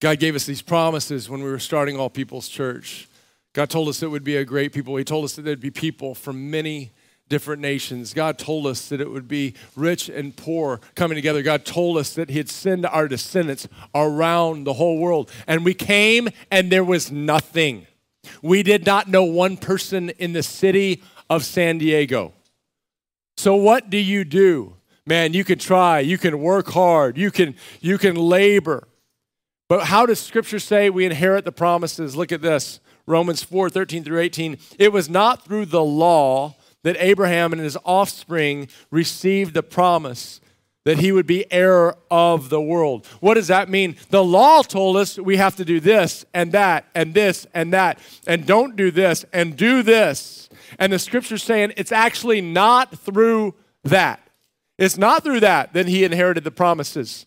God 0.00 0.18
gave 0.18 0.36
us 0.36 0.44
these 0.44 0.60
promises 0.60 1.30
when 1.30 1.42
we 1.42 1.48
were 1.48 1.58
starting 1.58 1.98
All 1.98 2.10
People's 2.10 2.46
Church. 2.46 3.08
God 3.54 3.70
told 3.70 3.88
us 3.88 4.02
it 4.02 4.10
would 4.10 4.22
be 4.22 4.36
a 4.36 4.44
great 4.44 4.74
people. 4.74 4.96
He 4.96 5.04
told 5.04 5.24
us 5.24 5.34
that 5.36 5.42
there'd 5.42 5.60
be 5.60 5.70
people 5.70 6.14
from 6.14 6.50
many 6.50 6.92
different 7.30 7.62
nations. 7.62 8.12
God 8.12 8.38
told 8.38 8.66
us 8.66 8.90
that 8.90 9.00
it 9.00 9.10
would 9.10 9.28
be 9.28 9.54
rich 9.74 10.10
and 10.10 10.36
poor 10.36 10.82
coming 10.94 11.16
together. 11.16 11.40
God 11.40 11.64
told 11.64 11.96
us 11.96 12.12
that 12.16 12.28
He'd 12.28 12.50
send 12.50 12.84
our 12.84 13.08
descendants 13.08 13.66
around 13.94 14.64
the 14.64 14.74
whole 14.74 14.98
world. 14.98 15.30
And 15.46 15.64
we 15.64 15.72
came 15.72 16.28
and 16.50 16.70
there 16.70 16.84
was 16.84 17.10
nothing. 17.10 17.86
We 18.42 18.62
did 18.62 18.84
not 18.84 19.08
know 19.08 19.24
one 19.24 19.56
person 19.56 20.10
in 20.10 20.34
the 20.34 20.42
city 20.42 21.02
of 21.30 21.46
San 21.46 21.78
Diego. 21.78 22.34
So 23.36 23.54
what 23.54 23.90
do 23.90 23.98
you 23.98 24.24
do? 24.24 24.76
Man, 25.04 25.32
you 25.32 25.44
can 25.44 25.58
try, 25.58 26.00
you 26.00 26.18
can 26.18 26.40
work 26.40 26.68
hard, 26.68 27.16
you 27.16 27.30
can 27.30 27.54
you 27.80 27.98
can 27.98 28.16
labor. 28.16 28.88
But 29.68 29.86
how 29.86 30.06
does 30.06 30.20
scripture 30.20 30.58
say 30.58 30.90
we 30.90 31.04
inherit 31.04 31.44
the 31.44 31.52
promises? 31.52 32.16
Look 32.16 32.32
at 32.32 32.42
this. 32.42 32.80
Romans 33.06 33.42
4, 33.42 33.70
13 33.70 34.02
through 34.04 34.20
18. 34.20 34.58
It 34.78 34.92
was 34.92 35.08
not 35.08 35.44
through 35.44 35.66
the 35.66 35.82
law 35.82 36.56
that 36.82 36.96
Abraham 36.98 37.52
and 37.52 37.60
his 37.60 37.76
offspring 37.84 38.68
received 38.90 39.54
the 39.54 39.62
promise 39.62 40.40
that 40.86 41.00
he 41.00 41.10
would 41.10 41.26
be 41.26 41.52
heir 41.52 41.96
of 42.12 42.48
the 42.48 42.60
world. 42.60 43.04
What 43.18 43.34
does 43.34 43.48
that 43.48 43.68
mean? 43.68 43.96
The 44.10 44.22
law 44.22 44.62
told 44.62 44.96
us 44.96 45.18
we 45.18 45.36
have 45.36 45.56
to 45.56 45.64
do 45.64 45.80
this 45.80 46.24
and 46.32 46.52
that 46.52 46.84
and 46.94 47.12
this 47.12 47.44
and 47.52 47.72
that 47.72 47.98
and 48.24 48.46
don't 48.46 48.76
do 48.76 48.92
this 48.92 49.24
and 49.32 49.56
do 49.56 49.82
this. 49.82 50.48
And 50.78 50.92
the 50.92 51.00
scripture's 51.00 51.42
saying 51.42 51.72
it's 51.76 51.90
actually 51.90 52.40
not 52.40 52.96
through 52.96 53.56
that. 53.82 54.20
It's 54.78 54.96
not 54.96 55.24
through 55.24 55.40
that 55.40 55.72
that 55.72 55.88
he 55.88 56.04
inherited 56.04 56.44
the 56.44 56.52
promises, 56.52 57.26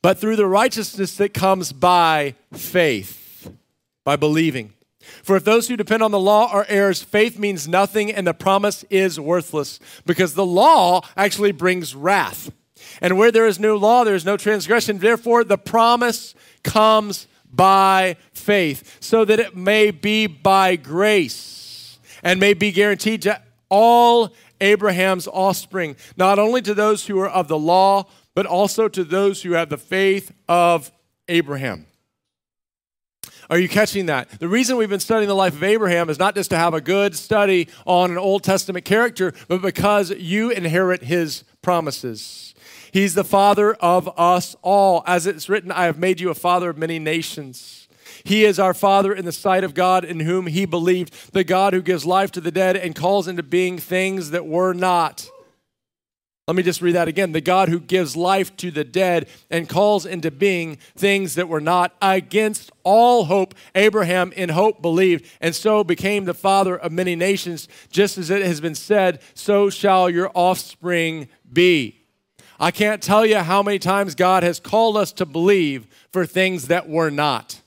but 0.00 0.16
through 0.16 0.36
the 0.36 0.46
righteousness 0.46 1.16
that 1.16 1.34
comes 1.34 1.72
by 1.72 2.36
faith, 2.52 3.50
by 4.04 4.14
believing. 4.14 4.72
For 5.00 5.36
if 5.36 5.44
those 5.44 5.68
who 5.68 5.76
depend 5.76 6.02
on 6.02 6.10
the 6.10 6.20
law 6.20 6.50
are 6.52 6.66
heirs, 6.68 7.02
faith 7.02 7.38
means 7.38 7.66
nothing 7.66 8.12
and 8.12 8.26
the 8.26 8.34
promise 8.34 8.84
is 8.90 9.18
worthless 9.18 9.80
because 10.04 10.34
the 10.34 10.46
law 10.46 11.02
actually 11.16 11.52
brings 11.52 11.94
wrath. 11.94 12.52
And 13.00 13.16
where 13.16 13.32
there 13.32 13.46
is 13.46 13.58
no 13.58 13.76
law, 13.76 14.04
there 14.04 14.14
is 14.14 14.24
no 14.24 14.36
transgression. 14.36 14.98
Therefore, 14.98 15.44
the 15.44 15.58
promise 15.58 16.34
comes 16.62 17.26
by 17.52 18.16
faith, 18.32 18.98
so 19.00 19.24
that 19.24 19.40
it 19.40 19.56
may 19.56 19.90
be 19.90 20.26
by 20.26 20.76
grace 20.76 21.98
and 22.22 22.38
may 22.38 22.54
be 22.54 22.70
guaranteed 22.70 23.22
to 23.22 23.40
all 23.68 24.32
Abraham's 24.60 25.26
offspring, 25.26 25.96
not 26.16 26.38
only 26.38 26.62
to 26.62 26.74
those 26.74 27.06
who 27.06 27.18
are 27.18 27.28
of 27.28 27.48
the 27.48 27.58
law, 27.58 28.06
but 28.34 28.46
also 28.46 28.88
to 28.88 29.02
those 29.04 29.42
who 29.42 29.52
have 29.52 29.68
the 29.68 29.78
faith 29.78 30.32
of 30.48 30.92
Abraham. 31.28 31.86
Are 33.50 33.58
you 33.58 33.68
catching 33.68 34.06
that? 34.06 34.30
The 34.38 34.46
reason 34.46 34.76
we've 34.76 34.88
been 34.88 35.00
studying 35.00 35.26
the 35.26 35.34
life 35.34 35.54
of 35.54 35.64
Abraham 35.64 36.08
is 36.08 36.20
not 36.20 36.36
just 36.36 36.50
to 36.50 36.56
have 36.56 36.72
a 36.72 36.80
good 36.80 37.16
study 37.16 37.66
on 37.84 38.12
an 38.12 38.16
Old 38.16 38.44
Testament 38.44 38.84
character, 38.84 39.34
but 39.48 39.60
because 39.60 40.12
you 40.12 40.50
inherit 40.50 41.02
his 41.02 41.42
promises. 41.60 42.54
He's 42.92 43.14
the 43.14 43.24
father 43.24 43.74
of 43.74 44.08
us 44.16 44.54
all. 44.62 45.02
As 45.04 45.26
it's 45.26 45.48
written, 45.48 45.72
I 45.72 45.86
have 45.86 45.98
made 45.98 46.20
you 46.20 46.30
a 46.30 46.34
father 46.34 46.70
of 46.70 46.78
many 46.78 47.00
nations. 47.00 47.88
He 48.22 48.44
is 48.44 48.60
our 48.60 48.74
Father 48.74 49.12
in 49.12 49.24
the 49.24 49.32
sight 49.32 49.64
of 49.64 49.74
God 49.74 50.04
in 50.04 50.20
whom 50.20 50.46
he 50.46 50.64
believed, 50.64 51.32
the 51.32 51.42
God 51.42 51.72
who 51.72 51.82
gives 51.82 52.04
life 52.04 52.30
to 52.32 52.40
the 52.40 52.52
dead 52.52 52.76
and 52.76 52.94
calls 52.94 53.26
into 53.26 53.42
being 53.42 53.78
things 53.78 54.30
that 54.30 54.46
were 54.46 54.74
not 54.74 55.28
let 56.50 56.56
me 56.56 56.64
just 56.64 56.82
read 56.82 56.96
that 56.96 57.06
again. 57.06 57.30
The 57.30 57.40
God 57.40 57.68
who 57.68 57.78
gives 57.78 58.16
life 58.16 58.56
to 58.56 58.72
the 58.72 58.82
dead 58.82 59.28
and 59.52 59.68
calls 59.68 60.04
into 60.04 60.32
being 60.32 60.78
things 60.96 61.36
that 61.36 61.48
were 61.48 61.60
not 61.60 61.94
against 62.02 62.72
all 62.82 63.26
hope. 63.26 63.54
Abraham 63.76 64.32
in 64.32 64.48
hope 64.48 64.82
believed 64.82 65.30
and 65.40 65.54
so 65.54 65.84
became 65.84 66.24
the 66.24 66.34
father 66.34 66.76
of 66.76 66.90
many 66.90 67.14
nations. 67.14 67.68
Just 67.88 68.18
as 68.18 68.30
it 68.30 68.44
has 68.44 68.60
been 68.60 68.74
said, 68.74 69.22
so 69.32 69.70
shall 69.70 70.10
your 70.10 70.32
offspring 70.34 71.28
be. 71.52 72.00
I 72.58 72.72
can't 72.72 73.00
tell 73.00 73.24
you 73.24 73.36
how 73.36 73.62
many 73.62 73.78
times 73.78 74.16
God 74.16 74.42
has 74.42 74.58
called 74.58 74.96
us 74.96 75.12
to 75.12 75.26
believe 75.26 75.86
for 76.12 76.26
things 76.26 76.66
that 76.66 76.88
were 76.88 77.12
not. 77.12 77.59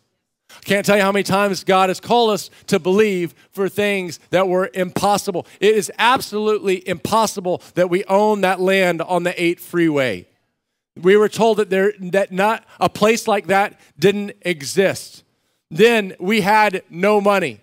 Can't 0.64 0.86
tell 0.86 0.95
you 0.95 1.03
how 1.03 1.11
many 1.11 1.24
times 1.24 1.64
God 1.64 1.89
has 1.89 1.99
called 1.99 2.32
us 2.32 2.49
to 2.68 2.80
believe 2.80 3.34
for 3.51 3.70
things 3.70 4.20
that 4.30 4.47
were 4.47 4.70
impossible. 4.74 5.45
It 5.59 5.76
is 5.76 5.91
absolutely 5.97 6.88
impossible 6.88 7.61
that 7.76 7.89
we 7.89 8.03
own 8.05 8.41
that 8.41 8.59
land 8.59 9.01
on 9.01 9.24
the 9.24 9.41
8 9.41 9.59
freeway. 9.59 10.28
We 10.95 11.18
were 11.18 11.30
told 11.30 11.57
that 11.57 11.70
there 11.70 11.93
that 11.99 12.32
not 12.32 12.66
a 12.80 12.89
place 12.89 13.28
like 13.28 13.47
that 13.47 13.80
didn't 13.97 14.34
exist. 14.41 15.24
Then 15.72 16.16
we 16.20 16.41
had 16.41 16.84
no 16.89 17.20
money. 17.20 17.61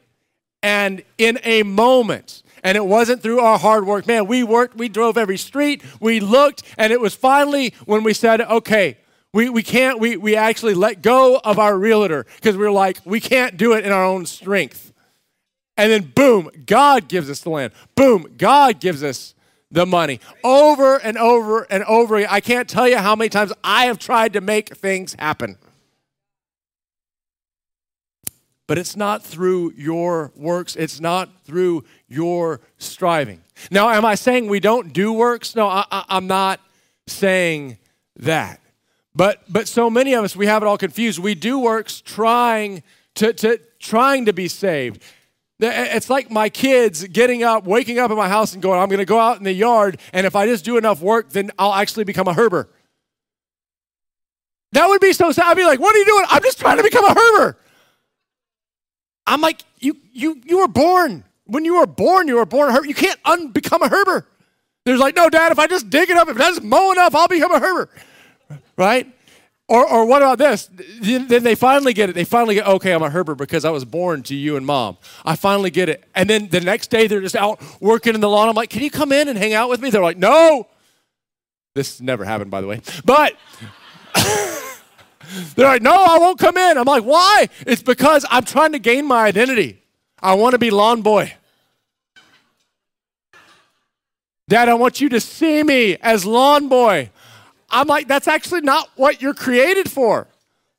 And 0.62 1.02
in 1.16 1.38
a 1.44 1.62
moment, 1.62 2.42
and 2.62 2.76
it 2.76 2.84
wasn't 2.84 3.22
through 3.22 3.40
our 3.40 3.58
hard 3.58 3.86
work. 3.86 4.06
Man, 4.06 4.26
we 4.26 4.42
worked, 4.42 4.76
we 4.76 4.88
drove 4.88 5.16
every 5.16 5.38
street, 5.38 5.82
we 6.00 6.20
looked, 6.20 6.62
and 6.76 6.92
it 6.92 7.00
was 7.00 7.14
finally 7.14 7.72
when 7.86 8.02
we 8.02 8.12
said, 8.12 8.40
okay, 8.40 8.98
we, 9.32 9.48
we 9.48 9.62
can't, 9.62 10.00
we, 10.00 10.16
we 10.16 10.34
actually 10.34 10.74
let 10.74 11.02
go 11.02 11.38
of 11.38 11.58
our 11.58 11.78
realtor 11.78 12.26
because 12.36 12.56
we 12.56 12.64
are 12.66 12.72
like, 12.72 12.98
we 13.04 13.20
can't 13.20 13.56
do 13.56 13.74
it 13.74 13.84
in 13.84 13.92
our 13.92 14.04
own 14.04 14.26
strength. 14.26 14.92
And 15.76 15.90
then, 15.90 16.12
boom, 16.14 16.50
God 16.66 17.08
gives 17.08 17.30
us 17.30 17.40
the 17.40 17.50
land. 17.50 17.72
Boom, 17.94 18.34
God 18.36 18.80
gives 18.80 19.02
us 19.02 19.34
the 19.70 19.86
money. 19.86 20.20
Over 20.42 20.96
and 20.96 21.16
over 21.16 21.62
and 21.70 21.84
over. 21.84 22.16
I 22.16 22.40
can't 22.40 22.68
tell 22.68 22.88
you 22.88 22.98
how 22.98 23.14
many 23.14 23.28
times 23.28 23.52
I 23.62 23.86
have 23.86 23.98
tried 23.98 24.32
to 24.32 24.40
make 24.40 24.76
things 24.76 25.14
happen. 25.18 25.58
But 28.66 28.78
it's 28.78 28.96
not 28.96 29.24
through 29.24 29.72
your 29.76 30.32
works, 30.36 30.76
it's 30.76 31.00
not 31.00 31.28
through 31.44 31.84
your 32.08 32.60
striving. 32.78 33.42
Now, 33.70 33.90
am 33.90 34.04
I 34.04 34.14
saying 34.14 34.48
we 34.48 34.60
don't 34.60 34.92
do 34.92 35.12
works? 35.12 35.56
No, 35.56 35.66
I, 35.66 36.04
am 36.08 36.26
not 36.26 36.60
saying 37.06 37.78
that. 38.16 38.60
But 39.14 39.42
but 39.48 39.66
so 39.68 39.90
many 39.90 40.14
of 40.14 40.24
us 40.24 40.36
we 40.36 40.46
have 40.46 40.62
it 40.62 40.66
all 40.66 40.78
confused. 40.78 41.18
We 41.18 41.34
do 41.34 41.58
works 41.58 42.00
trying 42.00 42.82
to, 43.16 43.32
to 43.32 43.60
trying 43.78 44.26
to 44.26 44.32
be 44.32 44.48
saved. 44.48 45.02
It's 45.62 46.08
like 46.08 46.30
my 46.30 46.48
kids 46.48 47.04
getting 47.08 47.42
up, 47.42 47.64
waking 47.64 47.98
up 47.98 48.10
in 48.10 48.16
my 48.16 48.30
house 48.30 48.54
and 48.54 48.62
going, 48.62 48.80
I'm 48.80 48.88
going 48.88 49.00
to 49.00 49.04
go 49.04 49.18
out 49.18 49.36
in 49.36 49.44
the 49.44 49.52
yard, 49.52 50.00
and 50.14 50.26
if 50.26 50.34
I 50.34 50.46
just 50.46 50.64
do 50.64 50.78
enough 50.78 51.02
work, 51.02 51.30
then 51.30 51.50
I'll 51.58 51.74
actually 51.74 52.04
become 52.04 52.28
a 52.28 52.32
herber. 52.32 52.68
That 54.72 54.88
would 54.88 55.02
be 55.02 55.12
so 55.12 55.32
sad. 55.32 55.50
I'd 55.50 55.58
be 55.58 55.66
like, 55.66 55.78
what 55.78 55.94
are 55.94 55.98
you 55.98 56.06
doing? 56.06 56.24
I'm 56.30 56.42
just 56.42 56.60
trying 56.60 56.78
to 56.78 56.82
become 56.82 57.04
a 57.04 57.14
herber. 57.14 57.56
I'm 59.26 59.42
like, 59.42 59.60
you 59.78 59.96
you 60.12 60.40
you 60.44 60.60
were 60.60 60.68
born. 60.68 61.24
When 61.44 61.64
you 61.64 61.76
were 61.76 61.86
born, 61.86 62.28
you 62.28 62.36
were 62.36 62.46
born 62.46 62.70
a 62.70 62.78
herber. 62.78 62.86
You 62.86 62.94
can't 62.94 63.22
unbecome 63.24 63.84
a 63.84 63.90
herber. 63.90 64.24
There's 64.86 65.00
like, 65.00 65.14
no, 65.14 65.28
Dad, 65.28 65.52
if 65.52 65.58
I 65.58 65.66
just 65.66 65.90
dig 65.90 66.08
it 66.08 66.16
up, 66.16 66.28
if 66.28 66.36
I 66.36 66.40
just 66.40 66.62
mow 66.62 66.90
enough, 66.92 67.14
I'll 67.14 67.28
become 67.28 67.52
a 67.52 67.60
herber 67.60 67.88
right? 68.80 69.06
Or, 69.68 69.88
or 69.88 70.04
what 70.04 70.20
about 70.20 70.38
this? 70.38 70.68
Then 71.00 71.44
they 71.44 71.54
finally 71.54 71.92
get 71.92 72.10
it. 72.10 72.14
They 72.14 72.24
finally 72.24 72.56
get, 72.56 72.66
okay, 72.66 72.92
I'm 72.92 73.02
a 73.02 73.10
Herber 73.10 73.36
because 73.36 73.64
I 73.64 73.70
was 73.70 73.84
born 73.84 74.24
to 74.24 74.34
you 74.34 74.56
and 74.56 74.66
mom. 74.66 74.96
I 75.24 75.36
finally 75.36 75.70
get 75.70 75.88
it. 75.88 76.02
And 76.12 76.28
then 76.28 76.48
the 76.48 76.60
next 76.60 76.90
day 76.90 77.06
they're 77.06 77.20
just 77.20 77.36
out 77.36 77.62
working 77.80 78.16
in 78.16 78.20
the 78.20 78.28
lawn. 78.28 78.48
I'm 78.48 78.56
like, 78.56 78.70
can 78.70 78.82
you 78.82 78.90
come 78.90 79.12
in 79.12 79.28
and 79.28 79.38
hang 79.38 79.52
out 79.52 79.68
with 79.68 79.80
me? 79.80 79.90
They're 79.90 80.02
like, 80.02 80.16
no. 80.16 80.66
This 81.76 82.00
never 82.00 82.24
happened, 82.24 82.50
by 82.50 82.60
the 82.60 82.66
way. 82.66 82.80
But 83.04 83.34
they're 85.54 85.68
like, 85.68 85.82
no, 85.82 85.92
I 85.92 86.18
won't 86.18 86.40
come 86.40 86.56
in. 86.56 86.76
I'm 86.76 86.84
like, 86.84 87.04
why? 87.04 87.48
It's 87.64 87.82
because 87.82 88.26
I'm 88.28 88.44
trying 88.44 88.72
to 88.72 88.80
gain 88.80 89.06
my 89.06 89.24
identity. 89.24 89.82
I 90.20 90.34
want 90.34 90.54
to 90.54 90.58
be 90.58 90.70
lawn 90.70 91.02
boy. 91.02 91.34
Dad, 94.48 94.68
I 94.68 94.74
want 94.74 95.00
you 95.00 95.08
to 95.10 95.20
see 95.20 95.62
me 95.62 95.96
as 96.00 96.24
lawn 96.24 96.68
boy. 96.68 97.10
I'm 97.70 97.86
like, 97.86 98.08
that's 98.08 98.28
actually 98.28 98.62
not 98.62 98.90
what 98.96 99.22
you're 99.22 99.34
created 99.34 99.90
for. 99.90 100.26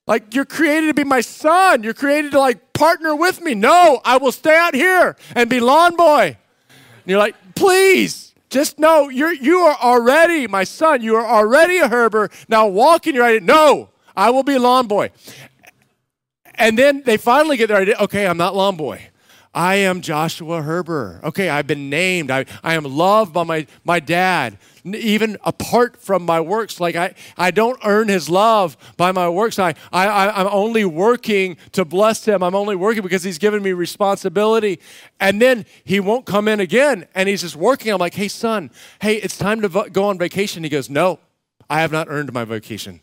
Like, 0.07 0.33
you're 0.33 0.45
created 0.45 0.87
to 0.87 0.93
be 0.93 1.03
my 1.03 1.21
son. 1.21 1.83
You're 1.83 1.93
created 1.93 2.31
to, 2.31 2.39
like, 2.39 2.73
partner 2.73 3.15
with 3.15 3.41
me. 3.41 3.55
No, 3.55 4.01
I 4.03 4.17
will 4.17 4.31
stay 4.31 4.55
out 4.55 4.73
here 4.73 5.15
and 5.35 5.49
be 5.49 5.59
lawn 5.59 5.95
boy. 5.95 6.37
And 6.69 7.05
you're 7.05 7.19
like, 7.19 7.35
please, 7.55 8.33
just 8.49 8.77
know 8.77 9.09
you're, 9.09 9.33
you 9.33 9.59
are 9.59 9.77
already 9.81 10.47
my 10.47 10.63
son. 10.63 11.01
You 11.01 11.15
are 11.15 11.25
already 11.25 11.77
a 11.77 11.87
Herber. 11.87 12.31
Now 12.49 12.67
walk 12.67 13.07
in 13.07 13.15
your 13.15 13.23
identity. 13.23 13.45
No, 13.45 13.89
I 14.15 14.29
will 14.31 14.43
be 14.43 14.57
lawn 14.57 14.87
boy. 14.87 15.11
And 16.55 16.77
then 16.77 17.03
they 17.03 17.17
finally 17.17 17.57
get 17.57 17.67
their 17.67 17.77
idea 17.77 17.95
okay, 17.99 18.27
I'm 18.27 18.37
not 18.37 18.55
lawn 18.55 18.75
boy. 18.75 19.10
I 19.53 19.75
am 19.75 19.99
Joshua 19.99 20.61
Herber. 20.61 21.21
Okay, 21.23 21.49
I've 21.49 21.67
been 21.67 21.89
named. 21.89 22.31
I, 22.31 22.45
I 22.63 22.75
am 22.75 22.85
loved 22.85 23.33
by 23.33 23.43
my, 23.43 23.67
my 23.83 23.99
dad, 23.99 24.57
even 24.85 25.37
apart 25.43 25.97
from 25.97 26.23
my 26.23 26.39
works. 26.39 26.79
Like 26.79 26.95
I, 26.95 27.15
I 27.37 27.51
don't 27.51 27.77
earn 27.83 28.07
his 28.07 28.29
love 28.29 28.77
by 28.95 29.11
my 29.11 29.27
works. 29.27 29.59
I, 29.59 29.75
I, 29.91 30.39
I'm 30.39 30.47
only 30.47 30.85
working 30.85 31.57
to 31.73 31.83
bless 31.83 32.25
him. 32.25 32.43
I'm 32.43 32.55
only 32.55 32.77
working 32.77 33.03
because 33.03 33.23
he's 33.23 33.37
given 33.37 33.61
me 33.61 33.73
responsibility. 33.73 34.79
And 35.19 35.41
then 35.41 35.65
he 35.83 35.99
won't 35.99 36.25
come 36.25 36.47
in 36.47 36.61
again 36.61 37.07
and 37.13 37.27
he's 37.27 37.41
just 37.41 37.57
working. 37.57 37.91
I'm 37.91 37.99
like, 37.99 38.13
hey, 38.13 38.29
son, 38.29 38.71
hey, 39.01 39.15
it's 39.15 39.37
time 39.37 39.61
to 39.61 39.89
go 39.91 40.05
on 40.05 40.17
vacation. 40.17 40.63
He 40.63 40.69
goes, 40.69 40.89
no, 40.89 41.19
I 41.69 41.81
have 41.81 41.91
not 41.91 42.07
earned 42.09 42.31
my 42.31 42.45
vacation 42.45 43.01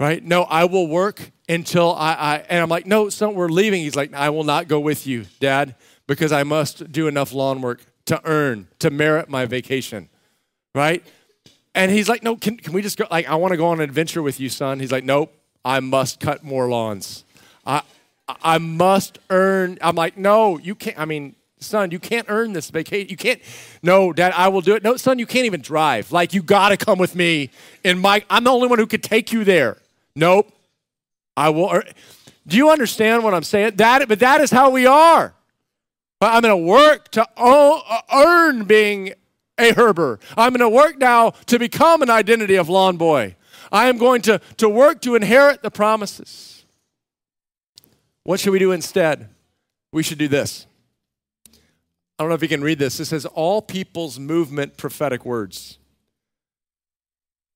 right? 0.00 0.22
No, 0.22 0.42
I 0.42 0.64
will 0.64 0.86
work 0.86 1.30
until 1.48 1.94
I, 1.94 2.12
I, 2.14 2.36
and 2.48 2.60
I'm 2.60 2.68
like, 2.68 2.86
no, 2.86 3.08
son, 3.08 3.34
we're 3.34 3.48
leaving. 3.48 3.82
He's 3.82 3.96
like, 3.96 4.12
I 4.14 4.30
will 4.30 4.44
not 4.44 4.68
go 4.68 4.80
with 4.80 5.06
you, 5.06 5.26
dad, 5.40 5.74
because 6.06 6.32
I 6.32 6.42
must 6.42 6.90
do 6.92 7.06
enough 7.06 7.32
lawn 7.32 7.60
work 7.60 7.84
to 8.06 8.20
earn, 8.24 8.68
to 8.80 8.90
merit 8.90 9.28
my 9.28 9.46
vacation, 9.46 10.08
right? 10.74 11.04
And 11.74 11.90
he's 11.90 12.08
like, 12.08 12.22
no, 12.22 12.36
can, 12.36 12.56
can 12.56 12.72
we 12.72 12.82
just 12.82 12.96
go? 12.96 13.06
Like, 13.10 13.28
I 13.28 13.34
want 13.36 13.52
to 13.52 13.56
go 13.56 13.66
on 13.66 13.80
an 13.80 13.84
adventure 13.84 14.22
with 14.22 14.38
you, 14.40 14.48
son. 14.48 14.80
He's 14.80 14.92
like, 14.92 15.04
nope, 15.04 15.34
I 15.64 15.80
must 15.80 16.20
cut 16.20 16.44
more 16.44 16.68
lawns. 16.68 17.24
I, 17.66 17.82
I 18.28 18.58
must 18.58 19.18
earn. 19.30 19.78
I'm 19.80 19.96
like, 19.96 20.16
no, 20.16 20.58
you 20.58 20.74
can't. 20.74 20.98
I 20.98 21.04
mean, 21.04 21.34
son, 21.58 21.90
you 21.90 21.98
can't 21.98 22.26
earn 22.28 22.52
this 22.52 22.70
vacation. 22.70 23.08
You 23.08 23.16
can't. 23.16 23.40
No, 23.82 24.12
dad, 24.12 24.32
I 24.36 24.48
will 24.48 24.60
do 24.60 24.74
it. 24.74 24.82
No, 24.82 24.96
son, 24.96 25.18
you 25.18 25.26
can't 25.26 25.46
even 25.46 25.62
drive. 25.62 26.12
Like, 26.12 26.32
you 26.32 26.42
got 26.42 26.68
to 26.68 26.76
come 26.76 26.98
with 26.98 27.14
me. 27.14 27.50
And 27.84 28.00
Mike, 28.00 28.26
I'm 28.30 28.44
the 28.44 28.50
only 28.50 28.68
one 28.68 28.78
who 28.78 28.86
could 28.86 29.02
take 29.02 29.32
you 29.32 29.44
there. 29.44 29.78
Nope. 30.16 30.52
I 31.36 31.48
will. 31.50 31.72
Er, 31.72 31.84
do 32.46 32.56
you 32.56 32.70
understand 32.70 33.24
what 33.24 33.34
I'm 33.34 33.42
saying? 33.42 33.76
That, 33.76 34.08
but 34.08 34.20
that 34.20 34.40
is 34.40 34.50
how 34.50 34.70
we 34.70 34.86
are. 34.86 35.34
I'm 36.20 36.42
going 36.42 36.56
to 36.56 36.66
work 36.66 37.10
to 37.12 37.26
uh, 37.36 38.00
earn 38.12 38.64
being 38.64 39.12
a 39.58 39.72
Herber. 39.72 40.20
I'm 40.36 40.52
going 40.52 40.60
to 40.60 40.68
work 40.68 40.98
now 40.98 41.30
to 41.46 41.58
become 41.58 42.02
an 42.02 42.10
identity 42.10 42.54
of 42.54 42.68
lawn 42.68 42.96
boy. 42.96 43.36
I 43.70 43.88
am 43.88 43.98
going 43.98 44.22
to, 44.22 44.40
to 44.58 44.68
work 44.68 45.00
to 45.02 45.14
inherit 45.16 45.62
the 45.62 45.70
promises. 45.70 46.64
What 48.24 48.40
should 48.40 48.52
we 48.52 48.58
do 48.58 48.72
instead? 48.72 49.28
We 49.92 50.02
should 50.02 50.18
do 50.18 50.28
this. 50.28 50.66
I 52.18 52.22
don't 52.22 52.28
know 52.28 52.34
if 52.34 52.42
you 52.42 52.48
can 52.48 52.62
read 52.62 52.78
this. 52.78 53.00
It 53.00 53.06
says, 53.06 53.26
All 53.26 53.60
people's 53.60 54.18
movement 54.18 54.76
prophetic 54.76 55.24
words. 55.24 55.78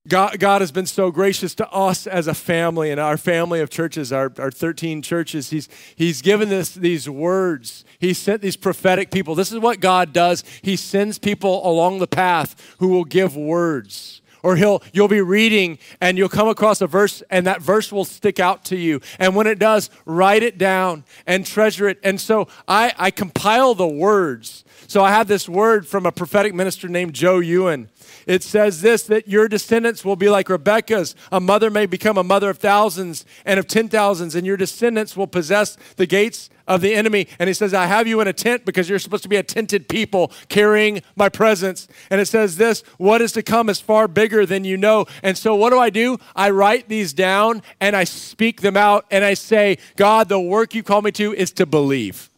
God, 0.08 0.38
God 0.38 0.62
has 0.62 0.72
been 0.72 0.86
so 0.86 1.10
gracious 1.10 1.54
to 1.56 1.70
us 1.70 2.06
as 2.06 2.26
a 2.26 2.34
family 2.34 2.90
and 2.90 2.98
our 2.98 3.18
family 3.18 3.60
of 3.60 3.68
churches, 3.68 4.12
our, 4.12 4.32
our 4.38 4.50
13 4.50 5.02
churches. 5.02 5.50
He's, 5.50 5.68
he's 5.96 6.22
given 6.22 6.52
us 6.52 6.74
these 6.74 7.08
words. 7.08 7.84
He 7.98 8.14
sent 8.14 8.40
these 8.40 8.56
prophetic 8.56 9.10
people. 9.10 9.34
This 9.34 9.52
is 9.52 9.58
what 9.58 9.80
God 9.80 10.12
does. 10.12 10.44
He 10.62 10.76
sends 10.76 11.18
people 11.18 11.68
along 11.68 11.98
the 11.98 12.06
path 12.06 12.76
who 12.78 12.88
will 12.88 13.04
give 13.04 13.36
words. 13.36 14.22
Or 14.42 14.56
he'll 14.56 14.82
you'll 14.92 15.08
be 15.08 15.20
reading 15.20 15.78
and 16.00 16.16
you'll 16.16 16.28
come 16.28 16.48
across 16.48 16.80
a 16.80 16.86
verse 16.86 17.22
and 17.28 17.46
that 17.46 17.60
verse 17.60 17.92
will 17.92 18.04
stick 18.04 18.38
out 18.38 18.64
to 18.66 18.76
you. 18.76 19.00
And 19.18 19.34
when 19.34 19.46
it 19.46 19.58
does, 19.58 19.90
write 20.06 20.42
it 20.42 20.56
down 20.56 21.04
and 21.26 21.44
treasure 21.44 21.88
it. 21.88 21.98
And 22.04 22.20
so 22.20 22.48
I, 22.66 22.92
I 22.96 23.10
compile 23.10 23.74
the 23.74 23.88
words. 23.88 24.64
So 24.86 25.02
I 25.02 25.10
have 25.10 25.26
this 25.26 25.48
word 25.48 25.86
from 25.86 26.06
a 26.06 26.12
prophetic 26.12 26.54
minister 26.54 26.88
named 26.88 27.14
Joe 27.14 27.40
Ewan 27.40 27.90
it 28.28 28.42
says 28.42 28.82
this 28.82 29.04
that 29.04 29.26
your 29.26 29.48
descendants 29.48 30.04
will 30.04 30.14
be 30.14 30.28
like 30.28 30.50
Rebekah's. 30.50 31.16
A 31.32 31.40
mother 31.40 31.70
may 31.70 31.86
become 31.86 32.18
a 32.18 32.22
mother 32.22 32.50
of 32.50 32.58
thousands 32.58 33.24
and 33.46 33.58
of 33.58 33.66
ten 33.66 33.88
thousands, 33.88 34.34
and 34.34 34.46
your 34.46 34.58
descendants 34.58 35.16
will 35.16 35.26
possess 35.26 35.78
the 35.96 36.04
gates 36.06 36.50
of 36.66 36.82
the 36.82 36.94
enemy. 36.94 37.26
And 37.38 37.48
he 37.48 37.54
says, 37.54 37.72
I 37.72 37.86
have 37.86 38.06
you 38.06 38.20
in 38.20 38.28
a 38.28 38.34
tent 38.34 38.66
because 38.66 38.86
you're 38.86 38.98
supposed 38.98 39.22
to 39.22 39.30
be 39.30 39.36
a 39.36 39.42
tented 39.42 39.88
people 39.88 40.30
carrying 40.50 41.00
my 41.16 41.30
presence. 41.30 41.88
And 42.10 42.20
it 42.20 42.26
says 42.26 42.58
this 42.58 42.82
what 42.98 43.22
is 43.22 43.32
to 43.32 43.42
come 43.42 43.70
is 43.70 43.80
far 43.80 44.06
bigger 44.06 44.44
than 44.44 44.62
you 44.62 44.76
know. 44.76 45.06
And 45.22 45.36
so 45.38 45.54
what 45.54 45.70
do 45.70 45.78
I 45.78 45.88
do? 45.88 46.18
I 46.36 46.50
write 46.50 46.88
these 46.90 47.14
down 47.14 47.62
and 47.80 47.96
I 47.96 48.04
speak 48.04 48.60
them 48.60 48.76
out 48.76 49.06
and 49.10 49.24
I 49.24 49.32
say, 49.32 49.78
God, 49.96 50.28
the 50.28 50.38
work 50.38 50.74
you 50.74 50.82
call 50.82 51.00
me 51.00 51.12
to 51.12 51.32
is 51.32 51.50
to 51.52 51.64
believe. 51.64 52.28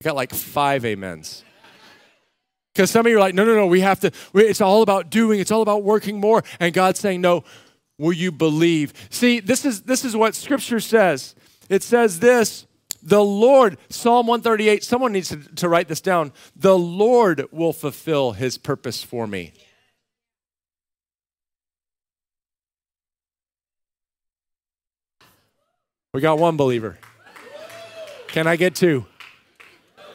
I 0.00 0.04
got 0.04 0.14
like 0.14 0.32
five 0.32 0.84
amens. 0.84 1.42
Because 2.74 2.90
some 2.90 3.06
of 3.06 3.10
you 3.10 3.18
are 3.18 3.20
like, 3.20 3.34
no, 3.34 3.44
no, 3.44 3.54
no, 3.54 3.66
we 3.66 3.80
have 3.82 4.00
to, 4.00 4.10
it's 4.34 4.60
all 4.60 4.82
about 4.82 5.08
doing, 5.08 5.38
it's 5.38 5.52
all 5.52 5.62
about 5.62 5.84
working 5.84 6.18
more. 6.18 6.42
And 6.58 6.74
God's 6.74 6.98
saying, 6.98 7.20
no, 7.20 7.44
will 7.98 8.12
you 8.12 8.32
believe? 8.32 8.92
See, 9.10 9.38
this 9.38 9.64
is, 9.64 9.82
this 9.82 10.04
is 10.04 10.16
what 10.16 10.34
Scripture 10.34 10.80
says. 10.80 11.36
It 11.68 11.82
says 11.82 12.18
this 12.18 12.66
the 13.00 13.22
Lord, 13.22 13.76
Psalm 13.90 14.26
138, 14.26 14.82
someone 14.82 15.12
needs 15.12 15.28
to, 15.28 15.36
to 15.36 15.68
write 15.68 15.88
this 15.88 16.00
down. 16.00 16.32
The 16.56 16.76
Lord 16.76 17.46
will 17.52 17.74
fulfill 17.74 18.32
his 18.32 18.56
purpose 18.56 19.02
for 19.02 19.26
me. 19.26 19.52
We 26.14 26.20
got 26.20 26.38
one 26.38 26.56
believer. 26.56 26.98
Can 28.28 28.46
I 28.46 28.56
get 28.56 28.74
two? 28.74 29.04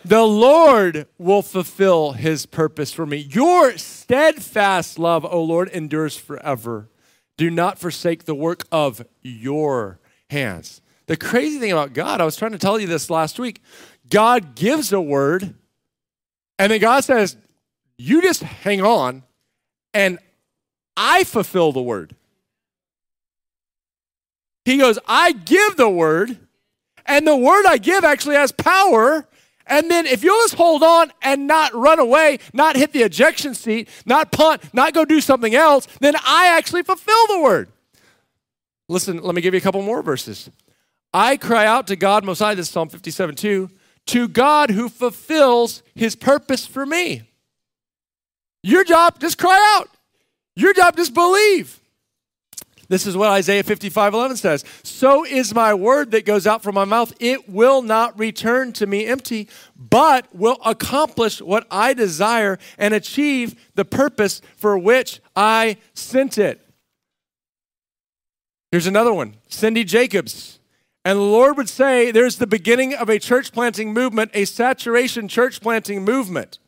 The 0.05 0.23
Lord 0.23 1.07
will 1.17 1.41
fulfill 1.41 2.13
his 2.13 2.45
purpose 2.45 2.91
for 2.91 3.05
me. 3.05 3.17
Your 3.17 3.77
steadfast 3.77 4.97
love, 4.97 5.25
O 5.25 5.43
Lord, 5.43 5.69
endures 5.69 6.15
forever. 6.15 6.89
Do 7.37 7.49
not 7.49 7.79
forsake 7.79 8.25
the 8.25 8.35
work 8.35 8.65
of 8.71 9.05
your 9.21 9.99
hands. 10.29 10.81
The 11.07 11.17
crazy 11.17 11.59
thing 11.59 11.71
about 11.71 11.93
God, 11.93 12.21
I 12.21 12.25
was 12.25 12.35
trying 12.35 12.51
to 12.51 12.57
tell 12.57 12.79
you 12.79 12.87
this 12.87 13.09
last 13.09 13.39
week. 13.39 13.61
God 14.09 14.55
gives 14.55 14.93
a 14.93 15.01
word, 15.01 15.55
and 16.57 16.71
then 16.71 16.79
God 16.79 17.03
says, 17.03 17.37
You 17.97 18.21
just 18.21 18.43
hang 18.43 18.81
on, 18.81 19.23
and 19.93 20.19
I 20.95 21.23
fulfill 21.23 21.71
the 21.71 21.81
word. 21.81 22.15
He 24.65 24.77
goes, 24.77 24.99
I 25.07 25.31
give 25.31 25.77
the 25.77 25.89
word, 25.89 26.37
and 27.05 27.25
the 27.25 27.35
word 27.35 27.65
I 27.65 27.77
give 27.77 28.03
actually 28.03 28.35
has 28.35 28.51
power 28.51 29.27
and 29.69 29.89
then 29.89 30.05
if 30.05 30.23
you'll 30.23 30.41
just 30.41 30.55
hold 30.55 30.83
on 30.83 31.11
and 31.21 31.47
not 31.47 31.73
run 31.73 31.99
away, 31.99 32.39
not 32.53 32.75
hit 32.75 32.91
the 32.91 33.03
ejection 33.03 33.53
seat, 33.53 33.87
not 34.05 34.31
punt, 34.31 34.73
not 34.73 34.93
go 34.93 35.05
do 35.05 35.21
something 35.21 35.55
else, 35.55 35.87
then 36.01 36.15
I 36.25 36.47
actually 36.57 36.83
fulfill 36.83 37.27
the 37.27 37.39
word. 37.39 37.69
Listen, 38.87 39.21
let 39.21 39.35
me 39.35 39.41
give 39.41 39.53
you 39.53 39.59
a 39.59 39.61
couple 39.61 39.81
more 39.83 40.01
verses. 40.01 40.49
I 41.13 41.37
cry 41.37 41.65
out 41.65 41.87
to 41.87 41.95
God 41.95 42.23
Most 42.23 42.39
High, 42.39 42.55
this 42.55 42.67
is 42.67 42.71
Psalm 42.71 42.89
57 42.89 43.35
2, 43.35 43.69
to 44.07 44.27
God 44.27 44.71
who 44.71 44.89
fulfills 44.89 45.83
his 45.93 46.15
purpose 46.15 46.65
for 46.65 46.85
me. 46.85 47.23
Your 48.63 48.83
job, 48.83 49.19
just 49.19 49.37
cry 49.37 49.77
out. 49.77 49.89
Your 50.55 50.73
job, 50.73 50.97
just 50.97 51.13
believe. 51.13 51.78
This 52.89 53.05
is 53.05 53.15
what 53.15 53.29
Isaiah 53.29 53.63
55 53.63 54.13
11 54.13 54.37
says. 54.37 54.65
So 54.83 55.23
is 55.23 55.53
my 55.53 55.75
word 55.75 56.11
that 56.11 56.25
goes 56.25 56.47
out 56.47 56.63
from 56.63 56.75
my 56.75 56.85
mouth. 56.85 57.13
It 57.19 57.47
will 57.47 57.83
not 57.83 58.17
return 58.17 58.73
to 58.73 58.87
me 58.87 59.05
empty, 59.05 59.47
but 59.77 60.27
will 60.35 60.57
accomplish 60.65 61.39
what 61.39 61.67
I 61.69 61.93
desire 61.93 62.57
and 62.79 62.93
achieve 62.95 63.55
the 63.75 63.85
purpose 63.85 64.41
for 64.57 64.77
which 64.77 65.21
I 65.35 65.77
sent 65.93 66.39
it. 66.39 66.65
Here's 68.71 68.87
another 68.87 69.13
one 69.13 69.35
Cindy 69.47 69.83
Jacobs. 69.83 70.59
And 71.05 71.17
the 71.17 71.23
Lord 71.23 71.55
would 71.57 71.69
say, 71.69 72.11
There's 72.11 72.37
the 72.37 72.47
beginning 72.47 72.93
of 72.93 73.07
a 73.07 73.19
church 73.19 73.53
planting 73.53 73.93
movement, 73.93 74.31
a 74.33 74.45
saturation 74.45 75.27
church 75.27 75.61
planting 75.61 76.03
movement. 76.03 76.59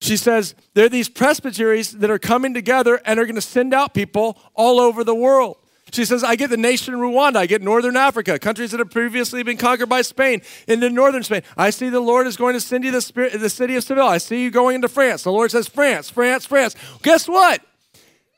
She 0.00 0.16
says, 0.16 0.54
there 0.74 0.86
are 0.86 0.90
these 0.90 1.08
presbyteries 1.08 1.92
that 1.92 2.10
are 2.10 2.18
coming 2.18 2.52
together 2.54 3.00
and 3.04 3.18
are 3.18 3.24
going 3.24 3.36
to 3.36 3.40
send 3.40 3.72
out 3.72 3.94
people 3.94 4.38
all 4.54 4.78
over 4.78 5.02
the 5.02 5.14
world. 5.14 5.56
She 5.92 6.04
says, 6.04 6.24
I 6.24 6.34
get 6.34 6.50
the 6.50 6.56
nation 6.56 6.94
Rwanda, 6.94 7.36
I 7.36 7.46
get 7.46 7.62
Northern 7.62 7.96
Africa, 7.96 8.38
countries 8.38 8.72
that 8.72 8.80
have 8.80 8.90
previously 8.90 9.42
been 9.42 9.56
conquered 9.56 9.88
by 9.88 10.02
Spain, 10.02 10.42
into 10.66 10.90
Northern 10.90 11.22
Spain. 11.22 11.42
I 11.56 11.70
see 11.70 11.88
the 11.88 12.00
Lord 12.00 12.26
is 12.26 12.36
going 12.36 12.54
to 12.54 12.60
send 12.60 12.84
you 12.84 12.90
the, 12.90 13.00
spirit, 13.00 13.38
the 13.38 13.48
city 13.48 13.76
of 13.76 13.84
Seville. 13.84 14.06
I 14.06 14.18
see 14.18 14.42
you 14.42 14.50
going 14.50 14.74
into 14.74 14.88
France. 14.88 15.22
The 15.22 15.32
Lord 15.32 15.50
says, 15.52 15.68
France, 15.68 16.10
France, 16.10 16.44
France. 16.44 16.74
Guess 17.02 17.28
what? 17.28 17.62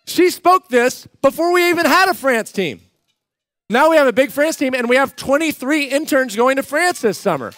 She 0.05 0.31
spoke 0.31 0.69
this 0.69 1.07
before 1.23 1.53
we 1.53 1.69
even 1.71 1.87
had 1.87 2.09
a 2.09 2.15
France 2.15 2.53
team. 2.53 2.83
Now 3.71 3.91
we 3.91 3.97
have 3.97 4.07
a 4.07 4.13
big 4.13 4.31
France 4.31 4.57
team, 4.57 4.75
and 4.75 4.89
we 4.89 4.97
have 4.97 5.17
23 5.17 5.85
interns 5.85 6.37
going 6.37 6.57
to 6.57 6.63
France 6.63 7.01
this 7.01 7.19
summer. 7.19 7.53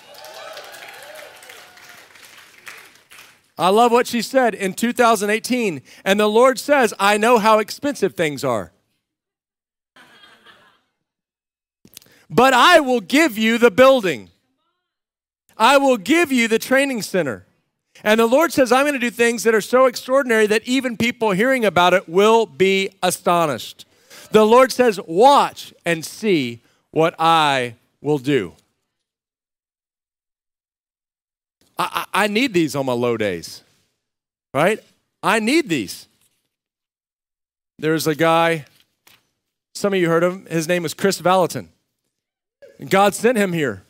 I 3.60 3.68
love 3.68 3.92
what 3.92 4.06
she 4.06 4.22
said 4.22 4.54
in 4.54 4.72
2018. 4.72 5.82
And 6.02 6.18
the 6.18 6.26
Lord 6.26 6.58
says, 6.58 6.94
I 6.98 7.18
know 7.18 7.36
how 7.38 7.58
expensive 7.58 8.14
things 8.14 8.42
are. 8.42 8.72
But 12.30 12.54
I 12.54 12.80
will 12.80 13.00
give 13.00 13.36
you 13.36 13.58
the 13.58 13.70
building. 13.70 14.30
I 15.58 15.76
will 15.76 15.98
give 15.98 16.32
you 16.32 16.48
the 16.48 16.58
training 16.58 17.02
center. 17.02 17.44
And 18.02 18.18
the 18.18 18.26
Lord 18.26 18.50
says, 18.50 18.72
I'm 18.72 18.84
going 18.84 18.94
to 18.94 18.98
do 18.98 19.10
things 19.10 19.42
that 19.42 19.54
are 19.54 19.60
so 19.60 19.84
extraordinary 19.84 20.46
that 20.46 20.66
even 20.66 20.96
people 20.96 21.32
hearing 21.32 21.66
about 21.66 21.92
it 21.92 22.08
will 22.08 22.46
be 22.46 22.88
astonished. 23.02 23.84
The 24.30 24.46
Lord 24.46 24.72
says, 24.72 24.98
Watch 25.06 25.74
and 25.84 26.02
see 26.02 26.62
what 26.92 27.14
I 27.18 27.74
will 28.00 28.18
do. 28.18 28.54
I, 31.80 32.06
I, 32.12 32.26
need 32.26 32.52
these 32.52 32.76
on 32.76 32.84
my 32.84 32.92
low 32.92 33.16
days, 33.16 33.62
right? 34.52 34.82
I 35.22 35.40
need 35.40 35.68
these. 35.68 36.06
There's 37.78 38.06
a 38.06 38.14
guy, 38.14 38.66
some 39.74 39.94
of 39.94 39.98
you 39.98 40.08
heard 40.08 40.22
of 40.22 40.34
him, 40.34 40.46
his 40.46 40.68
name 40.68 40.82
was 40.82 40.92
Kris 40.92 41.20
Vallotton. 41.20 41.68
God 42.88 43.14
sent 43.14 43.38
him 43.38 43.54
here. 43.54 43.82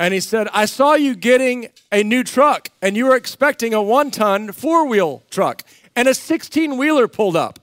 And 0.00 0.14
he 0.14 0.20
said, 0.20 0.48
I 0.52 0.64
saw 0.64 0.94
you 0.94 1.14
getting 1.14 1.68
a 1.90 2.02
new 2.02 2.22
truck, 2.22 2.68
and 2.80 2.96
you 2.96 3.06
were 3.06 3.16
expecting 3.16 3.74
a 3.74 3.82
one 3.82 4.10
ton 4.10 4.52
four 4.52 4.86
wheel 4.86 5.22
truck, 5.30 5.62
and 5.96 6.08
a 6.08 6.14
16 6.14 6.78
wheeler 6.78 7.08
pulled 7.08 7.36
up. 7.36 7.58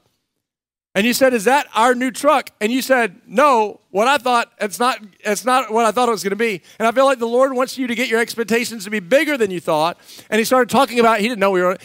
And 0.95 1.05
you 1.05 1.13
said, 1.13 1.33
Is 1.33 1.43
that 1.43 1.67
our 1.75 1.93
new 1.93 2.09
truck? 2.09 2.49
And 2.59 2.71
you 2.71 2.81
said, 2.81 3.21
No, 3.27 3.81
what 3.91 4.07
I 4.07 4.17
thought, 4.17 4.51
it's 4.59 4.79
not, 4.79 4.99
it's 5.19 5.45
not 5.45 5.71
what 5.71 5.85
I 5.85 5.91
thought 5.91 6.07
it 6.07 6.11
was 6.11 6.23
going 6.23 6.31
to 6.31 6.35
be. 6.35 6.61
And 6.79 6.87
I 6.87 6.91
feel 6.91 7.05
like 7.05 7.19
the 7.19 7.27
Lord 7.27 7.53
wants 7.53 7.77
you 7.77 7.85
to 7.85 7.93
get 7.93 8.07
your 8.07 8.19
expectations 8.19 8.85
to 8.85 8.89
be 8.89 8.99
bigger 8.99 9.37
than 9.37 9.51
you 9.51 9.59
thought. 9.59 9.97
And 10.29 10.39
he 10.39 10.45
started 10.45 10.69
talking 10.69 10.99
about, 10.99 11.19
he 11.19 11.27
didn't 11.27 11.39
know 11.39 11.51
we 11.51 11.61
were 11.61 11.77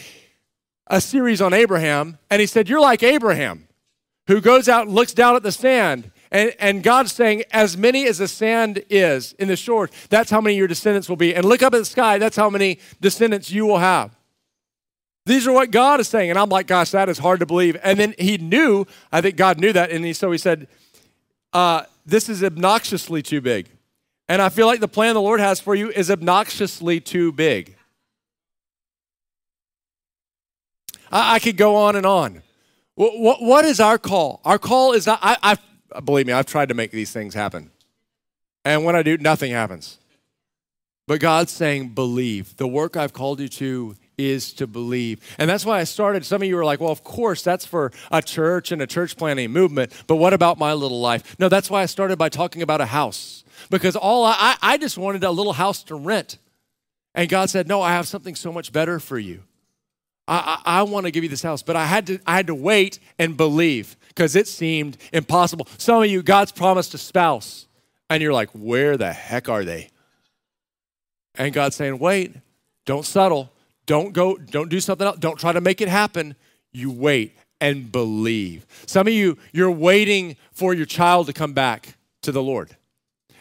a 0.87 0.99
series 0.99 1.41
on 1.41 1.53
Abraham. 1.53 2.17
And 2.29 2.39
he 2.39 2.47
said, 2.47 2.67
You're 2.67 2.81
like 2.81 3.03
Abraham, 3.03 3.67
who 4.27 4.41
goes 4.41 4.67
out 4.67 4.87
and 4.87 4.95
looks 4.95 5.13
down 5.13 5.35
at 5.35 5.43
the 5.43 5.51
sand 5.51 6.11
and, 6.31 6.55
and 6.59 6.81
God's 6.81 7.11
saying, 7.11 7.43
as 7.51 7.75
many 7.75 8.07
as 8.07 8.19
the 8.19 8.27
sand 8.27 8.83
is 8.89 9.33
in 9.33 9.49
the 9.49 9.57
shore, 9.57 9.89
that's 10.09 10.31
how 10.31 10.39
many 10.39 10.55
your 10.55 10.67
descendants 10.67 11.09
will 11.09 11.17
be. 11.17 11.35
And 11.35 11.43
look 11.43 11.61
up 11.61 11.73
at 11.73 11.79
the 11.79 11.85
sky, 11.85 12.17
that's 12.17 12.37
how 12.37 12.49
many 12.49 12.79
descendants 13.01 13.51
you 13.51 13.65
will 13.65 13.79
have. 13.79 14.15
These 15.25 15.47
are 15.47 15.51
what 15.51 15.71
God 15.71 15.99
is 15.99 16.07
saying. 16.07 16.29
And 16.29 16.39
I'm 16.39 16.49
like, 16.49 16.67
gosh, 16.67 16.91
that 16.91 17.09
is 17.09 17.19
hard 17.19 17.39
to 17.41 17.45
believe. 17.45 17.77
And 17.83 17.99
then 17.99 18.15
he 18.17 18.37
knew, 18.37 18.85
I 19.11 19.21
think 19.21 19.35
God 19.35 19.59
knew 19.59 19.71
that. 19.73 19.91
And 19.91 20.03
he, 20.03 20.13
so 20.13 20.31
he 20.31 20.37
said, 20.37 20.67
uh, 21.53 21.83
this 22.05 22.29
is 22.29 22.43
obnoxiously 22.43 23.21
too 23.21 23.41
big. 23.41 23.69
And 24.27 24.41
I 24.41 24.49
feel 24.49 24.65
like 24.65 24.79
the 24.79 24.87
plan 24.87 25.13
the 25.13 25.21
Lord 25.21 25.39
has 25.39 25.59
for 25.59 25.75
you 25.75 25.91
is 25.91 26.09
obnoxiously 26.09 26.99
too 26.99 27.31
big. 27.31 27.75
I, 31.11 31.35
I 31.35 31.39
could 31.39 31.57
go 31.57 31.75
on 31.75 31.95
and 31.95 32.05
on. 32.05 32.41
What, 32.95 33.19
what, 33.19 33.41
what 33.41 33.65
is 33.65 33.79
our 33.79 33.97
call? 33.97 34.41
Our 34.43 34.57
call 34.57 34.93
is 34.93 35.05
not, 35.05 35.19
I, 35.21 35.57
I 35.91 35.99
believe 35.99 36.27
me, 36.27 36.33
I've 36.33 36.45
tried 36.45 36.69
to 36.69 36.75
make 36.75 36.91
these 36.91 37.11
things 37.11 37.33
happen. 37.33 37.71
And 38.63 38.85
when 38.85 38.95
I 38.95 39.03
do, 39.03 39.17
nothing 39.17 39.51
happens. 39.51 39.97
But 41.07 41.19
God's 41.19 41.51
saying, 41.51 41.89
believe. 41.89 42.55
The 42.57 42.67
work 42.67 42.95
I've 42.95 43.13
called 43.13 43.39
you 43.39 43.49
to 43.49 43.95
is 44.29 44.53
to 44.53 44.67
believe. 44.67 45.19
And 45.37 45.49
that's 45.49 45.65
why 45.65 45.79
I 45.79 45.83
started. 45.83 46.25
Some 46.25 46.41
of 46.41 46.47
you 46.47 46.55
were 46.55 46.65
like, 46.65 46.79
well, 46.79 46.91
of 46.91 47.03
course, 47.03 47.41
that's 47.43 47.65
for 47.65 47.91
a 48.11 48.21
church 48.21 48.71
and 48.71 48.81
a 48.81 48.87
church 48.87 49.17
planting 49.17 49.51
movement. 49.51 49.91
But 50.07 50.17
what 50.17 50.33
about 50.33 50.57
my 50.57 50.73
little 50.73 51.01
life? 51.01 51.35
No, 51.39 51.49
that's 51.49 51.69
why 51.69 51.81
I 51.81 51.85
started 51.85 52.17
by 52.17 52.29
talking 52.29 52.61
about 52.61 52.81
a 52.81 52.85
house. 52.85 53.43
Because 53.69 53.95
all 53.95 54.25
I, 54.25 54.55
I 54.61 54.77
just 54.77 54.97
wanted 54.97 55.23
a 55.23 55.31
little 55.31 55.53
house 55.53 55.83
to 55.83 55.95
rent. 55.95 56.37
And 57.13 57.29
God 57.29 57.49
said, 57.49 57.67
no, 57.67 57.81
I 57.81 57.91
have 57.91 58.07
something 58.07 58.35
so 58.35 58.51
much 58.51 58.71
better 58.71 58.99
for 58.99 59.19
you. 59.19 59.43
I, 60.27 60.61
I, 60.65 60.79
I 60.79 60.83
want 60.83 61.05
to 61.05 61.11
give 61.11 61.23
you 61.23 61.29
this 61.29 61.41
house, 61.41 61.61
but 61.61 61.75
I 61.75 61.85
had 61.85 62.07
to, 62.07 62.19
I 62.25 62.35
had 62.35 62.47
to 62.47 62.55
wait 62.55 62.99
and 63.19 63.35
believe 63.35 63.97
because 64.07 64.35
it 64.35 64.47
seemed 64.47 64.97
impossible. 65.11 65.67
Some 65.77 66.03
of 66.03 66.09
you, 66.09 66.21
God's 66.23 66.51
promised 66.51 66.93
a 66.93 66.97
spouse, 66.97 67.67
and 68.09 68.21
you're 68.21 68.33
like, 68.33 68.49
where 68.51 68.97
the 68.97 69.11
heck 69.11 69.49
are 69.49 69.65
they? 69.65 69.89
And 71.35 71.53
God's 71.53 71.75
saying, 71.75 71.99
wait, 71.99 72.35
don't 72.85 73.05
settle. 73.05 73.51
Don't 73.91 74.13
go, 74.13 74.37
don't 74.37 74.69
do 74.69 74.79
something 74.79 75.05
else. 75.05 75.17
Don't 75.19 75.37
try 75.37 75.51
to 75.51 75.59
make 75.59 75.81
it 75.81 75.89
happen. 75.89 76.37
You 76.71 76.91
wait 76.91 77.35
and 77.59 77.91
believe. 77.91 78.65
Some 78.85 79.05
of 79.05 79.11
you, 79.11 79.37
you're 79.51 79.69
waiting 79.69 80.37
for 80.53 80.73
your 80.73 80.85
child 80.85 81.27
to 81.27 81.33
come 81.33 81.51
back 81.51 81.97
to 82.21 82.31
the 82.31 82.41
Lord. 82.41 82.73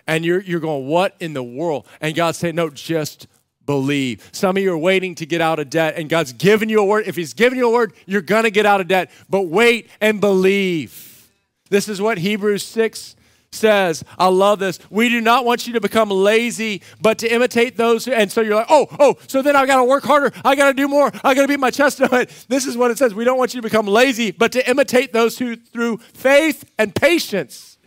And 0.08 0.24
you're, 0.24 0.40
you're 0.40 0.58
going, 0.58 0.88
what 0.88 1.14
in 1.20 1.34
the 1.34 1.42
world? 1.44 1.86
And 2.00 2.16
God's 2.16 2.38
saying, 2.38 2.56
no, 2.56 2.68
just 2.68 3.28
believe. 3.64 4.28
Some 4.32 4.56
of 4.56 4.62
you 4.64 4.72
are 4.72 4.78
waiting 4.78 5.14
to 5.14 5.24
get 5.24 5.40
out 5.40 5.60
of 5.60 5.70
debt, 5.70 5.94
and 5.96 6.08
God's 6.08 6.32
given 6.32 6.68
you 6.68 6.80
a 6.80 6.84
word. 6.84 7.06
If 7.06 7.14
He's 7.14 7.32
given 7.32 7.56
you 7.56 7.68
a 7.68 7.72
word, 7.72 7.92
you're 8.06 8.20
going 8.20 8.42
to 8.42 8.50
get 8.50 8.66
out 8.66 8.80
of 8.80 8.88
debt. 8.88 9.12
But 9.28 9.42
wait 9.42 9.88
and 10.00 10.20
believe. 10.20 11.30
This 11.68 11.88
is 11.88 12.02
what 12.02 12.18
Hebrews 12.18 12.64
6 12.64 13.14
says. 13.52 14.04
I 14.18 14.28
love 14.28 14.58
this. 14.58 14.78
We 14.90 15.08
do 15.08 15.20
not 15.20 15.44
want 15.44 15.66
you 15.66 15.72
to 15.74 15.80
become 15.80 16.10
lazy, 16.10 16.82
but 17.00 17.18
to 17.18 17.32
imitate 17.32 17.76
those 17.76 18.04
who, 18.04 18.12
and 18.12 18.30
so 18.30 18.40
you're 18.40 18.54
like, 18.54 18.66
oh, 18.68 18.86
oh, 18.98 19.16
so 19.26 19.42
then 19.42 19.56
I 19.56 19.66
got 19.66 19.76
to 19.76 19.84
work 19.84 20.04
harder. 20.04 20.32
I 20.44 20.54
got 20.54 20.68
to 20.68 20.74
do 20.74 20.88
more. 20.88 21.10
I 21.24 21.34
got 21.34 21.42
to 21.42 21.48
beat 21.48 21.60
my 21.60 21.70
chest 21.70 22.00
on 22.00 22.12
it. 22.14 22.30
This 22.48 22.66
is 22.66 22.76
what 22.76 22.90
it 22.90 22.98
says. 22.98 23.14
We 23.14 23.24
don't 23.24 23.38
want 23.38 23.54
you 23.54 23.60
to 23.60 23.66
become 23.66 23.86
lazy, 23.86 24.30
but 24.30 24.52
to 24.52 24.68
imitate 24.68 25.12
those 25.12 25.38
who, 25.38 25.56
through 25.56 25.98
faith 25.98 26.64
and 26.78 26.94
patience. 26.94 27.78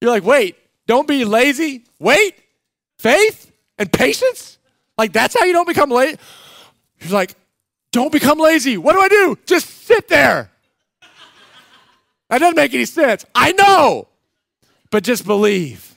You're 0.00 0.10
like, 0.10 0.24
wait, 0.24 0.56
don't 0.86 1.06
be 1.06 1.24
lazy. 1.24 1.84
Wait, 1.98 2.34
faith, 2.98 3.52
and 3.78 3.92
patience? 3.92 4.58
Like, 4.98 5.12
that's 5.12 5.38
how 5.38 5.44
you 5.44 5.52
don't 5.52 5.68
become 5.68 5.90
lazy? 5.90 6.18
He's 6.98 7.12
like, 7.12 7.34
don't 7.92 8.12
become 8.12 8.38
lazy. 8.38 8.76
What 8.76 8.94
do 8.94 9.00
I 9.00 9.08
do? 9.08 9.38
Just 9.46 9.68
sit 9.86 10.08
there. 10.08 10.50
That 12.28 12.38
doesn't 12.38 12.56
make 12.56 12.74
any 12.74 12.86
sense. 12.86 13.24
I 13.36 13.52
know, 13.52 14.08
but 14.90 15.04
just 15.04 15.26
believe. 15.26 15.94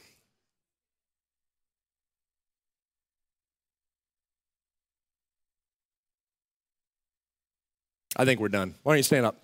I 8.15 8.25
think 8.25 8.39
we're 8.39 8.49
done. 8.49 8.75
Why 8.83 8.93
don't 8.93 8.97
you 8.97 9.03
stand 9.03 9.25
up? 9.25 9.37